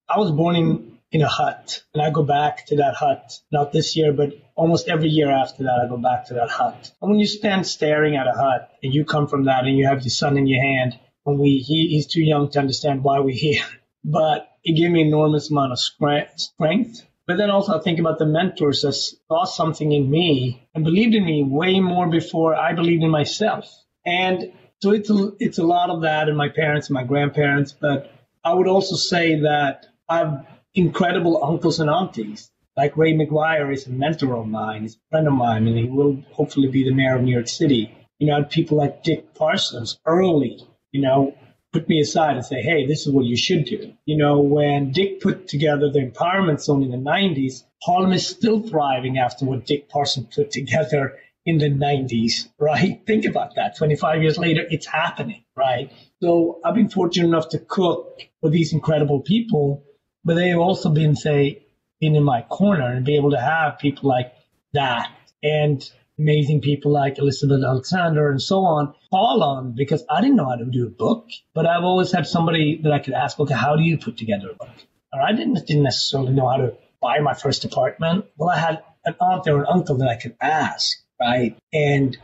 I 0.10 0.18
was 0.18 0.32
born 0.32 0.56
in 0.56 0.92
in 1.12 1.22
a 1.22 1.28
hut. 1.28 1.84
And 1.94 2.02
I 2.02 2.10
go 2.10 2.24
back 2.24 2.66
to 2.68 2.78
that 2.78 2.96
hut, 2.96 3.40
not 3.52 3.72
this 3.72 3.96
year, 3.96 4.14
but 4.14 4.34
almost 4.56 4.88
every 4.88 5.10
year 5.10 5.30
after 5.30 5.64
that, 5.64 5.82
I 5.84 5.90
go 5.90 5.98
back 5.98 6.26
to 6.28 6.36
that 6.36 6.50
hut. 6.50 6.92
And 7.02 7.12
when 7.12 7.20
you 7.20 7.28
stand 7.28 7.68
staring 7.68 8.16
at 8.16 8.28
a 8.28 8.32
hut 8.32 8.72
and 8.82 8.94
you 8.94 9.06
come 9.06 9.28
from 9.28 9.46
that 9.46 9.66
and 9.66 9.78
you 9.78 9.88
have 9.88 10.02
your 10.02 10.10
son 10.10 10.38
in 10.38 10.48
your 10.48 10.64
hand, 10.64 10.98
when 11.24 11.38
we, 11.38 11.58
he, 11.58 11.88
he's 11.90 12.08
too 12.08 12.24
young 12.24 12.50
to 12.52 12.60
understand 12.60 13.04
why 13.04 13.20
we're 13.20 13.36
here, 13.36 13.64
but 14.04 14.50
it 14.64 14.78
gave 14.78 14.92
me 14.92 15.02
enormous 15.02 15.52
amount 15.52 15.74
of 15.74 15.80
strength. 15.80 17.06
But 17.28 17.38
then 17.38 17.50
also 17.50 17.78
I 17.78 17.82
think 17.82 18.00
about 18.00 18.18
the 18.18 18.26
mentors 18.26 18.82
that 18.82 18.94
saw 18.94 19.46
something 19.46 19.92
in 19.92 20.10
me 20.10 20.68
and 20.74 20.84
believed 20.84 21.14
in 21.14 21.26
me 21.26 21.44
way 21.44 21.80
more 21.80 22.08
before 22.08 22.56
I 22.56 22.74
believed 22.74 23.04
in 23.04 23.10
myself. 23.10 23.70
And 24.06 24.52
so 24.82 24.92
it's 24.92 25.10
a, 25.10 25.32
it's 25.40 25.60
a 25.60 25.64
lot 25.64 25.90
of 25.90 26.02
that 26.02 26.28
and 26.28 26.38
my 26.38 26.50
parents 26.50 26.88
and 26.88 26.96
my 26.96 27.04
grandparents, 27.04 27.72
but 27.72 28.12
I 28.44 28.54
would 28.54 28.68
also 28.68 28.96
say 28.96 29.42
that 29.42 29.86
I've 30.10 30.46
incredible 30.74 31.44
uncles 31.44 31.80
and 31.80 31.90
aunties. 31.90 32.50
Like 32.78 32.98
Ray 32.98 33.14
McGuire 33.14 33.72
is 33.74 33.86
a 33.86 33.92
mentor 33.92 34.36
of 34.38 34.48
mine, 34.48 34.84
he's 34.84 34.96
a 34.96 35.10
friend 35.10 35.28
of 35.28 35.34
mine, 35.34 35.68
and 35.68 35.78
he 35.78 35.86
will 35.86 36.24
hopefully 36.32 36.70
be 36.70 36.84
the 36.84 36.96
mayor 36.96 37.18
of 37.18 37.24
New 37.24 37.34
York 37.34 37.48
City. 37.48 37.96
You 38.18 38.28
know, 38.28 38.44
people 38.44 38.78
like 38.78 39.04
Dick 39.04 39.34
Parsons 39.36 40.00
early, 40.06 40.66
you 40.92 41.02
know, 41.02 41.36
put 41.74 41.88
me 41.88 42.00
aside 42.00 42.36
and 42.36 42.46
say, 42.46 42.62
hey, 42.62 42.88
this 42.88 43.06
is 43.06 43.14
what 43.14 43.26
you 43.26 43.36
should 43.36 43.66
do. 43.66 43.94
You 44.06 44.18
know, 44.18 44.40
when 44.40 44.92
Dick 44.92 45.22
put 45.22 45.48
together 45.48 45.92
the 45.92 46.00
empowerment 46.00 46.62
zone 46.62 46.84
in 46.84 46.92
the 46.92 46.98
90s, 46.98 47.64
Harlem 47.84 48.14
is 48.14 48.28
still 48.28 48.62
thriving 48.62 49.18
after 49.18 49.46
what 49.46 49.66
Dick 49.66 49.90
Parsons 49.90 50.34
put 50.34 50.52
together 50.52 51.18
in 51.46 51.58
the 51.58 51.70
90s, 51.70 52.48
right? 52.60 53.02
Think 53.08 53.26
about 53.26 53.56
that. 53.56 53.78
25 53.78 54.22
years 54.22 54.38
later, 54.38 54.66
it's 54.70 54.86
happening, 54.86 55.44
right? 55.56 55.92
So 56.22 56.60
I've 56.64 56.76
been 56.76 56.90
fortunate 56.90 57.28
enough 57.28 57.50
to 57.50 57.60
cook 57.60 58.22
for 58.42 58.50
these 58.50 58.74
incredible 58.74 59.22
people 59.22 59.84
but 60.24 60.36
they've 60.36 60.58
also 60.58 60.90
been, 60.90 61.16
say, 61.16 61.66
been 62.00 62.16
in 62.16 62.24
my 62.24 62.42
corner 62.44 62.88
and 62.88 63.06
be 63.06 63.16
able 63.16 63.32
to 63.32 63.42
have 63.42 63.80
people 63.80 64.10
like 64.10 64.34
that 64.74 65.12
and 65.44 65.84
amazing 66.20 66.62
people 66.62 66.92
like 66.92 67.18
Elizabeth 67.18 67.64
Alexander 67.64 68.30
and 68.30 68.42
so 68.42 68.60
on 68.60 68.94
call 69.10 69.44
on 69.44 69.74
because 69.76 70.04
I 70.10 70.22
didn't 70.22 70.36
know 70.36 70.48
how 70.48 70.56
to 70.56 70.66
do 70.66 70.86
a 70.86 70.90
book, 70.90 71.28
but 71.54 71.66
I've 71.66 71.84
always 71.84 72.12
had 72.12 72.28
somebody 72.28 72.80
that 72.84 72.92
I 72.92 73.00
could 73.00 73.14
ask, 73.14 73.40
okay, 73.40 73.54
how 73.54 73.76
do 73.76 73.84
you 73.84 73.98
put 73.98 74.18
together 74.18 74.52
a 74.52 74.56
book? 74.56 74.70
Or 75.12 75.22
I 75.22 75.34
didn't, 75.34 75.66
didn't 75.66 75.84
necessarily 75.84 76.34
know 76.34 76.48
how 76.48 76.58
to 76.58 76.78
buy 77.02 77.20
my 77.20 77.34
first 77.34 77.66
apartment. 77.66 78.26
Well, 78.38 78.50
I 78.50 78.58
had 78.58 78.84
an 79.04 79.16
aunt 79.20 79.48
or 79.48 79.62
an 79.62 79.66
uncle 79.68 79.98
that 79.98 80.08
I 80.08 80.16
could 80.16 80.36
ask, 80.40 80.98
right? 81.22 81.58
And 81.72 82.18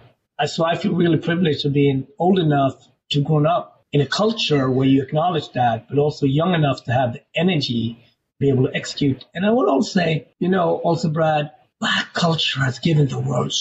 so 0.45 0.65
I 0.65 0.75
feel 0.75 0.93
really 0.93 1.17
privileged 1.17 1.61
to 1.61 1.69
being 1.69 2.07
old 2.19 2.39
enough 2.39 2.75
to 3.11 3.21
grown 3.21 3.45
up 3.45 3.85
in 3.91 4.01
a 4.01 4.05
culture 4.05 4.69
where 4.69 4.87
you 4.87 5.01
acknowledge 5.01 5.51
that, 5.53 5.87
but 5.87 5.97
also 5.97 6.25
young 6.25 6.53
enough 6.53 6.83
to 6.85 6.91
have 6.91 7.13
the 7.13 7.21
energy 7.35 7.93
to 7.93 8.39
be 8.39 8.49
able 8.49 8.67
to 8.67 8.75
execute. 8.75 9.25
And 9.33 9.45
I 9.45 9.51
would 9.51 9.69
also 9.69 9.89
say, 9.89 10.27
you 10.39 10.49
know, 10.49 10.75
also 10.83 11.09
Brad, 11.09 11.51
black 11.79 12.13
culture 12.13 12.59
has 12.61 12.79
given 12.79 13.07
the 13.07 13.19
world 13.19 13.53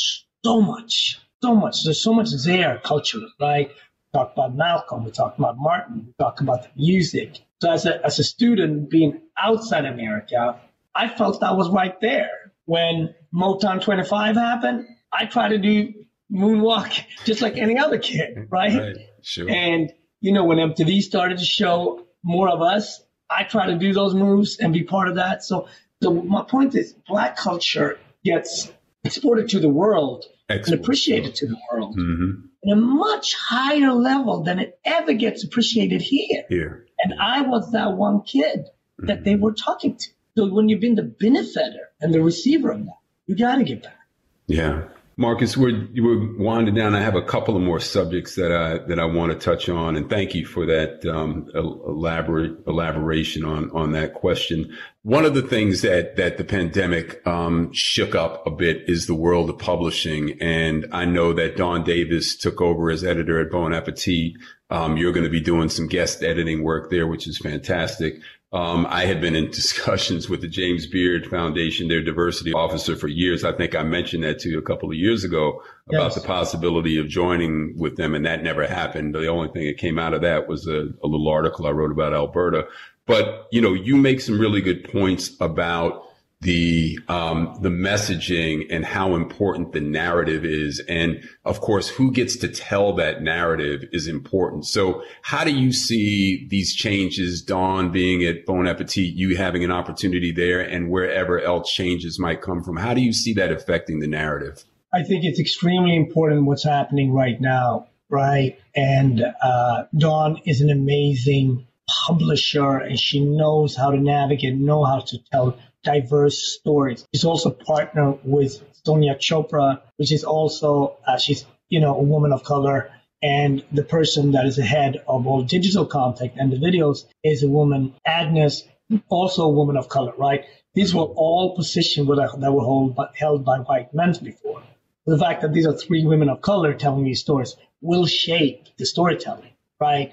so 0.45 0.61
much, 0.61 1.20
so 1.43 1.55
much. 1.55 1.84
There's 1.84 2.03
so 2.03 2.12
much 2.12 2.30
there 2.45 2.80
culturally, 2.82 3.28
right? 3.41 3.68
We 3.68 4.18
talk 4.18 4.32
about 4.32 4.57
Malcolm, 4.57 5.05
we 5.05 5.11
talk 5.11 5.39
about 5.39 5.57
Martin, 5.59 6.07
we 6.07 6.14
talk 6.18 6.41
about 6.41 6.62
the 6.62 6.70
music. 6.76 7.39
So 7.62 7.70
as 7.70 7.87
a, 7.87 8.05
as 8.05 8.18
a 8.18 8.24
student 8.24 8.91
being 8.91 9.20
outside 9.39 9.84
America, 9.84 10.61
I 10.95 11.09
felt 11.09 11.43
I 11.43 11.53
was 11.53 11.68
right 11.68 11.99
there. 12.01 12.53
When 12.64 13.14
Motown 13.32 13.80
25 13.82 14.37
happened, 14.37 14.87
I 15.19 15.27
try 15.27 15.49
to 15.49 15.59
do 15.59 15.95
moonwalk 16.33 17.05
just 17.25 17.41
like 17.41 17.57
any 17.57 17.79
other 17.79 17.99
kid, 17.99 18.49
right? 18.51 18.75
right. 18.75 18.97
Sure. 19.23 19.49
And 19.49 19.93
you 20.21 20.33
know, 20.33 20.45
when 20.45 20.59
MTV 20.59 21.03
started 21.03 21.39
to 21.39 21.45
show 21.45 22.07
more 22.23 22.49
of 22.49 22.62
us, 22.62 23.03
I 23.31 23.45
try 23.45 23.67
to 23.67 23.79
do 23.79 23.93
those 23.93 24.14
moves 24.14 24.59
and 24.59 24.73
be 24.73 24.85
part 24.85 25.09
of 25.09 25.17
that. 25.17 25.45
So, 25.45 25.69
so 26.03 26.12
my 26.12 26.43
point 26.43 26.75
is, 26.75 26.95
black 27.07 27.37
culture 27.37 27.99
gets 28.25 28.71
exported 29.05 29.49
to 29.51 29.61
the 29.61 29.69
world 29.69 30.25
Excellent. 30.49 30.69
and 30.69 30.85
appreciated 30.85 31.35
to 31.37 31.47
the 31.47 31.57
world 31.71 31.97
mm-hmm. 31.97 32.47
in 32.62 32.73
a 32.73 32.77
much 32.77 33.35
higher 33.35 33.93
level 33.93 34.43
than 34.43 34.59
it 34.59 34.79
ever 34.85 35.12
gets 35.12 35.45
appreciated 35.45 36.03
here. 36.03 36.45
Here. 36.49 36.87
And 37.03 37.14
I 37.21 37.43
was 37.43 37.73
that 37.73 37.93
one 37.93 38.23
kid 38.23 38.61
mm-hmm. 38.61 39.07
that 39.07 39.25
they 39.25 39.37
were 39.37 39.53
talking 39.53 39.97
to. 39.97 40.09
So 40.37 40.53
when 40.53 40.69
you've 40.69 40.81
been 40.81 40.97
the 40.97 41.03
benefactor 41.03 41.89
and 42.01 42.12
the 42.12 42.21
receiver 42.21 42.71
of 42.71 42.85
that, 42.85 42.99
you 43.27 43.37
got 43.37 43.57
to 43.57 43.64
give 43.64 43.83
back. 43.83 43.99
Yeah. 44.47 44.85
Marcus, 45.19 45.57
we're 45.57 45.89
we're 45.97 46.37
winding 46.37 46.75
down. 46.75 46.95
I 46.95 47.01
have 47.01 47.14
a 47.14 47.23
couple 47.23 47.57
of 47.57 47.62
more 47.62 47.81
subjects 47.81 48.35
that 48.35 48.53
I 48.53 48.87
that 48.87 48.99
I 49.01 49.07
want 49.07 49.33
to 49.33 49.39
touch 49.39 49.67
on, 49.67 49.97
and 49.97 50.11
thank 50.11 50.35
you 50.35 50.45
for 50.45 50.67
that 50.67 51.07
um, 51.07 51.49
elaborate 51.55 52.59
elaboration 52.67 53.43
on 53.43 53.71
on 53.71 53.93
that 53.93 54.12
question. 54.12 54.77
One 55.05 55.25
of 55.25 55.33
the 55.33 55.41
things 55.41 55.81
that 55.81 56.17
that 56.17 56.37
the 56.37 56.45
pandemic 56.45 57.27
um, 57.27 57.73
shook 57.73 58.14
up 58.14 58.47
a 58.47 58.51
bit 58.51 58.83
is 58.89 59.07
the 59.07 59.14
world 59.14 59.49
of 59.49 59.59
publishing, 59.59 60.37
and 60.43 60.85
I 60.93 61.07
know 61.07 61.33
that 61.33 61.57
Dawn 61.57 61.83
Davis 61.83 62.37
took 62.37 62.61
over 62.61 62.91
as 62.91 63.03
editor 63.03 63.41
at 63.41 63.51
Bon 63.51 63.73
Appetit. 63.73 64.35
Um, 64.69 64.99
you're 64.99 65.12
going 65.12 65.25
to 65.25 65.31
be 65.31 65.41
doing 65.41 65.71
some 65.71 65.87
guest 65.87 66.23
editing 66.23 66.62
work 66.62 66.91
there, 66.91 67.07
which 67.07 67.27
is 67.27 67.39
fantastic. 67.39 68.17
Um, 68.53 68.86
I 68.88 69.05
had 69.07 69.20
been 69.20 69.34
in 69.34 69.51
discussions 69.51 70.28
with 70.28 70.40
the 70.40 70.49
James 70.49 70.86
Beard 70.86 71.26
Foundation, 71.26 71.88
their 71.88 72.03
diversity 72.03 72.53
officer, 72.53 72.97
for 72.97 73.09
years. 73.09 73.44
I 73.44 73.53
think 73.53 73.74
I 73.74 73.82
mentioned 73.82 74.24
that 74.24 74.38
to 74.40 74.49
you 74.49 74.59
a 74.59 74.62
couple 74.62 74.88
of 74.88 74.97
years 74.97 75.24
ago 75.24 75.62
about 75.88 76.12
yes. 76.12 76.14
the 76.14 76.26
possibility 76.26 76.99
of 76.99 77.09
joining 77.09 77.74
with 77.76 77.97
them, 77.97 78.14
and 78.14 78.24
that 78.24 78.42
never 78.42 78.66
happened. 78.66 79.14
The 79.14 79.26
only 79.26 79.49
thing 79.49 79.66
that 79.66 79.78
came 79.78 79.99
out 79.99 80.14
of 80.14 80.22
that 80.22 80.49
was 80.49 80.66
a, 80.66 80.88
a 81.03 81.07
little 81.07 81.28
article 81.28 81.66
I 81.66 81.70
wrote 81.70 81.90
about 81.92 82.14
Alberta. 82.14 82.66
But 83.07 83.47
you 83.51 83.61
know, 83.61 83.72
you 83.72 83.97
make 83.97 84.20
some 84.20 84.38
really 84.38 84.61
good 84.61 84.84
points 84.84 85.32
about 85.40 86.06
the 86.43 86.99
um, 87.09 87.57
the 87.62 87.70
messaging 87.70 88.66
and 88.70 88.84
how 88.84 89.14
important 89.14 89.72
the 89.72 89.80
narrative 89.80 90.45
is, 90.45 90.82
and 90.87 91.22
of 91.45 91.61
course, 91.61 91.89
who 91.89 92.12
gets 92.12 92.37
to 92.39 92.49
tell 92.49 92.93
that 92.97 93.22
narrative 93.22 93.84
is 93.93 94.07
important. 94.07 94.66
So, 94.66 95.03
how 95.22 95.45
do 95.45 95.53
you 95.53 95.72
see 95.72 96.47
these 96.51 96.74
changes? 96.74 97.43
Dawn 97.43 97.91
being 97.91 98.22
at 98.24 98.45
Bon 98.45 98.66
Appetit, 98.66 99.14
you 99.14 99.37
having 99.37 99.64
an 99.64 99.70
opportunity 99.70 100.30
there, 100.30 100.61
and 100.61 100.91
wherever 100.91 101.41
else 101.41 101.72
changes 101.72 102.18
might 102.18 102.43
come 102.43 102.62
from. 102.62 102.76
How 102.76 102.93
do 102.93 103.01
you 103.01 103.12
see 103.12 103.32
that 103.34 103.51
affecting 103.51 104.01
the 104.01 104.07
narrative? 104.07 104.64
I 104.93 105.03
think 105.05 105.24
it's 105.24 105.41
extremely 105.41 105.97
important 105.97 106.45
what's 106.45 106.64
happening 106.64 107.12
right 107.12 107.41
now, 107.41 107.89
right? 108.11 108.59
And 108.74 109.22
uh, 109.43 109.84
Dawn 109.97 110.41
is 110.45 110.61
an 110.61 110.70
amazing 110.70 111.66
publisher, 112.07 112.78
and 112.78 112.99
she 112.99 113.20
knows 113.20 113.76
how 113.76 113.91
to 113.91 113.99
navigate, 113.99 114.55
know 114.55 114.84
how 114.84 115.01
to 115.01 115.18
tell 115.32 115.59
diverse 115.87 116.39
stories. 116.59 117.07
She's 117.14 117.24
also 117.24 117.51
partnered 117.51 118.18
with 118.24 118.53
Sonia 118.84 119.14
Chopra, 119.14 119.80
which 119.97 120.12
is 120.12 120.24
also, 120.24 120.99
uh, 121.07 121.16
she's, 121.16 121.47
you 121.68 121.80
know, 121.80 121.95
a 121.97 122.03
woman 122.03 122.32
of 122.32 122.43
color. 122.43 122.91
And 123.22 123.64
the 123.72 123.82
person 123.82 124.32
that 124.32 124.45
is 124.45 124.57
the 124.57 124.62
head 124.76 125.03
of 125.09 125.26
all 125.26 125.43
digital 125.43 125.87
content 125.87 126.32
and 126.37 126.53
the 126.53 126.59
videos 126.59 127.07
is 127.24 127.43
a 127.43 127.49
woman, 127.49 127.95
Agnes, 128.05 128.62
also 129.09 129.45
a 129.45 129.55
woman 129.61 129.76
of 129.76 129.89
color, 129.89 130.12
right? 130.18 130.45
These 130.74 130.95
were 130.95 131.09
all 131.24 131.57
positions 131.57 132.07
that 132.09 132.53
were 132.53 133.09
held 133.22 133.45
by 133.45 133.59
white 133.61 133.95
men 133.95 134.12
before. 134.22 134.62
The 135.07 135.18
fact 135.18 135.43
that 135.43 135.53
these 135.53 135.66
are 135.66 135.76
three 135.76 136.05
women 136.05 136.28
of 136.28 136.41
color 136.41 136.74
telling 136.74 137.05
these 137.05 137.20
stories 137.20 137.57
will 137.80 138.07
shape 138.07 138.64
the 138.76 138.84
storytelling, 138.84 139.55
right? 139.80 140.12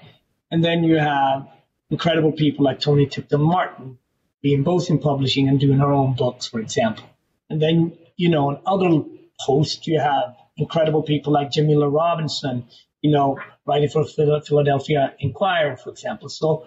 And 0.50 0.64
then 0.64 0.82
you 0.84 0.96
have 0.98 1.48
incredible 1.90 2.32
people 2.32 2.64
like 2.64 2.80
Toni 2.80 3.06
Tipton 3.06 3.42
Martin, 3.42 3.98
being 4.44 4.62
both 4.62 4.90
in 4.90 4.98
publishing 5.00 5.48
and 5.48 5.58
doing 5.58 5.78
her 5.78 5.92
own 5.92 6.14
books, 6.14 6.46
for 6.46 6.60
example. 6.60 7.06
And 7.50 7.60
then, 7.60 7.98
you 8.16 8.28
know, 8.28 8.50
on 8.50 8.60
other 8.74 8.92
posts, 9.44 9.86
you 9.88 9.98
have 9.98 10.36
incredible 10.56 11.02
people 11.02 11.32
like 11.32 11.50
Jamila 11.50 11.88
Robinson. 11.88 12.56
you 13.04 13.10
know, 13.10 13.38
writing 13.66 13.90
for 13.90 14.06
Philadelphia 14.06 15.14
Inquirer, 15.18 15.76
for 15.76 15.90
example. 15.90 16.30
So, 16.30 16.66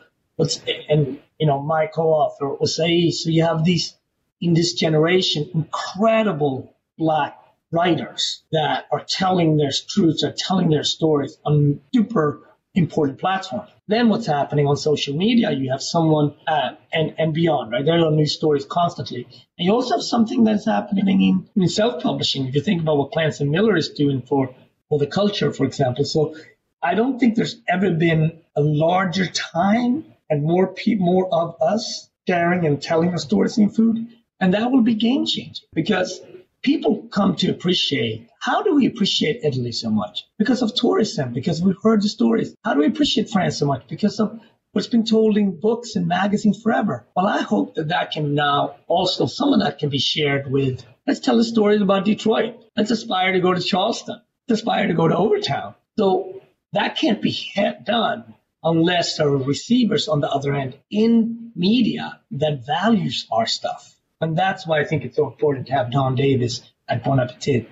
and 0.87 1.19
you 1.39 1.47
know, 1.47 1.63
my 1.63 1.87
co-author 1.87 2.53
was 2.53 2.75
say, 2.75 3.09
so 3.09 3.31
you 3.31 3.43
have 3.43 3.65
these 3.65 3.95
in 4.39 4.53
this 4.53 4.73
generation 4.73 5.49
incredible 5.55 6.75
black 6.95 7.39
writers 7.71 8.43
that 8.51 8.85
are 8.91 9.03
telling 9.03 9.57
their 9.57 9.71
truths, 9.89 10.23
are 10.23 10.31
telling 10.31 10.69
their 10.69 10.83
stories 10.83 11.39
on 11.43 11.81
super 11.91 12.46
important 12.77 13.19
platform. 13.19 13.67
Then 13.87 14.09
what's 14.09 14.27
happening 14.27 14.67
on 14.67 14.77
social 14.77 15.15
media? 15.15 15.51
You 15.51 15.71
have 15.71 15.81
someone 15.81 16.35
uh, 16.47 16.71
and 16.93 17.15
and 17.17 17.33
beyond, 17.33 17.71
right? 17.71 17.85
There 17.85 17.99
are 17.99 18.11
new 18.11 18.25
stories 18.25 18.65
constantly, 18.65 19.23
and 19.23 19.65
you 19.65 19.71
also 19.73 19.95
have 19.95 20.03
something 20.03 20.43
that's 20.43 20.65
happening 20.65 21.21
in, 21.21 21.49
in 21.61 21.69
self-publishing. 21.69 22.47
If 22.47 22.55
you 22.55 22.61
think 22.61 22.81
about 22.81 22.97
what 22.97 23.11
Klancy 23.11 23.49
Miller 23.49 23.75
is 23.75 23.89
doing 23.89 24.21
for 24.21 24.53
for 24.89 24.99
the 24.99 25.07
culture, 25.07 25.51
for 25.51 25.65
example. 25.65 26.05
So 26.05 26.35
I 26.81 26.95
don't 26.95 27.19
think 27.19 27.35
there's 27.35 27.57
ever 27.67 27.91
been 27.91 28.39
a 28.55 28.61
larger 28.61 29.25
time 29.25 30.05
and 30.29 30.43
more 30.43 30.67
pe- 30.73 30.95
more 30.95 31.27
of 31.33 31.55
us 31.61 32.09
sharing 32.27 32.65
and 32.65 32.81
telling 32.81 33.09
our 33.09 33.17
stories 33.17 33.57
in 33.57 33.69
food, 33.69 34.07
and 34.39 34.53
that 34.53 34.71
will 34.71 34.81
be 34.81 34.95
game 34.95 35.25
changing 35.25 35.65
because 35.73 36.21
people 36.61 37.07
come 37.11 37.35
to 37.37 37.51
appreciate 37.51 38.29
how 38.39 38.63
do 38.63 38.75
we 38.75 38.85
appreciate 38.85 39.43
Italy 39.43 39.71
so 39.71 39.89
much? 39.89 40.25
Because 40.37 40.61
of 40.61 40.73
tourism, 40.73 41.33
because 41.33 41.61
we've 41.61 41.81
heard 41.83 42.01
the 42.01 42.07
stories. 42.07 42.55
How 42.63 42.73
do 42.73 42.79
we 42.79 42.87
appreciate 42.87 43.29
France 43.29 43.57
so 43.57 43.65
much? 43.65 43.87
Because 43.87 44.19
of 44.19 44.39
what's 44.71 44.87
been 44.87 45.05
told 45.05 45.37
in 45.37 45.59
books 45.59 45.95
and 45.95 46.07
magazines 46.07 46.61
forever. 46.61 47.05
Well, 47.15 47.27
I 47.27 47.41
hope 47.41 47.75
that 47.75 47.89
that 47.89 48.11
can 48.11 48.35
now 48.35 48.75
also, 48.87 49.25
some 49.25 49.53
of 49.53 49.59
that 49.61 49.79
can 49.79 49.89
be 49.89 49.99
shared 49.99 50.49
with, 50.51 50.85
let's 51.05 51.19
tell 51.19 51.35
the 51.35 51.43
stories 51.43 51.81
about 51.81 52.05
Detroit. 52.05 52.63
Let's 52.75 52.91
aspire 52.91 53.33
to 53.33 53.39
go 53.39 53.53
to 53.53 53.61
Charleston. 53.61 54.21
Let's 54.47 54.61
aspire 54.61 54.87
to 54.87 54.93
go 54.93 55.07
to 55.07 55.17
Overtown. 55.17 55.73
So 55.97 56.41
that 56.73 56.97
can't 56.97 57.21
be 57.21 57.35
done 57.83 58.35
unless 58.63 59.17
there 59.17 59.27
are 59.27 59.37
receivers 59.37 60.07
on 60.07 60.21
the 60.21 60.29
other 60.29 60.53
end 60.53 60.77
in 60.91 61.51
media 61.55 62.21
that 62.31 62.65
values 62.65 63.27
our 63.31 63.47
stuff. 63.47 63.96
And 64.19 64.37
that's 64.37 64.65
why 64.65 64.79
I 64.79 64.85
think 64.85 65.05
it's 65.05 65.15
so 65.15 65.27
important 65.27 65.67
to 65.67 65.73
have 65.73 65.91
Dawn 65.91 66.15
Davis 66.15 66.61
at 66.87 67.03
Bon 67.03 67.19
Appetit. 67.19 67.69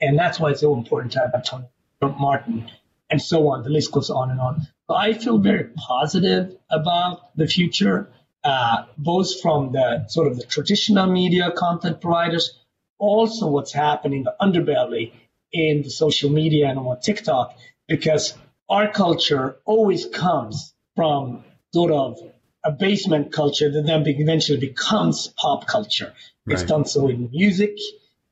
And 0.00 0.18
that's 0.18 0.40
why 0.40 0.50
it's 0.50 0.60
so 0.60 0.74
important 0.74 1.12
to 1.12 1.20
have 1.20 1.44
Toni 1.44 1.66
Martin 2.00 2.70
and 3.10 3.20
so 3.20 3.48
on. 3.48 3.62
The 3.62 3.70
list 3.70 3.92
goes 3.92 4.10
on 4.10 4.30
and 4.30 4.40
on. 4.40 4.62
So 4.88 4.94
I 4.94 5.12
feel 5.12 5.38
very 5.38 5.64
positive 5.76 6.56
about 6.70 7.36
the 7.36 7.46
future, 7.46 8.10
uh, 8.42 8.84
both 8.96 9.40
from 9.40 9.72
the 9.72 10.06
sort 10.08 10.28
of 10.28 10.36
the 10.36 10.44
traditional 10.44 11.06
media 11.06 11.52
content 11.52 12.00
providers, 12.00 12.58
also 12.98 13.48
what's 13.48 13.72
happening, 13.72 14.24
the 14.24 14.34
underbelly 14.40 15.12
in 15.52 15.82
the 15.82 15.90
social 15.90 16.30
media 16.30 16.68
and 16.68 16.78
on 16.78 17.00
TikTok, 17.00 17.56
because 17.86 18.34
our 18.68 18.90
culture 18.90 19.56
always 19.64 20.06
comes 20.06 20.74
from 20.96 21.44
sort 21.72 21.92
of 21.92 22.18
a 22.64 22.72
basement 22.72 23.32
culture 23.32 23.70
that 23.70 23.82
then 23.86 24.04
eventually 24.06 24.58
becomes 24.58 25.28
pop 25.36 25.66
culture. 25.66 26.12
Right. 26.46 26.54
It's 26.54 26.62
done 26.62 26.84
so 26.84 27.08
in 27.08 27.30
music, 27.30 27.76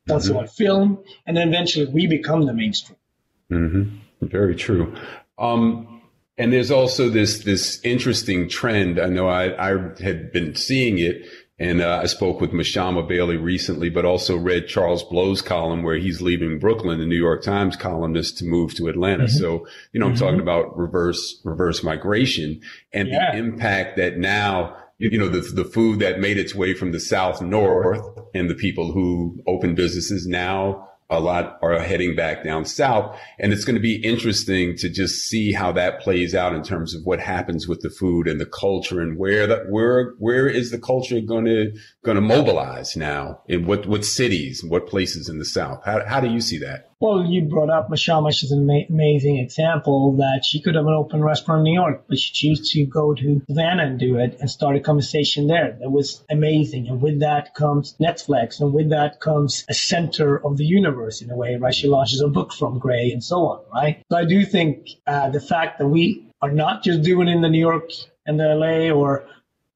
done 0.07 0.20
mm-hmm. 0.20 0.33
so 0.33 0.41
in 0.41 0.47
film, 0.49 1.05
and 1.26 1.37
then 1.37 1.49
eventually 1.49 1.87
we 1.87 2.07
become 2.07 2.47
the 2.47 2.53
mainstream. 2.53 2.97
Mm-hmm. 3.51 4.26
Very 4.26 4.55
true. 4.55 4.95
Um, 5.39 6.03
and 6.39 6.53
there's 6.53 6.70
also 6.70 7.09
this 7.09 7.45
this 7.45 7.81
interesting 7.85 8.49
trend. 8.49 8.99
I 8.99 9.07
know 9.07 9.28
I, 9.28 9.72
I 9.72 9.78
had 10.01 10.33
been 10.33 10.55
seeing 10.55 10.99
it 10.99 11.26
and 11.61 11.82
uh, 11.82 12.00
I 12.02 12.06
spoke 12.06 12.40
with 12.40 12.52
Mashama 12.52 13.06
Bailey 13.06 13.36
recently, 13.36 13.90
but 13.90 14.06
also 14.06 14.34
read 14.34 14.66
Charles 14.66 15.04
Blow's 15.04 15.42
column 15.42 15.82
where 15.82 15.98
he's 15.98 16.22
leaving 16.22 16.58
Brooklyn, 16.58 16.98
the 16.98 17.04
New 17.04 17.18
York 17.18 17.42
Times 17.42 17.76
columnist, 17.76 18.38
to 18.38 18.46
move 18.46 18.74
to 18.76 18.88
Atlanta. 18.88 19.24
Mm-hmm. 19.24 19.38
So, 19.38 19.66
you 19.92 20.00
know, 20.00 20.06
I'm 20.06 20.14
mm-hmm. 20.14 20.24
talking 20.24 20.40
about 20.40 20.74
reverse, 20.78 21.38
reverse 21.44 21.84
migration 21.84 22.62
and 22.94 23.08
yeah. 23.08 23.32
the 23.32 23.38
impact 23.38 23.98
that 23.98 24.16
now, 24.16 24.74
you 24.96 25.18
know, 25.18 25.28
the, 25.28 25.40
the 25.40 25.66
food 25.66 25.98
that 25.98 26.18
made 26.18 26.38
its 26.38 26.54
way 26.54 26.72
from 26.72 26.92
the 26.92 27.00
South 27.00 27.42
North 27.42 28.06
and 28.34 28.48
the 28.48 28.54
people 28.54 28.92
who 28.92 29.42
open 29.46 29.74
businesses 29.74 30.26
now 30.26 30.88
a 31.11 31.20
lot 31.20 31.58
are 31.61 31.78
heading 31.80 32.14
back 32.14 32.44
down 32.44 32.64
south. 32.64 33.18
And 33.38 33.52
it's 33.52 33.64
going 33.64 33.74
to 33.74 33.80
be 33.80 33.96
interesting 33.96 34.76
to 34.76 34.88
just 34.88 35.26
see 35.28 35.52
how 35.52 35.72
that 35.72 36.00
plays 36.00 36.34
out 36.34 36.54
in 36.54 36.62
terms 36.62 36.94
of 36.94 37.02
what 37.04 37.20
happens 37.20 37.66
with 37.66 37.80
the 37.80 37.90
food 37.90 38.28
and 38.28 38.40
the 38.40 38.46
culture 38.46 39.00
and 39.00 39.18
where 39.18 39.46
that, 39.46 39.70
where, 39.70 40.14
where 40.18 40.48
is 40.48 40.70
the 40.70 40.78
culture 40.78 41.20
going 41.20 41.46
to, 41.46 41.72
going 42.04 42.14
to 42.14 42.20
mobilize 42.20 42.96
now 42.96 43.40
in 43.48 43.66
what, 43.66 43.86
what 43.86 44.04
cities, 44.04 44.62
what 44.64 44.86
places 44.86 45.28
in 45.28 45.38
the 45.38 45.44
south? 45.44 45.82
How, 45.84 46.06
how 46.06 46.20
do 46.20 46.28
you 46.28 46.40
see 46.40 46.58
that? 46.58 46.89
Well, 47.01 47.24
you 47.24 47.44
brought 47.46 47.70
up 47.70 47.88
Michelle. 47.88 48.30
She's 48.30 48.53
an 48.53 48.68
amazing 48.90 49.38
example 49.38 50.18
that 50.18 50.44
she 50.44 50.61
could 50.61 50.74
have 50.74 50.84
an 50.84 50.92
open 50.92 51.24
restaurant 51.24 51.61
in 51.61 51.64
New 51.64 51.80
York, 51.80 52.05
but 52.07 52.18
she 52.18 52.30
chose 52.32 52.70
to 52.72 52.84
go 52.84 53.14
to 53.14 53.40
Savannah 53.48 53.86
and 53.86 53.98
do 53.98 54.18
it 54.18 54.36
and 54.38 54.51
start 54.51 54.76
a 54.76 54.80
conversation 54.80 55.46
there. 55.46 55.78
That 55.80 55.88
was 55.88 56.22
amazing. 56.28 56.88
And 56.88 57.01
with 57.01 57.20
that 57.20 57.55
comes 57.55 57.96
Netflix, 57.98 58.61
and 58.61 58.74
with 58.74 58.90
that 58.90 59.18
comes 59.18 59.64
a 59.70 59.72
center 59.72 60.44
of 60.44 60.59
the 60.59 60.66
universe 60.66 61.22
in 61.22 61.30
a 61.30 61.36
way, 61.36 61.57
right? 61.57 61.74
She 61.74 61.88
launches 61.88 62.20
a 62.20 62.28
book 62.28 62.53
from 62.53 62.78
Grey 62.78 63.12
and 63.12 63.24
so 63.24 63.46
on, 63.46 63.64
right? 63.72 64.05
So 64.12 64.18
I 64.18 64.26
do 64.26 64.44
think 64.44 64.90
uh, 65.07 65.30
the 65.30 65.40
fact 65.40 65.78
that 65.78 65.88
we 65.88 66.30
are 66.42 66.53
not 66.53 66.82
just 66.82 67.01
doing 67.01 67.28
it 67.28 67.32
in 67.32 67.40
the 67.40 67.48
New 67.48 67.61
York 67.61 67.92
and 68.26 68.38
the 68.38 68.55
LA 68.55 68.90
or 68.90 69.24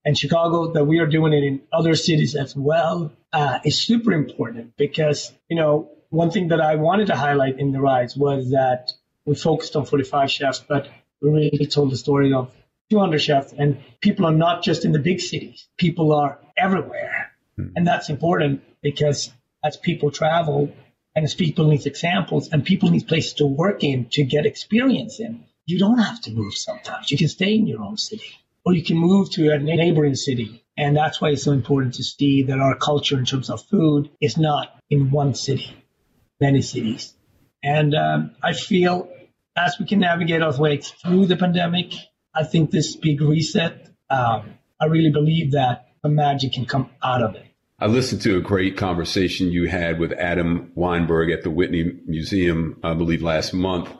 and 0.04 0.18
Chicago, 0.18 0.72
that 0.74 0.84
we 0.84 0.98
are 0.98 1.06
doing 1.06 1.32
it 1.32 1.42
in 1.42 1.62
other 1.72 1.94
cities 1.94 2.34
as 2.34 2.54
well, 2.54 3.10
uh, 3.32 3.60
is 3.64 3.80
super 3.80 4.12
important 4.12 4.76
because, 4.76 5.32
you 5.48 5.56
know, 5.56 5.93
one 6.14 6.30
thing 6.30 6.48
that 6.48 6.60
I 6.60 6.76
wanted 6.76 7.08
to 7.08 7.16
highlight 7.16 7.58
in 7.58 7.72
the 7.72 7.80
rise 7.80 8.16
was 8.16 8.50
that 8.50 8.92
we 9.24 9.34
focused 9.34 9.74
on 9.74 9.84
45 9.84 10.30
chefs, 10.30 10.60
but 10.60 10.88
we 11.20 11.30
really 11.30 11.66
told 11.66 11.90
the 11.90 11.96
story 11.96 12.32
of 12.32 12.52
200 12.90 13.18
chefs. 13.18 13.52
And 13.52 13.82
people 14.00 14.26
are 14.26 14.32
not 14.32 14.62
just 14.62 14.84
in 14.84 14.92
the 14.92 15.00
big 15.00 15.20
cities; 15.20 15.66
people 15.76 16.12
are 16.12 16.38
everywhere, 16.56 17.32
mm. 17.58 17.72
and 17.74 17.86
that's 17.86 18.10
important 18.10 18.62
because 18.80 19.32
as 19.64 19.76
people 19.76 20.10
travel 20.10 20.72
and 21.16 21.24
as 21.24 21.34
people 21.34 21.66
need 21.66 21.84
examples 21.86 22.48
and 22.52 22.64
people 22.64 22.90
need 22.90 23.08
places 23.08 23.34
to 23.34 23.46
work 23.46 23.82
in 23.82 24.06
to 24.12 24.24
get 24.24 24.46
experience 24.46 25.18
in, 25.18 25.44
you 25.66 25.78
don't 25.78 25.98
have 25.98 26.20
to 26.22 26.30
move. 26.30 26.54
Sometimes 26.54 27.10
you 27.10 27.18
can 27.18 27.28
stay 27.28 27.54
in 27.54 27.66
your 27.66 27.82
own 27.82 27.96
city, 27.96 28.34
or 28.64 28.72
you 28.72 28.84
can 28.84 28.98
move 28.98 29.30
to 29.30 29.50
a 29.50 29.58
neighboring 29.58 30.14
city. 30.14 30.62
And 30.76 30.96
that's 30.96 31.20
why 31.20 31.30
it's 31.30 31.44
so 31.44 31.52
important 31.52 31.94
to 31.94 32.04
see 32.04 32.44
that 32.44 32.58
our 32.60 32.76
culture 32.76 33.18
in 33.18 33.24
terms 33.24 33.48
of 33.48 33.64
food 33.64 34.10
is 34.20 34.36
not 34.36 34.76
in 34.90 35.10
one 35.10 35.34
city 35.34 35.74
many 36.40 36.62
cities. 36.62 37.14
And 37.62 37.94
um, 37.94 38.36
I 38.42 38.52
feel 38.52 39.08
as 39.56 39.76
we 39.78 39.86
can 39.86 40.00
navigate 40.00 40.42
our 40.42 40.56
way 40.58 40.78
through 40.78 41.26
the 41.26 41.36
pandemic, 41.36 41.92
I 42.34 42.44
think 42.44 42.70
this 42.70 42.96
big 42.96 43.20
reset, 43.20 43.88
um, 44.10 44.54
I 44.80 44.86
really 44.86 45.10
believe 45.10 45.52
that 45.52 45.88
the 46.02 46.08
magic 46.08 46.52
can 46.52 46.66
come 46.66 46.90
out 47.02 47.22
of 47.22 47.34
it. 47.36 47.46
I 47.78 47.86
listened 47.86 48.22
to 48.22 48.36
a 48.36 48.40
great 48.40 48.76
conversation 48.76 49.50
you 49.50 49.68
had 49.68 49.98
with 49.98 50.12
Adam 50.12 50.72
Weinberg 50.74 51.30
at 51.30 51.42
the 51.42 51.50
Whitney 51.50 51.92
Museum, 52.06 52.78
I 52.82 52.94
believe, 52.94 53.22
last 53.22 53.52
month. 53.52 53.90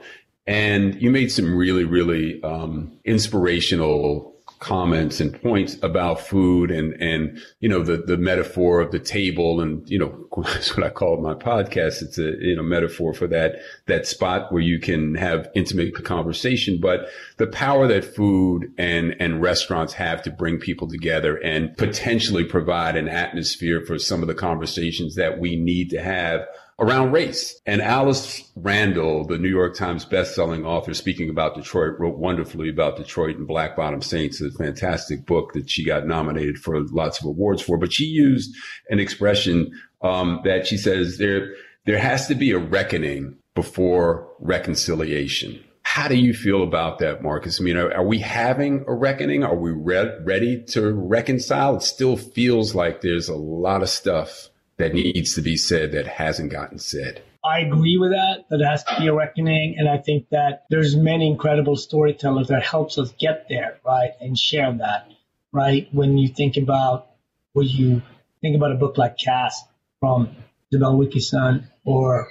And 0.47 1.01
you 1.01 1.11
made 1.11 1.33
some 1.33 1.55
really, 1.57 1.85
really 1.85 2.43
um, 2.43 2.99
inspirational 3.05 4.34
comments 4.65 5.21
and 5.21 5.43
points 5.43 5.77
about 5.83 6.19
food 6.19 6.71
and, 6.71 6.95
and, 6.95 7.39
you 7.61 7.69
know, 7.69 7.83
the, 7.83 7.99
the 7.99 8.17
metaphor 8.17 8.81
of 8.81 8.93
the 8.93 8.99
table. 8.99 9.61
And, 9.61 9.87
you 9.91 9.99
know, 9.99 10.27
that's 10.43 10.75
what 10.75 10.87
I 10.87 10.89
call 10.89 11.21
my 11.21 11.35
podcast. 11.35 12.01
It's 12.01 12.17
a, 12.17 12.33
you 12.41 12.57
know, 12.57 12.63
metaphor 12.63 13.13
for 13.13 13.27
that, 13.27 13.57
that 13.87 14.07
spot 14.07 14.51
where 14.51 14.63
you 14.63 14.81
can 14.81 15.17
have 15.17 15.51
intimate 15.55 16.03
conversation, 16.03 16.81
but 16.81 17.09
the 17.37 17.47
power 17.47 17.87
that 17.89 18.07
food 18.07 18.73
and, 18.79 19.15
and 19.21 19.43
restaurants 19.43 19.93
have 19.93 20.23
to 20.23 20.31
bring 20.31 20.59
people 20.59 20.89
together 20.89 21.37
and 21.37 21.77
potentially 21.77 22.45
provide 22.45 22.97
an 22.97 23.07
atmosphere 23.07 23.85
for 23.87 23.99
some 23.99 24.23
of 24.23 24.29
the 24.29 24.35
conversations 24.35 25.15
that 25.17 25.39
we 25.39 25.57
need 25.57 25.91
to 25.91 26.01
have 26.01 26.47
around 26.79 27.13
race. 27.13 27.61
And 27.67 27.81
Alice 27.81 28.51
Randall, 28.57 29.25
the 29.27 29.39
New 29.39 29.49
York 29.49 29.77
Times 29.77 30.05
bestselling 30.05 30.65
author, 30.65 30.95
speaking 30.95 31.31
about 31.31 31.55
Detroit, 31.55 31.99
wrote 31.99 32.19
wonderfully 32.19 32.69
about 32.69 32.97
Detroit 32.97 33.37
and 33.37 33.47
Black 33.47 33.77
Bottom 33.77 34.03
Saints, 34.03 34.41
a 34.41 34.51
fantastic 34.51 35.27
book 35.27 35.53
that 35.53 35.71
she 35.71 35.85
got 35.85 36.07
nominated 36.07 36.59
for 36.59 36.81
lots 36.91 37.21
of 37.21 37.27
awards 37.27 37.63
for. 37.63 37.79
But 37.79 37.93
she 37.93 38.05
used 38.05 38.55
an 38.91 38.99
expression 38.99 39.73
um, 40.03 40.41
that 40.45 40.67
she 40.67 40.77
says 40.77 41.19
there 41.19 41.55
there 41.87 41.99
has 41.99 42.27
to 42.29 42.35
be 42.35 42.51
a 42.51 42.59
reckoning 42.59 43.37
before 43.55 44.29
reconciliation. 44.41 45.63
How 45.83 46.09
do 46.09 46.17
you 46.17 46.33
feel 46.33 46.63
about 46.63 46.99
that, 47.01 47.23
Marcus? 47.23 47.61
I 47.61 47.65
mean, 47.65 47.77
are, 47.77 47.93
are 47.93 48.07
we 48.07 48.19
having 48.19 48.85
a 48.89 48.95
reckoning? 48.95 49.45
Are 49.45 49.55
we 49.55 49.71
re- 49.71 50.19
ready 50.25 50.65
to 50.69 50.93
reconcile? 50.93 51.77
It 51.77 51.83
still 51.83 52.17
feels 52.17 52.75
like 52.75 53.01
there's 53.01 53.29
a 53.29 53.37
lot 53.37 53.83
of 53.83 53.91
stuff 53.91 54.49
that 54.77 54.95
needs 54.95 55.35
to 55.35 55.43
be 55.43 55.57
said 55.57 55.93
that 55.93 56.07
hasn't 56.07 56.51
gotten 56.51 56.79
said. 56.79 57.23
I 57.45 57.61
agree 57.61 57.99
with 57.99 58.13
that. 58.13 58.47
That 58.49 58.65
has 58.65 58.85
to 58.85 58.97
be 58.99 59.09
a 59.09 59.15
reckoning, 59.15 59.77
and 59.79 59.89
I 59.89 59.99
think 59.99 60.31
that 60.31 60.65
there's 60.71 60.97
many 60.97 61.27
incredible 61.27 61.77
storytellers 61.77 62.49
that 62.49 62.65
helps 62.65 62.97
us 62.97 63.13
get 63.19 63.47
there, 63.49 63.79
right, 63.85 64.13
and 64.21 64.39
share 64.39 64.73
that, 64.73 65.11
right. 65.53 65.89
When 65.93 66.17
you 66.17 66.29
think 66.29 66.57
about 66.57 67.09
when 67.53 67.67
you 67.69 68.03
think 68.41 68.57
about 68.57 68.73
a 68.73 68.77
book 68.77 68.99
like 68.99 69.17
Caste 69.17 69.67
from 70.01 70.37
Isabel 70.73 70.97
Wilkerson, 70.97 71.69
or 71.85 72.29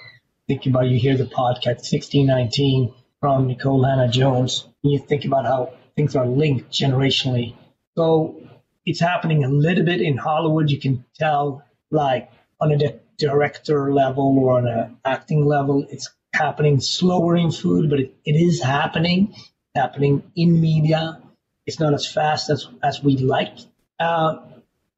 think 0.47 0.65
about 0.65 0.87
you 0.87 0.99
hear 0.99 1.15
the 1.15 1.25
podcast 1.25 1.91
1619 1.91 2.93
from 3.19 3.47
Nikole 3.47 3.87
Hannah-Jones. 3.89 4.67
When 4.81 4.93
you 4.93 4.99
think 4.99 5.25
about 5.25 5.45
how 5.45 5.73
things 5.95 6.15
are 6.15 6.25
linked 6.25 6.71
generationally. 6.71 7.55
So 7.95 8.41
it's 8.85 8.99
happening 8.99 9.43
a 9.43 9.47
little 9.47 9.85
bit 9.85 10.01
in 10.01 10.17
Hollywood. 10.17 10.69
You 10.69 10.79
can 10.79 11.05
tell, 11.15 11.63
like 11.93 12.29
on 12.59 12.71
a 12.71 12.77
di- 12.77 12.99
director 13.17 13.93
level 13.93 14.37
or 14.39 14.57
on 14.57 14.67
an 14.67 14.97
acting 15.05 15.45
level, 15.45 15.85
it's 15.89 16.09
happening 16.33 16.79
slower 16.79 17.35
in 17.35 17.51
food, 17.51 17.89
but 17.89 17.99
it, 17.99 18.15
it 18.25 18.33
is 18.33 18.61
happening, 18.61 19.35
happening 19.75 20.23
in 20.35 20.59
media. 20.59 21.21
It's 21.65 21.79
not 21.79 21.93
as 21.93 22.05
fast 22.11 22.49
as, 22.49 22.67
as 22.81 23.01
we'd 23.03 23.21
like. 23.21 23.57
Uh, 23.99 24.37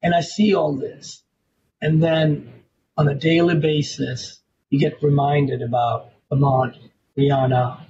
and 0.02 0.16
I 0.16 0.22
see 0.22 0.56
all 0.56 0.76
this. 0.76 1.24
And 1.82 2.02
then 2.02 2.54
on 2.98 3.08
a 3.08 3.16
daily 3.16 3.56
basis, 3.56 4.40
you 4.70 4.80
get 4.80 5.04
reminded 5.04 5.62
about 5.62 6.12
Ahmaud, 6.32 6.78
Rihanna, 7.18 7.86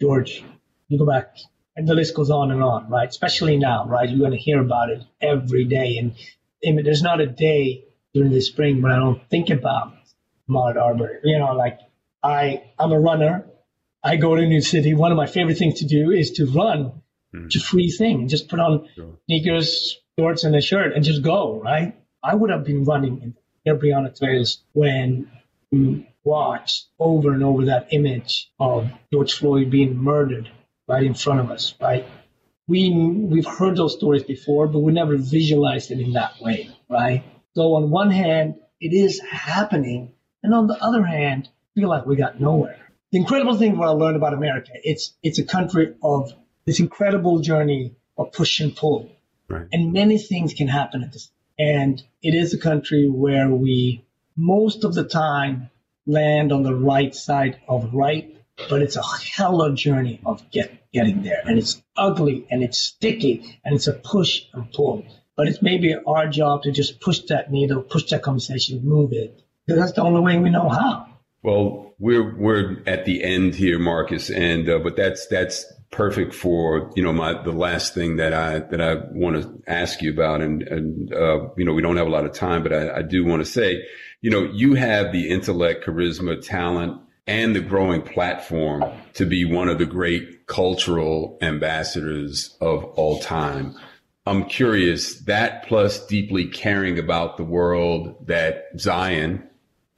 George. 0.00 0.44
You 0.88 0.98
go 0.98 1.06
back 1.06 1.36
and 1.76 1.88
the 1.88 1.94
list 1.94 2.14
goes 2.14 2.30
on 2.30 2.50
and 2.50 2.62
on, 2.62 2.88
right? 2.88 3.08
Especially 3.08 3.56
now, 3.56 3.86
right? 3.86 4.08
You're 4.08 4.18
going 4.18 4.30
to 4.30 4.36
hear 4.36 4.60
about 4.60 4.90
it 4.90 5.02
every 5.20 5.64
day. 5.64 5.96
And, 5.98 6.14
and 6.62 6.86
there's 6.86 7.02
not 7.02 7.20
a 7.20 7.26
day 7.26 7.84
during 8.14 8.32
the 8.32 8.40
spring 8.40 8.80
when 8.80 8.92
I 8.92 8.98
don't 8.98 9.28
think 9.28 9.50
about 9.50 9.94
Ahmaud 10.48 10.76
Arbery. 10.76 11.18
You 11.24 11.38
know, 11.38 11.52
like 11.52 11.80
I, 12.22 12.62
I'm 12.78 12.92
a 12.92 13.00
runner. 13.00 13.44
I 14.02 14.16
go 14.16 14.36
to 14.36 14.46
New 14.46 14.60
City. 14.60 14.94
One 14.94 15.10
of 15.10 15.16
my 15.16 15.26
favorite 15.26 15.58
things 15.58 15.80
to 15.80 15.86
do 15.86 16.10
is 16.10 16.32
to 16.32 16.46
run. 16.46 17.02
Mm. 17.34 17.46
It's 17.46 17.56
a 17.56 17.60
free 17.60 17.90
thing. 17.90 18.28
Just 18.28 18.48
put 18.48 18.60
on 18.60 18.88
sure. 18.94 19.18
sneakers, 19.26 19.98
shorts, 20.18 20.44
and 20.44 20.54
a 20.54 20.60
shirt 20.60 20.94
and 20.94 21.04
just 21.04 21.22
go, 21.22 21.60
right? 21.60 21.96
I 22.22 22.34
would 22.34 22.50
have 22.50 22.64
been 22.64 22.84
running 22.84 23.20
in 23.22 23.34
the 23.64 23.72
Brianna 23.72 24.16
trails 24.16 24.62
when 24.72 25.30
we 25.70 26.08
watched 26.22 26.86
over 26.98 27.32
and 27.32 27.42
over 27.42 27.66
that 27.66 27.88
image 27.92 28.50
of 28.58 28.90
George 29.12 29.34
Floyd 29.34 29.70
being 29.70 29.96
murdered 29.96 30.50
right 30.86 31.02
in 31.02 31.14
front 31.14 31.40
of 31.40 31.50
us, 31.50 31.74
right? 31.80 32.06
We, 32.66 32.90
we've 32.90 33.46
heard 33.46 33.76
those 33.76 33.94
stories 33.94 34.22
before, 34.22 34.66
but 34.68 34.78
we 34.78 34.92
never 34.92 35.16
visualized 35.16 35.90
it 35.90 36.00
in 36.00 36.12
that 36.12 36.40
way, 36.40 36.70
right? 36.88 37.24
So 37.54 37.74
on 37.74 37.90
one 37.90 38.10
hand, 38.10 38.56
it 38.80 38.92
is 38.92 39.20
happening. 39.20 40.12
And 40.42 40.54
on 40.54 40.66
the 40.66 40.82
other 40.82 41.04
hand, 41.04 41.48
I 41.48 41.80
feel 41.80 41.88
like 41.88 42.06
we 42.06 42.16
got 42.16 42.40
nowhere. 42.40 42.78
The 43.12 43.18
incredible 43.18 43.56
thing 43.56 43.76
what 43.76 43.88
I 43.88 43.92
learned 43.92 44.16
about 44.16 44.34
America, 44.34 44.72
it's, 44.74 45.14
it's 45.22 45.38
a 45.38 45.44
country 45.44 45.94
of 46.02 46.32
this 46.64 46.80
incredible 46.80 47.40
journey 47.40 47.94
of 48.18 48.32
push 48.32 48.60
and 48.60 48.74
pull. 48.74 49.10
Right. 49.48 49.66
And 49.72 49.92
many 49.92 50.18
things 50.18 50.54
can 50.54 50.68
happen 50.68 51.02
at 51.02 51.12
this. 51.12 51.30
And 51.58 52.02
it 52.22 52.34
is 52.34 52.54
a 52.54 52.58
country 52.58 53.08
where 53.08 53.48
we 53.48 54.04
most 54.36 54.84
of 54.84 54.94
the 54.94 55.04
time 55.04 55.70
land 56.06 56.52
on 56.52 56.64
the 56.64 56.74
right 56.74 57.14
side 57.14 57.60
of 57.68 57.94
right 57.94 58.34
but 58.68 58.82
it's 58.82 58.96
a 58.96 59.02
hella 59.02 59.74
journey 59.74 60.20
of 60.24 60.50
get, 60.50 60.90
getting 60.92 61.22
there. 61.22 61.42
And 61.44 61.58
it's 61.58 61.82
ugly 61.96 62.46
and 62.50 62.62
it's 62.62 62.78
sticky 62.78 63.58
and 63.64 63.74
it's 63.74 63.86
a 63.86 63.92
push 63.92 64.42
and 64.52 64.72
pull. 64.72 65.04
But 65.36 65.48
it's 65.48 65.62
maybe 65.62 65.94
our 66.06 66.28
job 66.28 66.62
to 66.62 66.72
just 66.72 67.00
push 67.00 67.20
that 67.28 67.50
needle, 67.50 67.82
push 67.82 68.04
that 68.10 68.22
conversation, 68.22 68.80
move 68.84 69.12
it. 69.12 69.42
Because 69.66 69.80
that's 69.80 69.92
the 69.92 70.02
only 70.02 70.20
way 70.20 70.38
we 70.38 70.50
know 70.50 70.68
how. 70.68 71.06
Well, 71.42 71.94
we're 71.98 72.36
we're 72.36 72.82
at 72.86 73.04
the 73.04 73.22
end 73.22 73.54
here, 73.54 73.78
Marcus, 73.78 74.30
and 74.30 74.68
uh, 74.68 74.78
but 74.78 74.96
that's 74.96 75.26
that's 75.26 75.64
perfect 75.90 76.34
for 76.34 76.90
you 76.96 77.02
know 77.02 77.12
my 77.12 77.40
the 77.42 77.52
last 77.52 77.94
thing 77.94 78.16
that 78.16 78.32
I 78.32 78.60
that 78.60 78.80
I 78.80 78.96
want 79.12 79.42
to 79.42 79.62
ask 79.70 80.02
you 80.02 80.12
about, 80.12 80.40
and 80.40 80.62
and 80.62 81.12
uh, 81.12 81.48
you 81.56 81.64
know 81.64 81.72
we 81.72 81.82
don't 81.82 81.96
have 81.96 82.06
a 82.06 82.10
lot 82.10 82.24
of 82.24 82.32
time, 82.32 82.62
but 82.62 82.72
I, 82.72 82.98
I 82.98 83.02
do 83.02 83.24
want 83.24 83.44
to 83.44 83.50
say, 83.50 83.82
you 84.20 84.30
know, 84.30 84.44
you 84.52 84.74
have 84.74 85.12
the 85.12 85.28
intellect, 85.30 85.84
charisma, 85.86 86.40
talent, 86.44 87.00
and 87.26 87.54
the 87.54 87.60
growing 87.60 88.02
platform 88.02 88.84
to 89.14 89.26
be 89.26 89.44
one 89.44 89.68
of 89.68 89.78
the 89.78 89.86
great 89.86 90.46
cultural 90.46 91.38
ambassadors 91.40 92.56
of 92.60 92.84
all 92.84 93.20
time. 93.20 93.74
I'm 94.26 94.46
curious 94.46 95.20
that 95.22 95.66
plus 95.66 96.06
deeply 96.06 96.46
caring 96.46 96.98
about 96.98 97.36
the 97.36 97.44
world 97.44 98.26
that 98.26 98.68
Zion 98.78 99.46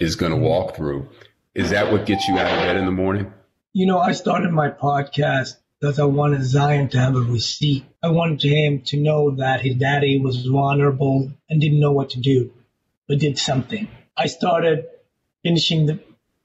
is 0.01 0.17
going 0.17 0.33
to 0.33 0.39
walk 0.39 0.75
through. 0.75 1.09
Is 1.55 1.71
that 1.71 1.93
what 1.93 2.07
gets 2.07 2.27
you 2.27 2.37
out 2.37 2.47
of 2.47 2.59
bed 2.59 2.77
in 2.77 2.87
the 2.87 2.91
morning? 2.91 3.33
You 3.73 3.87
know, 3.87 3.99
I 3.99 4.13
started 4.13 4.51
my 4.51 4.69
podcast 4.71 5.57
because 5.79 6.01
I 6.01 6.05
wanted 6.05 6.45
Zion 6.45 6.89
to 6.89 6.99
have 6.99 7.15
a 7.15 7.21
receipt. 7.21 7.85
I 8.03 8.09
wanted 8.09 8.43
him 8.43 8.83
to 8.87 8.97
know 8.97 9.37
that 9.37 9.61
his 9.61 9.77
daddy 9.77 10.19
was 10.19 10.45
vulnerable 10.45 11.31
and 11.49 11.61
didn't 11.61 11.81
know 11.81 11.93
what 11.93 12.11
to 12.11 12.21
do, 12.21 12.53
but 13.07 13.21
did 13.21 13.39
something. 13.39 13.87
I 14.17 14.27
started 14.27 14.87
finishing 15.43 15.87
the 15.87 16.01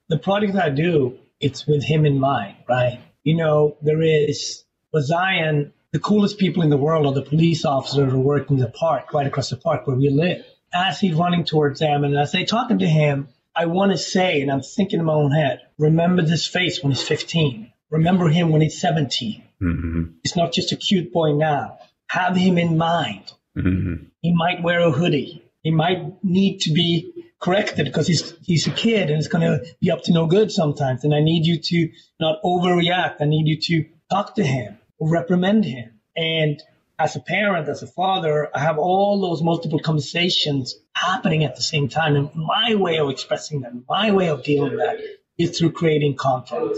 the 0.08 0.20
project 0.20 0.56
I 0.56 0.70
do, 0.70 1.18
it's 1.40 1.66
with 1.66 1.86
him 1.86 2.06
in 2.06 2.20
mind, 2.20 2.58
right? 2.68 3.00
You 3.24 3.38
know, 3.38 3.78
there 3.82 4.02
is 4.02 4.66
with 4.92 5.06
Zion, 5.06 5.74
the 5.92 6.00
coolest 6.00 6.38
people 6.38 6.64
in 6.64 6.70
the 6.70 6.78
world 6.78 7.06
are 7.06 7.14
the 7.14 7.28
police 7.28 7.66
officers 7.66 8.12
who 8.12 8.20
work 8.20 8.50
in 8.50 8.58
the 8.58 8.70
park, 8.70 9.14
right 9.14 9.28
across 9.28 9.50
the 9.50 9.58
park 9.58 9.88
where 9.88 9.96
we 9.96 10.10
live. 10.10 10.46
As 10.74 11.00
he's 11.00 11.16
running 11.16 11.44
towards 11.44 11.82
them, 11.82 12.06
and 12.06 12.18
as 12.18 12.32
they 12.32 12.46
talking 12.46 12.80
to 12.80 12.88
him, 12.88 13.28
I 13.54 13.66
want 13.66 13.92
to 13.92 13.98
say, 13.98 14.42
and 14.42 14.50
I'm 14.50 14.62
thinking 14.62 15.00
in 15.00 15.06
my 15.06 15.14
own 15.14 15.32
head, 15.32 15.60
remember 15.78 16.22
this 16.22 16.48
face 16.48 16.82
when 16.82 16.94
he's 16.94 17.06
15. 17.06 17.74
Remember 17.90 18.30
him 18.30 18.50
when 18.52 18.62
he's 18.62 18.80
17. 18.80 19.44
Mm-hmm. 19.62 20.04
He's 20.24 20.38
not 20.38 20.54
just 20.54 20.72
a 20.72 20.78
cute 20.78 21.12
boy 21.12 21.34
now. 21.34 21.80
Have 22.10 22.38
him 22.38 22.58
in 22.58 22.78
mind. 22.78 23.30
Mm-hmm. 23.58 24.06
He 24.22 24.34
might 24.34 24.64
wear 24.64 24.80
a 24.80 24.92
hoodie. 24.92 25.44
He 25.62 25.72
might 25.72 26.24
need 26.24 26.60
to 26.62 26.72
be 26.72 27.12
corrected 27.42 27.86
because 27.86 28.08
he's 28.08 28.34
he's 28.44 28.68
a 28.68 28.72
kid 28.72 29.10
and 29.10 29.18
it's 29.18 29.28
going 29.28 29.42
to 29.42 29.66
be 29.82 29.92
up 29.92 30.04
to 30.04 30.14
no 30.14 30.28
good 30.28 30.52
sometimes. 30.52 31.04
And 31.04 31.14
I 31.14 31.20
need 31.20 31.46
you 31.46 31.60
to 31.60 31.92
not 32.20 32.42
overreact. 32.44 33.18
I 33.20 33.26
need 33.26 33.48
you 33.48 33.60
to 33.60 33.90
talk 34.10 34.36
to 34.36 34.44
him 34.44 34.78
reprimand 35.10 35.66
him. 35.66 36.00
And 36.16 36.62
as 37.00 37.16
a 37.16 37.20
parent, 37.20 37.68
as 37.68 37.82
a 37.82 37.88
father, 37.88 38.50
I 38.56 38.60
have 38.60 38.78
all 38.78 39.20
those 39.20 39.42
multiple 39.42 39.80
conversations 39.80 40.76
happening 40.94 41.44
at 41.44 41.56
the 41.56 41.64
same 41.64 41.90
time. 41.90 42.16
And 42.16 42.30
my 42.36 42.76
way 42.76 43.00
of 43.00 43.10
expressing 43.10 43.62
them, 43.62 43.86
my 43.90 44.12
way 44.12 44.30
of 44.30 44.44
dealing 44.44 44.72
with 44.72 44.80
that 44.80 45.00
is 45.38 45.58
through 45.58 45.72
creating 45.72 46.16
content 46.16 46.78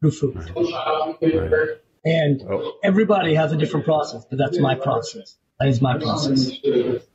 through 0.00 0.10
food. 0.10 0.52
Right. 0.56 1.78
And 2.04 2.42
oh. 2.42 2.74
everybody 2.84 3.34
has 3.34 3.52
a 3.52 3.56
different 3.56 3.86
process, 3.86 4.24
but 4.28 4.38
that's 4.38 4.58
my 4.58 4.74
process. 4.74 5.36
That 5.58 5.68
is 5.68 5.80
my 5.80 5.98
process. 5.98 6.50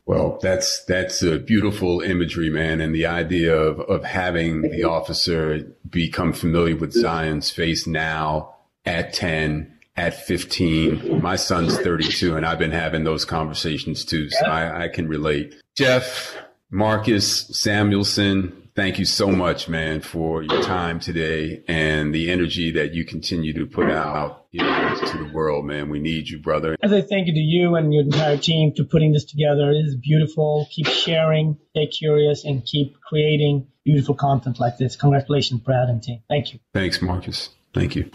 Well, 0.06 0.40
that's 0.42 0.84
that's 0.86 1.22
a 1.22 1.40
beautiful 1.40 2.02
imagery, 2.02 2.50
man, 2.50 2.82
and 2.82 2.96
the 2.96 3.06
idea 3.06 3.56
of 3.56 3.80
of 3.82 4.04
having 4.04 4.62
the 4.62 4.86
officer 4.86 5.76
become 5.88 6.34
familiar 6.34 6.76
with 6.76 6.94
Zion's 6.94 7.52
face 7.52 7.86
now 7.86 8.56
at 8.86 9.14
ten, 9.14 9.79
at 10.00 10.14
fifteen. 10.26 11.22
My 11.22 11.36
son's 11.36 11.78
thirty 11.78 12.08
two, 12.08 12.38
and 12.38 12.46
I've 12.46 12.58
been 12.58 12.72
having 12.72 13.04
those 13.04 13.26
conversations 13.26 14.06
too, 14.06 14.30
so 14.30 14.46
I, 14.46 14.86
I 14.86 14.88
can 14.88 15.08
relate. 15.08 15.54
Jeff, 15.78 16.36
Marcus 16.72 17.50
Samuelsson, 17.52 18.70
thank 18.76 18.98
you 18.98 19.06
so 19.06 19.28
much, 19.28 19.68
man, 19.68 20.00
for 20.00 20.42
your 20.42 20.64
time 20.64 21.00
today 21.00 21.64
and 21.68 22.16
the 22.16 22.32
energy 22.32 22.72
that 22.72 22.94
you 22.94 23.04
continue 23.04 23.54
to 23.54 23.66
put 23.66 23.92
out 23.92 24.46
you 24.52 24.64
know, 24.64 24.96
to 25.06 25.18
the 25.18 25.32
world, 25.34 25.66
man. 25.66 25.90
We 25.90 26.00
need 26.00 26.30
you, 26.30 26.40
brother. 26.40 26.76
As 26.82 26.94
I 26.94 27.02
thank 27.02 27.28
you 27.28 27.34
to 27.34 27.40
you 27.40 27.76
and 27.76 27.94
your 27.94 28.04
entire 28.04 28.38
team 28.38 28.74
for 28.76 28.86
putting 28.86 29.12
this 29.12 29.26
together. 29.26 29.70
It 29.72 29.86
is 29.86 29.96
beautiful. 29.96 30.68
Keep 30.72 30.88
sharing, 30.88 31.58
stay 31.72 31.88
curious, 31.88 32.46
and 32.46 32.66
keep 32.66 32.96
creating 33.02 33.68
beautiful 33.84 34.16
content 34.16 34.60
like 34.60 34.78
this. 34.78 34.96
Congratulations, 34.96 35.62
Brad 35.62 35.90
and 35.90 36.02
team. 36.02 36.22
Thank 36.30 36.54
you. 36.54 36.60
Thanks, 36.74 37.02
Marcus. 37.02 37.50
Thank 37.74 37.96
you. 37.96 38.10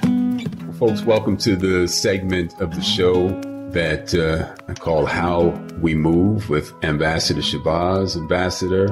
Folks, 0.78 1.02
welcome 1.02 1.36
to 1.38 1.54
the 1.54 1.86
segment 1.86 2.60
of 2.60 2.74
the 2.74 2.82
show 2.82 3.28
that 3.70 4.12
uh, 4.12 4.52
I 4.68 4.74
call 4.74 5.06
How 5.06 5.50
We 5.80 5.94
Move 5.94 6.50
with 6.50 6.72
Ambassador 6.84 7.40
Shabazz. 7.40 8.16
Ambassador, 8.16 8.88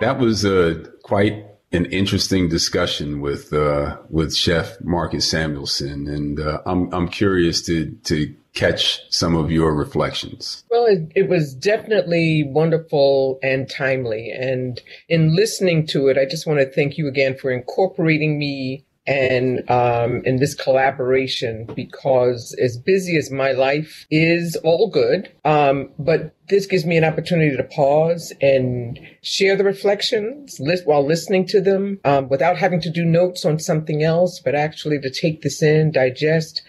that 0.00 0.18
was 0.18 0.44
a 0.44 0.86
quite 1.02 1.44
an 1.72 1.84
interesting 1.86 2.48
discussion 2.48 3.20
with 3.20 3.52
uh, 3.52 3.98
with 4.08 4.34
Chef 4.34 4.80
Marcus 4.80 5.30
Samuelsson, 5.30 6.08
and 6.08 6.40
uh, 6.40 6.62
I'm 6.64 6.92
I'm 6.94 7.08
curious 7.08 7.60
to 7.66 7.90
to 8.04 8.34
catch 8.54 9.00
some 9.10 9.36
of 9.36 9.50
your 9.50 9.74
reflections. 9.74 10.64
Well, 10.70 10.86
it, 10.86 11.12
it, 11.14 11.28
was 11.28 11.54
definitely 11.54 12.42
wonderful 12.44 13.38
and 13.42 13.70
timely, 13.70 14.30
and 14.30 14.80
in 15.08 15.36
listening 15.36 15.86
to 15.88 16.08
it, 16.08 16.18
I 16.18 16.24
just 16.24 16.46
want 16.46 16.58
to 16.58 16.66
thank 16.66 16.98
you 16.98 17.06
again 17.06 17.36
for 17.36 17.50
incorporating 17.50 18.38
me 18.38 18.84
and 19.06 19.68
um, 19.70 20.22
in 20.24 20.36
this 20.36 20.54
collaboration 20.54 21.66
because 21.74 22.54
as 22.60 22.76
busy 22.76 23.16
as 23.16 23.30
my 23.30 23.52
life 23.52 24.06
is 24.10 24.56
all 24.56 24.90
good 24.90 25.32
um, 25.44 25.90
but 25.98 26.34
this 26.48 26.66
gives 26.66 26.84
me 26.84 26.96
an 26.96 27.04
opportunity 27.04 27.56
to 27.56 27.64
pause 27.64 28.32
and 28.40 28.98
share 29.22 29.56
the 29.56 29.64
reflections 29.64 30.58
list, 30.60 30.86
while 30.86 31.04
listening 31.04 31.46
to 31.46 31.60
them 31.60 31.98
um, 32.04 32.28
without 32.28 32.56
having 32.56 32.80
to 32.80 32.90
do 32.90 33.04
notes 33.04 33.44
on 33.44 33.58
something 33.58 34.02
else 34.02 34.40
but 34.44 34.54
actually 34.54 35.00
to 35.00 35.10
take 35.10 35.42
this 35.42 35.62
in 35.62 35.90
digest 35.90 36.62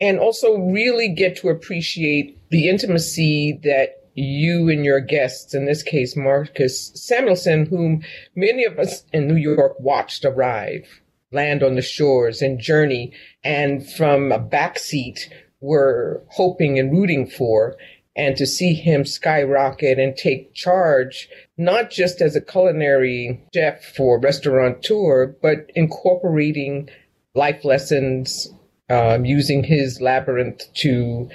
and 0.00 0.18
also 0.18 0.58
really 0.58 1.08
get 1.08 1.36
to 1.36 1.48
appreciate 1.48 2.36
the 2.50 2.68
intimacy 2.68 3.58
that 3.62 4.02
you 4.14 4.68
and 4.68 4.84
your 4.84 5.00
guests, 5.00 5.54
in 5.54 5.64
this 5.64 5.82
case, 5.82 6.16
Marcus 6.16 6.90
Samuelsson, 6.94 7.66
whom 7.66 8.02
many 8.34 8.64
of 8.64 8.78
us 8.78 9.04
in 9.12 9.26
New 9.26 9.36
York 9.36 9.78
watched 9.80 10.24
arrive 10.24 11.01
land 11.32 11.62
on 11.62 11.74
the 11.74 11.82
shores 11.82 12.42
and 12.42 12.60
journey. 12.60 13.12
And 13.42 13.88
from 13.88 14.32
a 14.32 14.38
back 14.38 14.78
seat, 14.78 15.28
we're 15.60 16.20
hoping 16.30 16.78
and 16.78 16.92
rooting 16.92 17.26
for. 17.26 17.76
And 18.14 18.36
to 18.36 18.46
see 18.46 18.74
him 18.74 19.06
skyrocket 19.06 19.98
and 19.98 20.14
take 20.14 20.52
charge, 20.52 21.28
not 21.56 21.90
just 21.90 22.20
as 22.20 22.36
a 22.36 22.42
culinary 22.42 23.42
chef 23.54 23.82
for 23.96 24.20
restaurateur, 24.20 25.34
but 25.40 25.70
incorporating 25.74 26.90
life 27.34 27.64
lessons, 27.64 28.48
um, 28.90 29.24
using 29.24 29.64
his 29.64 30.02
labyrinth 30.02 30.62
to 30.74 31.30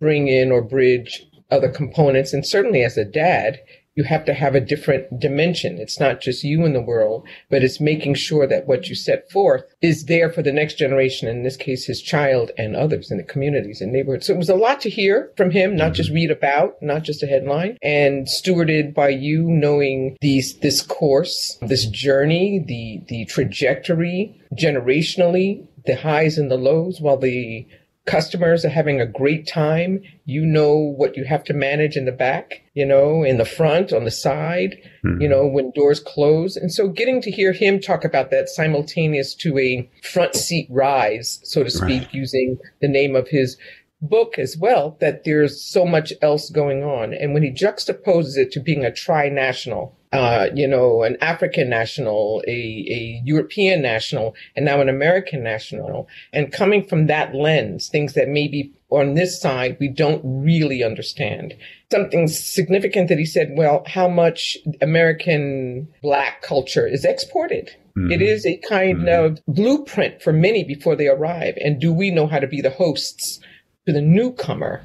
bring 0.00 0.28
in 0.28 0.50
or 0.50 0.62
bridge 0.62 1.26
other 1.50 1.68
components. 1.68 2.32
And 2.32 2.46
certainly 2.46 2.82
as 2.82 2.96
a 2.96 3.04
dad, 3.04 3.60
you 3.94 4.04
have 4.04 4.24
to 4.24 4.34
have 4.34 4.54
a 4.54 4.60
different 4.60 5.20
dimension. 5.20 5.78
It's 5.78 6.00
not 6.00 6.20
just 6.20 6.44
you 6.44 6.64
in 6.64 6.72
the 6.72 6.80
world, 6.80 7.26
but 7.50 7.62
it's 7.62 7.80
making 7.80 8.14
sure 8.14 8.46
that 8.46 8.66
what 8.66 8.88
you 8.88 8.94
set 8.94 9.30
forth 9.30 9.64
is 9.82 10.06
there 10.06 10.30
for 10.30 10.42
the 10.42 10.52
next 10.52 10.78
generation, 10.78 11.28
in 11.28 11.42
this 11.42 11.56
case, 11.56 11.84
his 11.84 12.00
child 12.00 12.50
and 12.56 12.74
others 12.74 13.10
in 13.10 13.18
the 13.18 13.22
communities 13.22 13.80
and 13.80 13.92
neighborhoods. 13.92 14.26
So 14.26 14.34
it 14.34 14.38
was 14.38 14.48
a 14.48 14.54
lot 14.54 14.80
to 14.82 14.90
hear 14.90 15.30
from 15.36 15.50
him, 15.50 15.76
not 15.76 15.86
mm-hmm. 15.86 15.94
just 15.94 16.10
read 16.10 16.30
about, 16.30 16.76
not 16.80 17.02
just 17.02 17.22
a 17.22 17.26
headline, 17.26 17.76
and 17.82 18.26
stewarded 18.26 18.94
by 18.94 19.10
you 19.10 19.42
knowing 19.42 20.16
these, 20.20 20.58
this 20.58 20.80
course, 20.80 21.58
this 21.60 21.84
mm-hmm. 21.84 21.92
journey, 21.92 22.64
the, 22.66 23.02
the 23.08 23.26
trajectory 23.26 24.40
generationally, 24.54 25.66
the 25.84 25.96
highs 25.96 26.38
and 26.38 26.50
the 26.50 26.56
lows, 26.56 27.00
while 27.00 27.18
the 27.18 27.66
customers 28.06 28.64
are 28.64 28.70
having 28.70 29.00
a 29.00 29.06
great 29.06 29.46
time. 29.46 30.00
You 30.24 30.44
know 30.44 30.76
what 30.76 31.16
you 31.16 31.24
have 31.24 31.44
to 31.44 31.54
manage 31.54 31.96
in 31.96 32.04
the 32.04 32.12
back, 32.12 32.62
you 32.74 32.84
know, 32.84 33.22
in 33.22 33.38
the 33.38 33.44
front, 33.44 33.92
on 33.92 34.04
the 34.04 34.10
side, 34.10 34.76
mm-hmm. 35.04 35.20
you 35.20 35.28
know, 35.28 35.46
when 35.46 35.70
doors 35.72 36.00
close. 36.00 36.56
And 36.56 36.72
so 36.72 36.88
getting 36.88 37.20
to 37.22 37.30
hear 37.30 37.52
him 37.52 37.80
talk 37.80 38.04
about 38.04 38.30
that 38.30 38.48
simultaneous 38.48 39.34
to 39.36 39.56
a 39.58 39.88
front 40.02 40.34
seat 40.34 40.66
rise, 40.70 41.40
so 41.44 41.62
to 41.62 41.70
speak, 41.70 42.02
right. 42.02 42.14
using 42.14 42.58
the 42.80 42.88
name 42.88 43.14
of 43.14 43.28
his 43.28 43.56
book 44.00 44.36
as 44.36 44.56
well, 44.56 44.96
that 45.00 45.22
there's 45.24 45.62
so 45.62 45.86
much 45.86 46.12
else 46.22 46.50
going 46.50 46.82
on. 46.82 47.14
And 47.14 47.34
when 47.34 47.44
he 47.44 47.52
juxtaposes 47.52 48.36
it 48.36 48.50
to 48.52 48.60
being 48.60 48.84
a 48.84 48.92
tri-national, 48.92 49.96
uh, 50.12 50.48
you 50.54 50.68
know, 50.68 51.02
an 51.02 51.16
African 51.22 51.70
national, 51.70 52.42
a, 52.46 52.50
a 52.50 53.22
European 53.24 53.80
national, 53.80 54.34
and 54.54 54.64
now 54.64 54.80
an 54.80 54.88
American 54.90 55.42
national. 55.42 56.06
And 56.32 56.52
coming 56.52 56.84
from 56.84 57.06
that 57.06 57.34
lens, 57.34 57.88
things 57.88 58.12
that 58.12 58.28
maybe 58.28 58.72
on 58.90 59.14
this 59.14 59.40
side 59.40 59.78
we 59.80 59.88
don't 59.88 60.20
really 60.22 60.82
understand. 60.82 61.54
Something 61.90 62.28
significant 62.28 63.08
that 63.08 63.18
he 63.18 63.24
said, 63.24 63.54
well, 63.56 63.84
how 63.86 64.06
much 64.06 64.58
American 64.82 65.88
black 66.02 66.42
culture 66.42 66.86
is 66.86 67.04
exported. 67.04 67.70
Mm-hmm. 67.96 68.12
It 68.12 68.22
is 68.22 68.44
a 68.44 68.58
kind 68.68 68.98
mm-hmm. 68.98 69.24
of 69.24 69.40
blueprint 69.46 70.22
for 70.22 70.32
many 70.32 70.62
before 70.62 70.94
they 70.94 71.08
arrive. 71.08 71.56
And 71.58 71.80
do 71.80 71.92
we 71.92 72.10
know 72.10 72.26
how 72.26 72.38
to 72.38 72.46
be 72.46 72.60
the 72.60 72.70
hosts 72.70 73.40
to 73.86 73.92
the 73.92 74.02
newcomer 74.02 74.84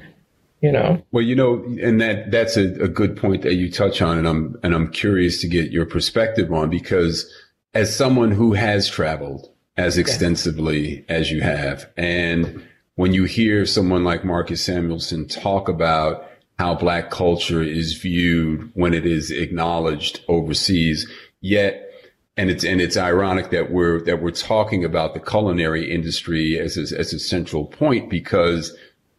you 0.60 0.72
know? 0.72 1.02
Well 1.12 1.24
you 1.24 1.34
know 1.34 1.64
and 1.82 2.00
that 2.00 2.30
that's 2.30 2.56
a, 2.56 2.72
a, 2.82 2.88
good 2.88 3.16
point 3.16 3.42
that 3.42 3.54
you 3.54 3.70
touch 3.70 4.02
on 4.02 4.18
and 4.18 4.26
i'm 4.28 4.56
and 4.62 4.74
i'm 4.74 4.90
curious 4.90 5.40
to 5.42 5.48
get 5.48 5.70
your 5.70 5.86
perspective 5.86 6.52
on 6.52 6.70
because 6.70 7.32
as 7.74 7.94
someone 7.94 8.30
who 8.30 8.54
has 8.54 8.88
traveled 8.88 9.50
as 9.76 9.96
extensively 9.96 11.04
as 11.08 11.30
you 11.30 11.40
have 11.40 11.88
and 11.96 12.66
when 12.96 13.12
you 13.12 13.24
hear 13.24 13.64
someone 13.64 14.04
like 14.04 14.24
marcus 14.24 14.66
Samuelsson 14.66 15.28
talk 15.28 15.68
about 15.68 16.28
how 16.58 16.74
black 16.74 17.10
culture 17.10 17.62
is 17.62 17.94
viewed 17.94 18.70
when 18.74 18.92
it 18.92 19.06
is 19.06 19.30
acknowledged 19.30 20.24
overseas 20.28 21.08
yet 21.40 21.88
and 22.36 22.50
it's 22.50 22.64
and 22.64 22.80
it's 22.80 22.96
ironic 22.96 23.50
that 23.50 23.70
we're 23.70 24.00
that 24.02 24.22
we're 24.22 24.30
talking 24.30 24.84
about 24.84 25.14
the 25.14 25.20
culinary 25.20 25.92
industry 25.92 26.58
as 26.58 26.76
a, 26.76 26.98
as 26.98 27.12
a 27.12 27.18
central 27.18 27.66
point 27.66 28.08
because 28.08 28.74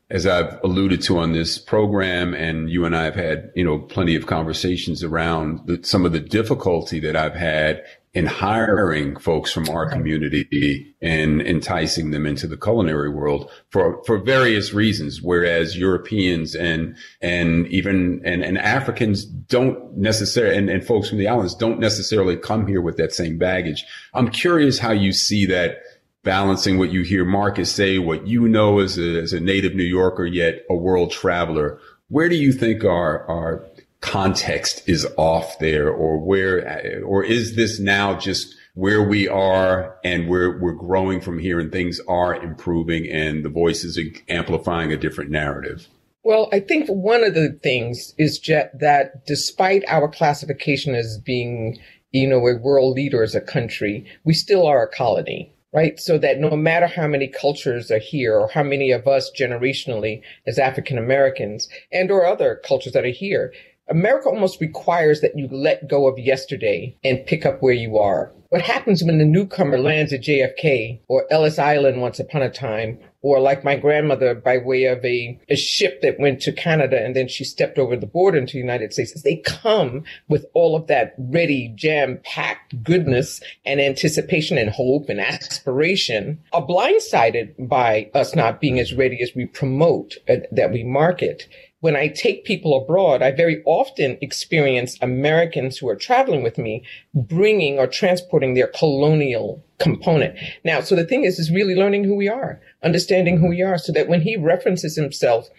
as 0.10 0.26
I've 0.26 0.60
alluded 0.64 1.02
to 1.04 1.20
on 1.20 1.34
this 1.34 1.58
program, 1.60 2.34
and 2.34 2.70
you 2.70 2.86
and 2.86 2.96
I 2.96 3.04
have 3.04 3.16
had, 3.16 3.52
you 3.56 3.64
know, 3.64 3.80
plenty 3.80 4.16
of 4.16 4.26
conversations 4.26 5.04
around 5.04 5.68
the, 5.68 5.80
some 5.84 6.06
of 6.06 6.14
the 6.14 6.20
difficulty 6.20 7.00
that 7.02 7.16
I've 7.16 7.36
had 7.36 7.84
in 8.16 8.26
hiring 8.26 9.16
folks 9.20 9.52
from 9.52 9.70
our 9.70 9.88
community 9.88 10.96
and 11.00 11.44
enticing 11.44 12.10
them 12.10 12.26
into 12.26 12.48
the 12.48 12.58
culinary 12.58 13.10
world 13.10 13.52
for, 13.70 14.04
for 14.06 14.18
various 14.18 14.74
reasons. 14.74 15.22
Whereas 15.22 15.78
Europeans 15.78 16.56
and, 16.56 16.98
and 17.22 17.68
even, 17.68 18.20
and, 18.26 18.44
and 18.44 18.58
Africans 18.58 19.26
don't 19.26 19.96
necessarily, 19.96 20.58
and, 20.58 20.72
and 20.72 20.84
folks 20.84 21.08
from 21.08 21.20
the 21.20 21.28
islands 21.28 21.54
don't 21.54 21.80
necessarily 21.80 22.36
come 22.36 22.66
here 22.66 22.82
with 22.82 22.98
that 22.98 23.14
same 23.14 23.38
baggage. 23.38 23.86
I'm 24.16 24.32
curious 24.32 24.80
how 24.80 24.92
you 24.92 25.12
see 25.12 25.46
that 25.46 25.84
balancing 26.24 26.78
what 26.78 26.92
you 26.92 27.02
hear 27.04 27.26
Marcus 27.26 27.72
say, 27.72 27.98
what 27.98 28.28
you 28.28 28.48
know 28.48 28.80
as 28.80 28.98
a, 28.98 29.22
as 29.22 29.34
a 29.34 29.40
native 29.40 29.76
New 29.76 29.84
Yorker, 29.84 30.26
yet 30.26 30.64
a 30.70 30.76
world 30.76 31.12
traveler. 31.12 31.80
Where 32.10 32.30
do 32.30 32.36
you 32.36 32.52
think 32.52 32.84
our, 32.84 33.26
our 33.30 33.66
context 34.02 34.88
is 34.88 35.08
off 35.18 35.60
there 35.60 35.90
or 35.90 36.18
where, 36.18 37.04
or 37.04 37.24
is 37.24 37.56
this 37.56 37.80
now 37.80 38.18
just 38.18 38.56
where 38.74 39.04
we 39.04 39.28
are 39.28 39.98
and 40.04 40.30
we're, 40.30 40.60
we're 40.60 40.74
growing 40.74 41.22
from 41.22 41.40
here 41.40 41.60
and 41.60 41.72
things 41.72 42.00
are 42.08 42.36
improving 42.36 43.10
and 43.10 43.44
the 43.44 43.50
voices 43.50 43.98
are 43.98 44.04
amplifying 44.28 44.92
a 44.92 44.98
different 44.98 45.32
narrative? 45.32 45.88
Well, 46.24 46.50
I 46.52 46.60
think 46.60 46.88
one 46.90 47.24
of 47.24 47.34
the 47.34 47.58
things 47.64 48.14
is 48.18 48.40
that 48.42 49.26
despite 49.26 49.84
our 49.88 50.10
classification 50.10 50.94
as 50.96 51.18
being, 51.18 51.80
you 52.12 52.28
know, 52.28 52.46
a 52.46 52.58
world 52.58 52.96
leader 52.96 53.24
as 53.24 53.36
a 53.36 53.42
country, 53.42 54.06
we 54.26 54.34
still 54.34 54.68
are 54.68 54.84
a 54.84 54.88
colony 54.90 55.54
right? 55.74 56.00
So 56.00 56.18
that 56.18 56.40
no 56.40 56.56
matter 56.56 56.88
how 56.88 57.08
many 57.08 57.28
cultures 57.28 57.92
are 57.92 58.00
here 58.00 58.38
or 58.38 58.50
how 58.50 58.64
many 58.64 58.92
of 58.92 59.08
us 59.08 59.32
generationally 59.38 60.22
as 60.48 60.58
African 60.58 60.98
Americans 60.98 61.68
and 61.92 62.10
or 62.12 62.26
other 62.26 62.62
cultures 62.66 62.94
that 62.94 63.06
are 63.06 63.10
here, 63.10 63.54
America 63.90 64.30
almost 64.30 64.62
requires 64.62 65.22
that 65.22 65.38
you 65.38 65.48
let 65.52 65.88
go 65.88 66.08
of 66.08 66.20
yesterday 66.20 66.96
and 67.04 67.26
pick 67.26 67.46
up 67.46 67.62
where 67.62 67.74
you 67.74 67.98
are. 67.98 68.32
What 68.50 68.62
happens 68.62 69.04
when 69.04 69.18
the 69.18 69.26
newcomer 69.26 69.80
lands 69.80 70.14
at 70.14 70.22
JFK 70.22 71.02
or 71.08 71.26
Ellis 71.32 71.60
Island 71.60 72.02
once 72.02 72.20
upon 72.20 72.42
a 72.42 72.50
time, 72.50 73.00
or 73.22 73.40
like 73.40 73.64
my 73.64 73.76
grandmother 73.76 74.34
by 74.34 74.58
way 74.58 74.86
of 74.86 75.04
a, 75.04 75.40
a 75.50 75.56
ship 75.56 76.02
that 76.02 76.20
went 76.20 76.42
to 76.42 76.52
Canada 76.52 77.04
and 77.04 77.16
then 77.16 77.28
she 77.28 77.44
stepped 77.44 77.78
over 77.78 77.96
the 77.96 78.06
border 78.06 78.38
into 78.38 78.54
the 78.54 78.60
United 78.60 78.94
States, 78.94 79.22
they 79.22 79.38
come 79.38 80.04
with 80.28 80.46
all 80.54 80.76
of 80.76 80.88
that 80.88 81.16
ready, 81.18 81.72
jam 81.76 82.20
packed 82.24 82.84
goodness 82.84 83.42
and 83.66 83.82
anticipation 83.82 84.58
and 84.58 84.70
hope 84.70 85.10
and 85.10 85.20
aspiration 85.20 86.40
are 86.54 86.66
blindsided 86.66 87.54
by 87.68 88.10
us 88.14 88.36
not 88.36 88.62
being 88.62 88.80
as 88.80 88.94
ready 88.94 89.22
as 89.22 89.32
we 89.36 89.46
promote, 89.46 90.16
uh, 90.30 90.38
that 90.52 90.72
we 90.72 90.84
market. 90.84 91.48
When 91.82 91.96
I 91.96 92.10
take 92.10 92.44
people 92.44 92.76
abroad, 92.76 93.22
I 93.22 93.32
very 93.32 93.64
often 93.66 94.18
experience 94.22 94.98
Americans 95.02 95.78
who 95.78 95.88
are 95.88 95.96
traveling 95.96 96.44
with 96.44 96.58
me 96.58 96.84
bringing 97.14 97.80
or 97.80 97.88
transporting 97.88 98.54
their 98.54 98.68
colonial 98.68 99.64
component. 99.80 100.38
Now, 100.66 100.82
so 100.82 100.96
the 100.96 101.06
thing 101.06 101.24
is, 101.24 101.40
is 101.40 101.52
really 101.52 101.76
learning 101.76 102.04
who 102.04 102.16
we 102.16 102.28
are, 102.28 102.60
understanding 102.84 103.38
who 103.38 103.50
we 103.50 103.62
are 103.62 103.78
so 103.78 103.92
that 103.94 104.08
when 104.08 104.22
he 104.22 104.36
references 104.36 104.96
himself 104.96 105.50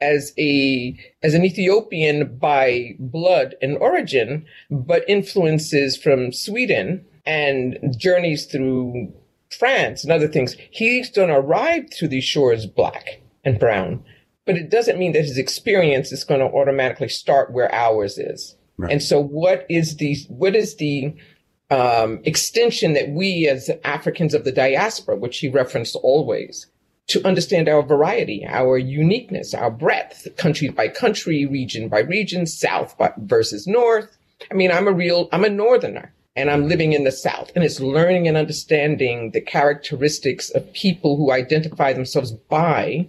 as 0.00 0.32
a, 0.38 0.96
as 1.22 1.34
an 1.34 1.44
Ethiopian 1.44 2.36
by 2.38 2.96
blood 2.98 3.54
and 3.60 3.76
origin, 3.78 4.46
but 4.70 5.04
influences 5.08 5.96
from 5.96 6.32
Sweden 6.32 7.04
and 7.26 7.78
journeys 7.98 8.46
through 8.46 9.12
France 9.50 10.04
and 10.04 10.12
other 10.12 10.28
things, 10.28 10.56
he's 10.70 11.10
going 11.10 11.28
to 11.28 11.36
arrive 11.36 11.90
to 11.90 12.08
these 12.08 12.24
shores 12.24 12.66
black 12.66 13.20
and 13.44 13.58
brown 13.58 14.02
but 14.50 14.56
it 14.56 14.68
doesn't 14.68 14.98
mean 14.98 15.12
that 15.12 15.24
his 15.24 15.38
experience 15.38 16.10
is 16.10 16.24
going 16.24 16.40
to 16.40 16.46
automatically 16.46 17.08
start 17.08 17.52
where 17.52 17.72
ours 17.72 18.18
is. 18.18 18.56
Right. 18.78 18.90
And 18.90 19.00
so 19.00 19.22
what 19.22 19.64
is 19.68 19.98
the, 19.98 20.16
what 20.28 20.56
is 20.56 20.74
the, 20.74 21.14
um, 21.70 22.20
extension 22.24 22.94
that 22.94 23.10
we 23.10 23.46
as 23.48 23.70
Africans 23.84 24.34
of 24.34 24.44
the 24.44 24.52
diaspora, 24.52 25.16
which 25.16 25.38
he 25.38 25.48
referenced 25.48 25.96
always, 25.96 26.66
to 27.08 27.26
understand 27.26 27.68
our 27.68 27.82
variety, 27.82 28.44
our 28.46 28.78
uniqueness, 28.78 29.54
our 29.54 29.70
breadth, 29.70 30.28
country 30.36 30.68
by 30.68 30.88
country, 30.88 31.46
region 31.46 31.88
by 31.88 32.00
region, 32.00 32.46
South 32.46 32.96
by, 32.98 33.12
versus 33.18 33.66
North. 33.66 34.16
I 34.50 34.54
mean, 34.54 34.70
I'm 34.70 34.86
a 34.86 34.92
real, 34.92 35.28
I'm 35.32 35.44
a 35.44 35.50
Northerner 35.50 36.12
and 36.36 36.50
I'm 36.50 36.68
living 36.68 36.92
in 36.92 37.04
the 37.04 37.12
South 37.12 37.50
and 37.54 37.64
it's 37.64 37.80
learning 37.80 38.28
and 38.28 38.36
understanding 38.36 39.32
the 39.32 39.40
characteristics 39.40 40.50
of 40.50 40.72
people 40.72 41.16
who 41.16 41.32
identify 41.32 41.92
themselves 41.92 42.30
by 42.32 43.08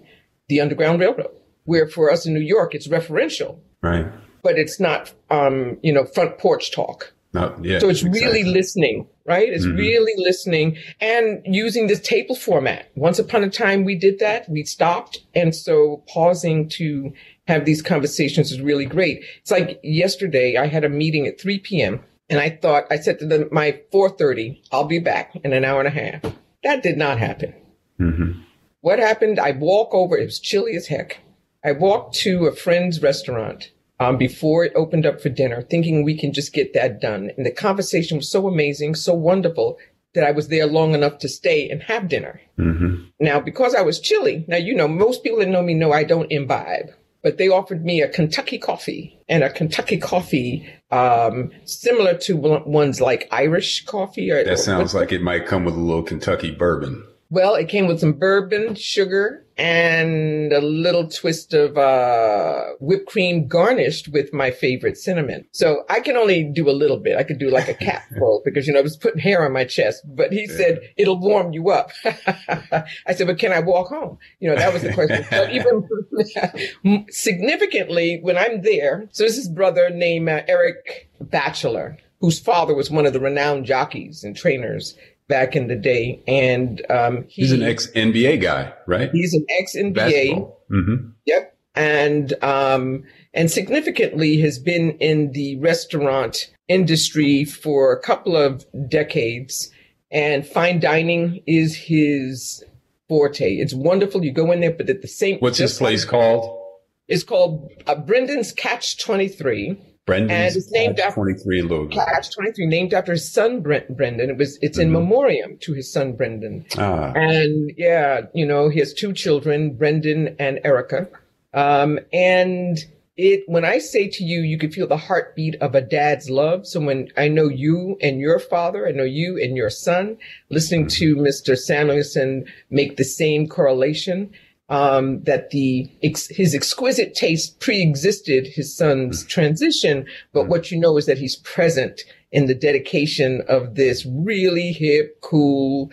the 0.49 0.59
Underground 0.59 0.99
Railroad, 0.99 1.31
where 1.65 1.87
for 1.87 2.11
us 2.11 2.25
in 2.25 2.33
New 2.33 2.39
York, 2.41 2.73
it's 2.73 2.87
referential. 2.87 3.59
Right. 3.81 4.07
But 4.43 4.57
it's 4.57 4.79
not, 4.79 5.13
um, 5.29 5.77
you 5.83 5.93
know, 5.93 6.05
front 6.05 6.39
porch 6.39 6.71
talk. 6.71 7.13
No, 7.33 7.57
yeah, 7.61 7.79
so 7.79 7.87
it's 7.87 8.01
exactly. 8.01 8.21
really 8.21 8.43
listening, 8.43 9.07
right? 9.25 9.47
It's 9.47 9.65
mm-hmm. 9.65 9.77
really 9.77 10.13
listening 10.17 10.77
and 10.99 11.41
using 11.45 11.87
this 11.87 12.01
table 12.01 12.35
format. 12.35 12.91
Once 12.95 13.19
upon 13.19 13.43
a 13.43 13.49
time, 13.49 13.85
we 13.85 13.95
did 13.95 14.19
that. 14.19 14.49
We 14.49 14.65
stopped. 14.65 15.19
And 15.33 15.55
so 15.55 16.03
pausing 16.09 16.67
to 16.69 17.13
have 17.47 17.63
these 17.63 17.81
conversations 17.81 18.51
is 18.51 18.59
really 18.59 18.85
great. 18.85 19.23
It's 19.39 19.51
like 19.51 19.79
yesterday, 19.81 20.57
I 20.57 20.67
had 20.67 20.83
a 20.83 20.89
meeting 20.89 21.25
at 21.25 21.39
3 21.39 21.59
p.m. 21.59 22.03
And 22.29 22.39
I 22.39 22.49
thought, 22.49 22.85
I 22.91 22.97
said 22.97 23.19
to 23.19 23.25
them, 23.25 23.47
my 23.51 23.79
4.30, 23.93 24.61
I'll 24.71 24.85
be 24.85 24.99
back 24.99 25.33
in 25.43 25.53
an 25.53 25.63
hour 25.63 25.79
and 25.79 25.87
a 25.87 25.91
half. 25.91 26.33
That 26.63 26.83
did 26.83 26.97
not 26.97 27.17
happen. 27.17 27.53
Mm-hmm. 27.99 28.41
What 28.81 28.99
happened? 28.99 29.39
I 29.39 29.51
walk 29.51 29.93
over, 29.93 30.17
it 30.17 30.25
was 30.25 30.39
chilly 30.39 30.75
as 30.75 30.87
heck. 30.87 31.19
I 31.63 31.71
walked 31.71 32.15
to 32.19 32.47
a 32.47 32.55
friend's 32.55 33.01
restaurant 33.01 33.71
um, 34.01 34.17
before 34.17 34.65
it 34.65 34.73
opened 34.75 35.05
up 35.05 35.21
for 35.21 35.29
dinner, 35.29 35.61
thinking 35.61 36.03
we 36.03 36.17
can 36.17 36.33
just 36.33 36.53
get 36.53 36.73
that 36.73 36.99
done. 36.99 37.31
And 37.37 37.45
the 37.45 37.51
conversation 37.51 38.17
was 38.17 38.31
so 38.31 38.47
amazing, 38.47 38.95
so 38.95 39.13
wonderful 39.13 39.77
that 40.15 40.23
I 40.23 40.31
was 40.31 40.47
there 40.47 40.65
long 40.65 40.93
enough 40.95 41.19
to 41.19 41.29
stay 41.29 41.69
and 41.69 41.83
have 41.83 42.09
dinner. 42.09 42.41
Mm-hmm. 42.57 43.03
Now, 43.19 43.39
because 43.39 43.75
I 43.75 43.81
was 43.81 43.99
chilly, 43.99 44.43
now, 44.47 44.57
you 44.57 44.75
know, 44.75 44.87
most 44.87 45.23
people 45.23 45.39
that 45.39 45.49
know 45.49 45.61
me 45.61 45.75
know 45.75 45.91
I 45.91 46.03
don't 46.03 46.31
imbibe 46.31 46.91
but 47.21 47.37
they 47.37 47.49
offered 47.49 47.85
me 47.85 48.01
a 48.01 48.09
Kentucky 48.09 48.57
coffee 48.57 49.19
and 49.29 49.43
a 49.43 49.49
Kentucky 49.51 49.97
coffee 49.97 50.67
um, 50.89 51.51
similar 51.65 52.17
to 52.17 52.35
ones 52.35 52.99
like 52.99 53.27
Irish 53.31 53.85
coffee. 53.85 54.31
Or, 54.31 54.43
that 54.43 54.59
sounds 54.59 54.93
like 54.93 55.11
it 55.11 55.21
might 55.21 55.45
come 55.45 55.63
with 55.63 55.75
a 55.75 55.79
little 55.79 56.03
Kentucky 56.03 56.51
bourbon. 56.51 57.05
Well, 57.29 57.55
it 57.55 57.69
came 57.69 57.87
with 57.87 57.99
some 57.99 58.13
bourbon, 58.13 58.75
sugar, 58.75 59.45
and 59.61 60.51
a 60.51 60.59
little 60.59 61.07
twist 61.07 61.53
of 61.53 61.77
uh, 61.77 62.63
whipped 62.79 63.07
cream 63.07 63.47
garnished 63.47 64.07
with 64.07 64.33
my 64.33 64.49
favorite 64.49 64.97
cinnamon. 64.97 65.45
So 65.51 65.83
I 65.87 65.99
can 65.99 66.17
only 66.17 66.43
do 66.43 66.67
a 66.67 66.71
little 66.71 66.97
bit. 66.97 67.15
I 67.15 67.21
could 67.21 67.37
do 67.37 67.51
like 67.51 67.67
a 67.67 67.75
capful 67.75 68.41
because, 68.45 68.65
you 68.65 68.73
know, 68.73 68.79
I 68.79 68.81
was 68.81 68.97
putting 68.97 69.21
hair 69.21 69.45
on 69.45 69.53
my 69.53 69.63
chest. 69.63 70.01
But 70.15 70.33
he 70.33 70.47
yeah. 70.49 70.57
said, 70.57 70.79
it'll 70.97 71.19
warm 71.19 71.53
you 71.53 71.69
up. 71.69 71.91
I 72.03 73.13
said, 73.13 73.27
but 73.27 73.37
can 73.37 73.53
I 73.53 73.59
walk 73.59 73.89
home? 73.89 74.17
You 74.39 74.49
know, 74.49 74.55
that 74.55 74.73
was 74.73 74.81
the 74.81 74.93
question. 74.93 75.25
but 75.29 75.51
even 75.53 77.05
significantly, 77.11 78.19
when 78.23 78.39
I'm 78.39 78.63
there, 78.63 79.07
so 79.11 79.23
this 79.23 79.37
is 79.37 79.47
brother 79.47 79.91
named 79.91 80.27
uh, 80.27 80.41
Eric 80.47 81.11
Batchelor 81.19 81.99
whose 82.21 82.39
father 82.39 82.75
was 82.75 82.91
one 82.91 83.07
of 83.07 83.13
the 83.13 83.19
renowned 83.19 83.65
jockeys 83.65 84.23
and 84.23 84.37
trainers 84.37 84.95
back 85.31 85.55
in 85.55 85.67
the 85.67 85.75
day. 85.75 86.21
And 86.27 86.85
um, 86.91 87.23
he, 87.27 87.43
he's 87.43 87.53
an 87.53 87.63
ex 87.63 87.87
NBA 87.95 88.41
guy, 88.41 88.71
right? 88.85 89.09
He's 89.11 89.33
an 89.33 89.45
ex 89.59 89.75
NBA. 89.75 90.51
Mm-hmm. 90.69 91.09
Yep. 91.25 91.57
And 91.73 92.43
um, 92.43 93.03
and 93.33 93.49
significantly 93.49 94.37
has 94.41 94.59
been 94.59 94.91
in 94.99 95.31
the 95.31 95.57
restaurant 95.59 96.53
industry 96.67 97.45
for 97.45 97.93
a 97.93 97.99
couple 97.99 98.35
of 98.35 98.65
decades. 98.89 99.71
And 100.11 100.45
fine 100.45 100.81
dining 100.81 101.41
is 101.47 101.75
his 101.75 102.63
forte. 103.07 103.55
It's 103.55 103.73
wonderful. 103.73 104.25
You 104.25 104.33
go 104.33 104.51
in 104.51 104.59
there, 104.59 104.73
but 104.73 104.89
at 104.89 105.01
the 105.01 105.07
same. 105.07 105.39
What's 105.39 105.59
his 105.59 105.77
place 105.77 106.03
called? 106.03 106.59
It's 107.07 107.23
called 107.23 107.71
uh, 107.87 107.95
Brendan's 107.95 108.51
Catch 108.51 109.01
Twenty 109.01 109.29
Three. 109.29 109.77
Brendan's 110.11 110.55
and 110.55 110.63
it's 110.63 110.71
named 110.71 110.99
after 110.99 111.15
23 111.15 111.59
in 111.59 111.67
Louisville. 111.67 112.05
Catch 112.05 112.35
23, 112.35 112.65
named 112.65 112.93
after 112.93 113.13
his 113.13 113.31
son 113.31 113.61
Brendan. 113.61 114.29
It 114.29 114.37
was 114.37 114.57
it's 114.61 114.77
mm-hmm. 114.77 114.87
in 114.87 114.91
memoriam 114.91 115.57
to 115.59 115.73
his 115.73 115.91
son 115.91 116.13
Brendan. 116.13 116.65
Ah. 116.77 117.13
And 117.15 117.71
yeah, 117.77 118.21
you 118.33 118.45
know, 118.45 118.67
he 118.67 118.79
has 118.79 118.93
two 118.93 119.13
children, 119.13 119.73
Brendan 119.75 120.35
and 120.37 120.59
Erica. 120.65 121.07
Um, 121.53 121.99
and 122.11 122.77
it 123.15 123.43
when 123.47 123.63
I 123.63 123.77
say 123.77 124.09
to 124.09 124.23
you, 124.23 124.41
you 124.41 124.57
can 124.57 124.71
feel 124.71 124.87
the 124.87 124.97
heartbeat 124.97 125.55
of 125.61 125.75
a 125.75 125.81
dad's 125.81 126.29
love. 126.29 126.67
So 126.67 126.81
when 126.81 127.09
I 127.15 127.29
know 127.29 127.47
you 127.47 127.97
and 128.01 128.19
your 128.19 128.39
father, 128.39 128.87
I 128.87 128.91
know 128.91 129.03
you 129.03 129.39
and 129.41 129.55
your 129.55 129.69
son, 129.69 130.17
listening 130.49 130.87
to 130.87 131.15
Mr. 131.15 131.57
Samuelsson 131.57 132.45
make 132.69 132.97
the 132.97 133.05
same 133.05 133.47
correlation 133.47 134.31
um, 134.71 135.21
that 135.23 135.49
the 135.49 135.91
ex- 136.01 136.29
his 136.29 136.55
exquisite 136.55 137.13
taste 137.13 137.59
pre-existed 137.59 138.47
his 138.47 138.75
son's 138.75 139.23
mm. 139.23 139.27
transition, 139.27 140.05
but 140.33 140.45
mm. 140.45 140.47
what 140.47 140.71
you 140.71 140.79
know 140.79 140.97
is 140.97 141.05
that 141.05 141.17
he's 141.17 141.35
present 141.35 142.01
in 142.31 142.45
the 142.45 142.55
dedication 142.55 143.43
of 143.49 143.75
this 143.75 144.07
really 144.09 144.71
hip, 144.71 145.19
cool, 145.21 145.91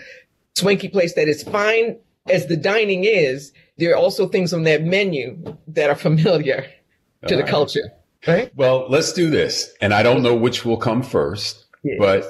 swanky 0.54 0.88
place 0.88 1.14
that 1.14 1.28
is 1.28 1.42
fine 1.42 1.98
as 2.30 2.46
the 2.46 2.56
dining 2.56 3.04
is. 3.04 3.52
There 3.78 3.92
are 3.92 3.96
also 3.96 4.28
things 4.28 4.52
on 4.52 4.62
that 4.62 4.84
menu 4.84 5.56
that 5.66 5.90
are 5.90 5.96
familiar 5.96 6.62
to 7.26 7.34
All 7.34 7.38
the 7.38 7.42
right. 7.42 7.50
culture. 7.50 7.92
Right. 8.26 8.52
Well, 8.56 8.86
let's 8.88 9.12
do 9.12 9.28
this, 9.28 9.72
and 9.80 9.92
I 9.92 10.02
don't 10.02 10.22
know 10.22 10.34
which 10.34 10.64
will 10.64 10.76
come 10.76 11.02
first, 11.02 11.66
yes. 11.82 11.96
but 11.98 12.24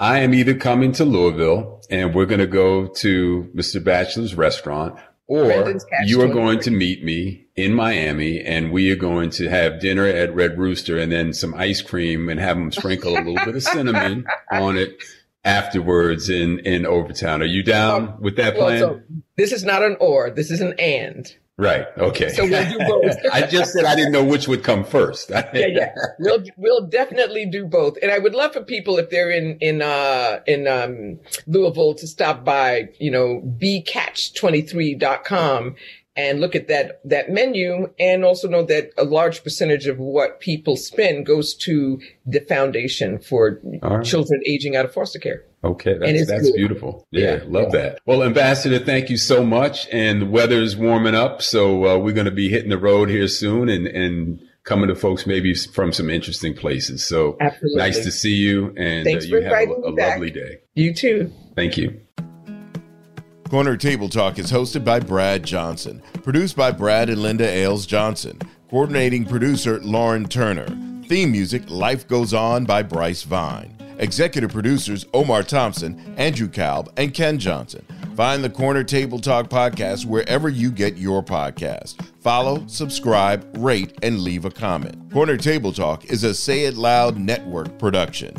I 0.00 0.20
am 0.20 0.34
either 0.34 0.54
coming 0.54 0.92
to 0.92 1.04
Louisville 1.04 1.78
and 1.90 2.14
we're 2.14 2.26
going 2.26 2.40
to 2.40 2.46
go 2.46 2.86
to 2.86 3.50
Mr. 3.54 3.82
Batchelor's 3.82 4.34
restaurant, 4.34 4.98
or 5.28 5.74
you 6.06 6.22
are 6.22 6.28
going 6.28 6.58
to 6.58 6.70
meet 6.70 7.04
me 7.04 7.46
in 7.54 7.74
Miami 7.74 8.40
and 8.40 8.72
we 8.72 8.90
are 8.90 8.96
going 8.96 9.28
to 9.28 9.48
have 9.48 9.78
dinner 9.78 10.06
at 10.06 10.34
Red 10.34 10.58
Rooster 10.58 10.98
and 10.98 11.12
then 11.12 11.34
some 11.34 11.54
ice 11.54 11.82
cream 11.82 12.30
and 12.30 12.40
have 12.40 12.56
them 12.56 12.72
sprinkle 12.72 13.12
a 13.12 13.20
little 13.20 13.44
bit 13.44 13.54
of 13.54 13.62
cinnamon 13.62 14.26
on 14.50 14.78
it 14.78 15.02
afterwards 15.44 16.30
in, 16.30 16.60
in 16.60 16.86
Overtown. 16.86 17.42
Are 17.42 17.46
you 17.46 17.62
down 17.62 18.08
um, 18.08 18.20
with 18.20 18.36
that 18.36 18.56
plan? 18.56 18.80
Well, 18.80 18.94
so 18.94 19.02
this 19.36 19.52
is 19.52 19.64
not 19.64 19.82
an 19.82 19.98
or, 20.00 20.30
this 20.30 20.50
is 20.50 20.62
an 20.62 20.74
and. 20.78 21.30
Right. 21.58 21.86
Okay. 21.98 22.28
So 22.28 22.44
we'll 22.44 22.70
do 22.70 22.78
both. 22.78 23.16
I 23.32 23.42
just 23.42 23.72
said 23.72 23.84
I 23.84 23.96
didn't 23.96 24.12
know 24.12 24.22
which 24.22 24.46
would 24.46 24.62
come 24.62 24.84
first. 24.84 25.30
yeah, 25.30 25.50
yeah. 25.52 25.92
We'll 26.20 26.44
we'll 26.56 26.86
definitely 26.86 27.46
do 27.46 27.66
both. 27.66 27.96
And 28.00 28.12
I 28.12 28.18
would 28.18 28.32
love 28.32 28.52
for 28.52 28.62
people 28.62 28.96
if 28.98 29.10
they're 29.10 29.32
in 29.32 29.58
in 29.60 29.82
uh 29.82 30.38
in 30.46 30.68
um 30.68 31.18
Louisville 31.48 31.94
to 31.94 32.06
stop 32.06 32.44
by, 32.44 32.90
you 33.00 33.10
know, 33.10 33.42
bcatch23.com 33.60 35.74
and 36.18 36.40
look 36.40 36.56
at 36.56 36.66
that 36.66 37.00
that 37.04 37.30
menu 37.30 37.88
and 37.98 38.24
also 38.24 38.48
know 38.48 38.64
that 38.64 38.90
a 38.98 39.04
large 39.04 39.44
percentage 39.44 39.86
of 39.86 39.98
what 39.98 40.40
people 40.40 40.76
spend 40.76 41.24
goes 41.24 41.54
to 41.54 42.00
the 42.26 42.40
foundation 42.40 43.20
for 43.20 43.60
right. 43.62 44.04
children 44.04 44.42
aging 44.44 44.74
out 44.74 44.84
of 44.84 44.92
foster 44.92 45.20
care. 45.20 45.44
Okay, 45.62 45.96
that's, 45.98 46.26
that's 46.26 46.50
beautiful. 46.52 47.06
Yeah, 47.10 47.36
yeah 47.36 47.40
love 47.46 47.72
yeah. 47.72 47.80
that. 47.80 47.98
Well, 48.04 48.22
Ambassador, 48.22 48.78
thank 48.78 49.10
you 49.10 49.16
so 49.16 49.44
much. 49.44 49.88
And 49.92 50.22
the 50.22 50.26
weather's 50.26 50.76
warming 50.76 51.14
up, 51.14 51.40
so 51.40 51.86
uh, 51.86 51.98
we're 51.98 52.14
going 52.14 52.26
to 52.26 52.30
be 52.30 52.48
hitting 52.48 52.70
the 52.70 52.78
road 52.78 53.08
here 53.08 53.28
soon 53.28 53.68
and 53.68 53.86
and 53.86 54.40
coming 54.64 54.88
to 54.88 54.94
folks 54.94 55.26
maybe 55.26 55.54
from 55.54 55.92
some 55.92 56.10
interesting 56.10 56.52
places. 56.52 57.06
So 57.06 57.36
Absolutely. 57.40 57.78
nice 57.78 58.04
to 58.04 58.10
see 58.10 58.34
you, 58.34 58.74
and 58.76 59.06
uh, 59.06 59.20
you 59.20 59.40
have 59.40 59.52
a, 59.52 59.72
a 59.72 59.90
lovely 59.90 60.30
day. 60.30 60.58
You 60.74 60.92
too. 60.92 61.32
Thank 61.54 61.76
you. 61.76 62.00
Corner 63.48 63.78
Table 63.78 64.10
Talk 64.10 64.38
is 64.38 64.52
hosted 64.52 64.84
by 64.84 65.00
Brad 65.00 65.42
Johnson, 65.42 66.02
produced 66.22 66.54
by 66.54 66.70
Brad 66.70 67.08
and 67.08 67.22
Linda 67.22 67.48
Ailes 67.48 67.86
Johnson, 67.86 68.38
coordinating 68.68 69.24
producer 69.24 69.80
Lauren 69.80 70.28
Turner, 70.28 70.66
theme 71.06 71.32
music 71.32 71.62
Life 71.70 72.06
Goes 72.06 72.34
On 72.34 72.66
by 72.66 72.82
Bryce 72.82 73.22
Vine, 73.22 73.74
executive 73.98 74.52
producers 74.52 75.06
Omar 75.14 75.44
Thompson, 75.44 76.14
Andrew 76.18 76.48
Kalb, 76.48 76.92
and 76.98 77.14
Ken 77.14 77.38
Johnson. 77.38 77.86
Find 78.14 78.44
the 78.44 78.50
Corner 78.50 78.84
Table 78.84 79.18
Talk 79.18 79.48
podcast 79.48 80.04
wherever 80.04 80.50
you 80.50 80.70
get 80.70 80.98
your 80.98 81.22
podcast. 81.22 82.04
Follow, 82.20 82.66
subscribe, 82.66 83.46
rate, 83.56 83.96
and 84.02 84.20
leave 84.20 84.44
a 84.44 84.50
comment. 84.50 85.10
Corner 85.10 85.38
Table 85.38 85.72
Talk 85.72 86.04
is 86.04 86.22
a 86.22 86.34
Say 86.34 86.64
It 86.64 86.74
Loud 86.74 87.16
Network 87.16 87.78
production. 87.78 88.36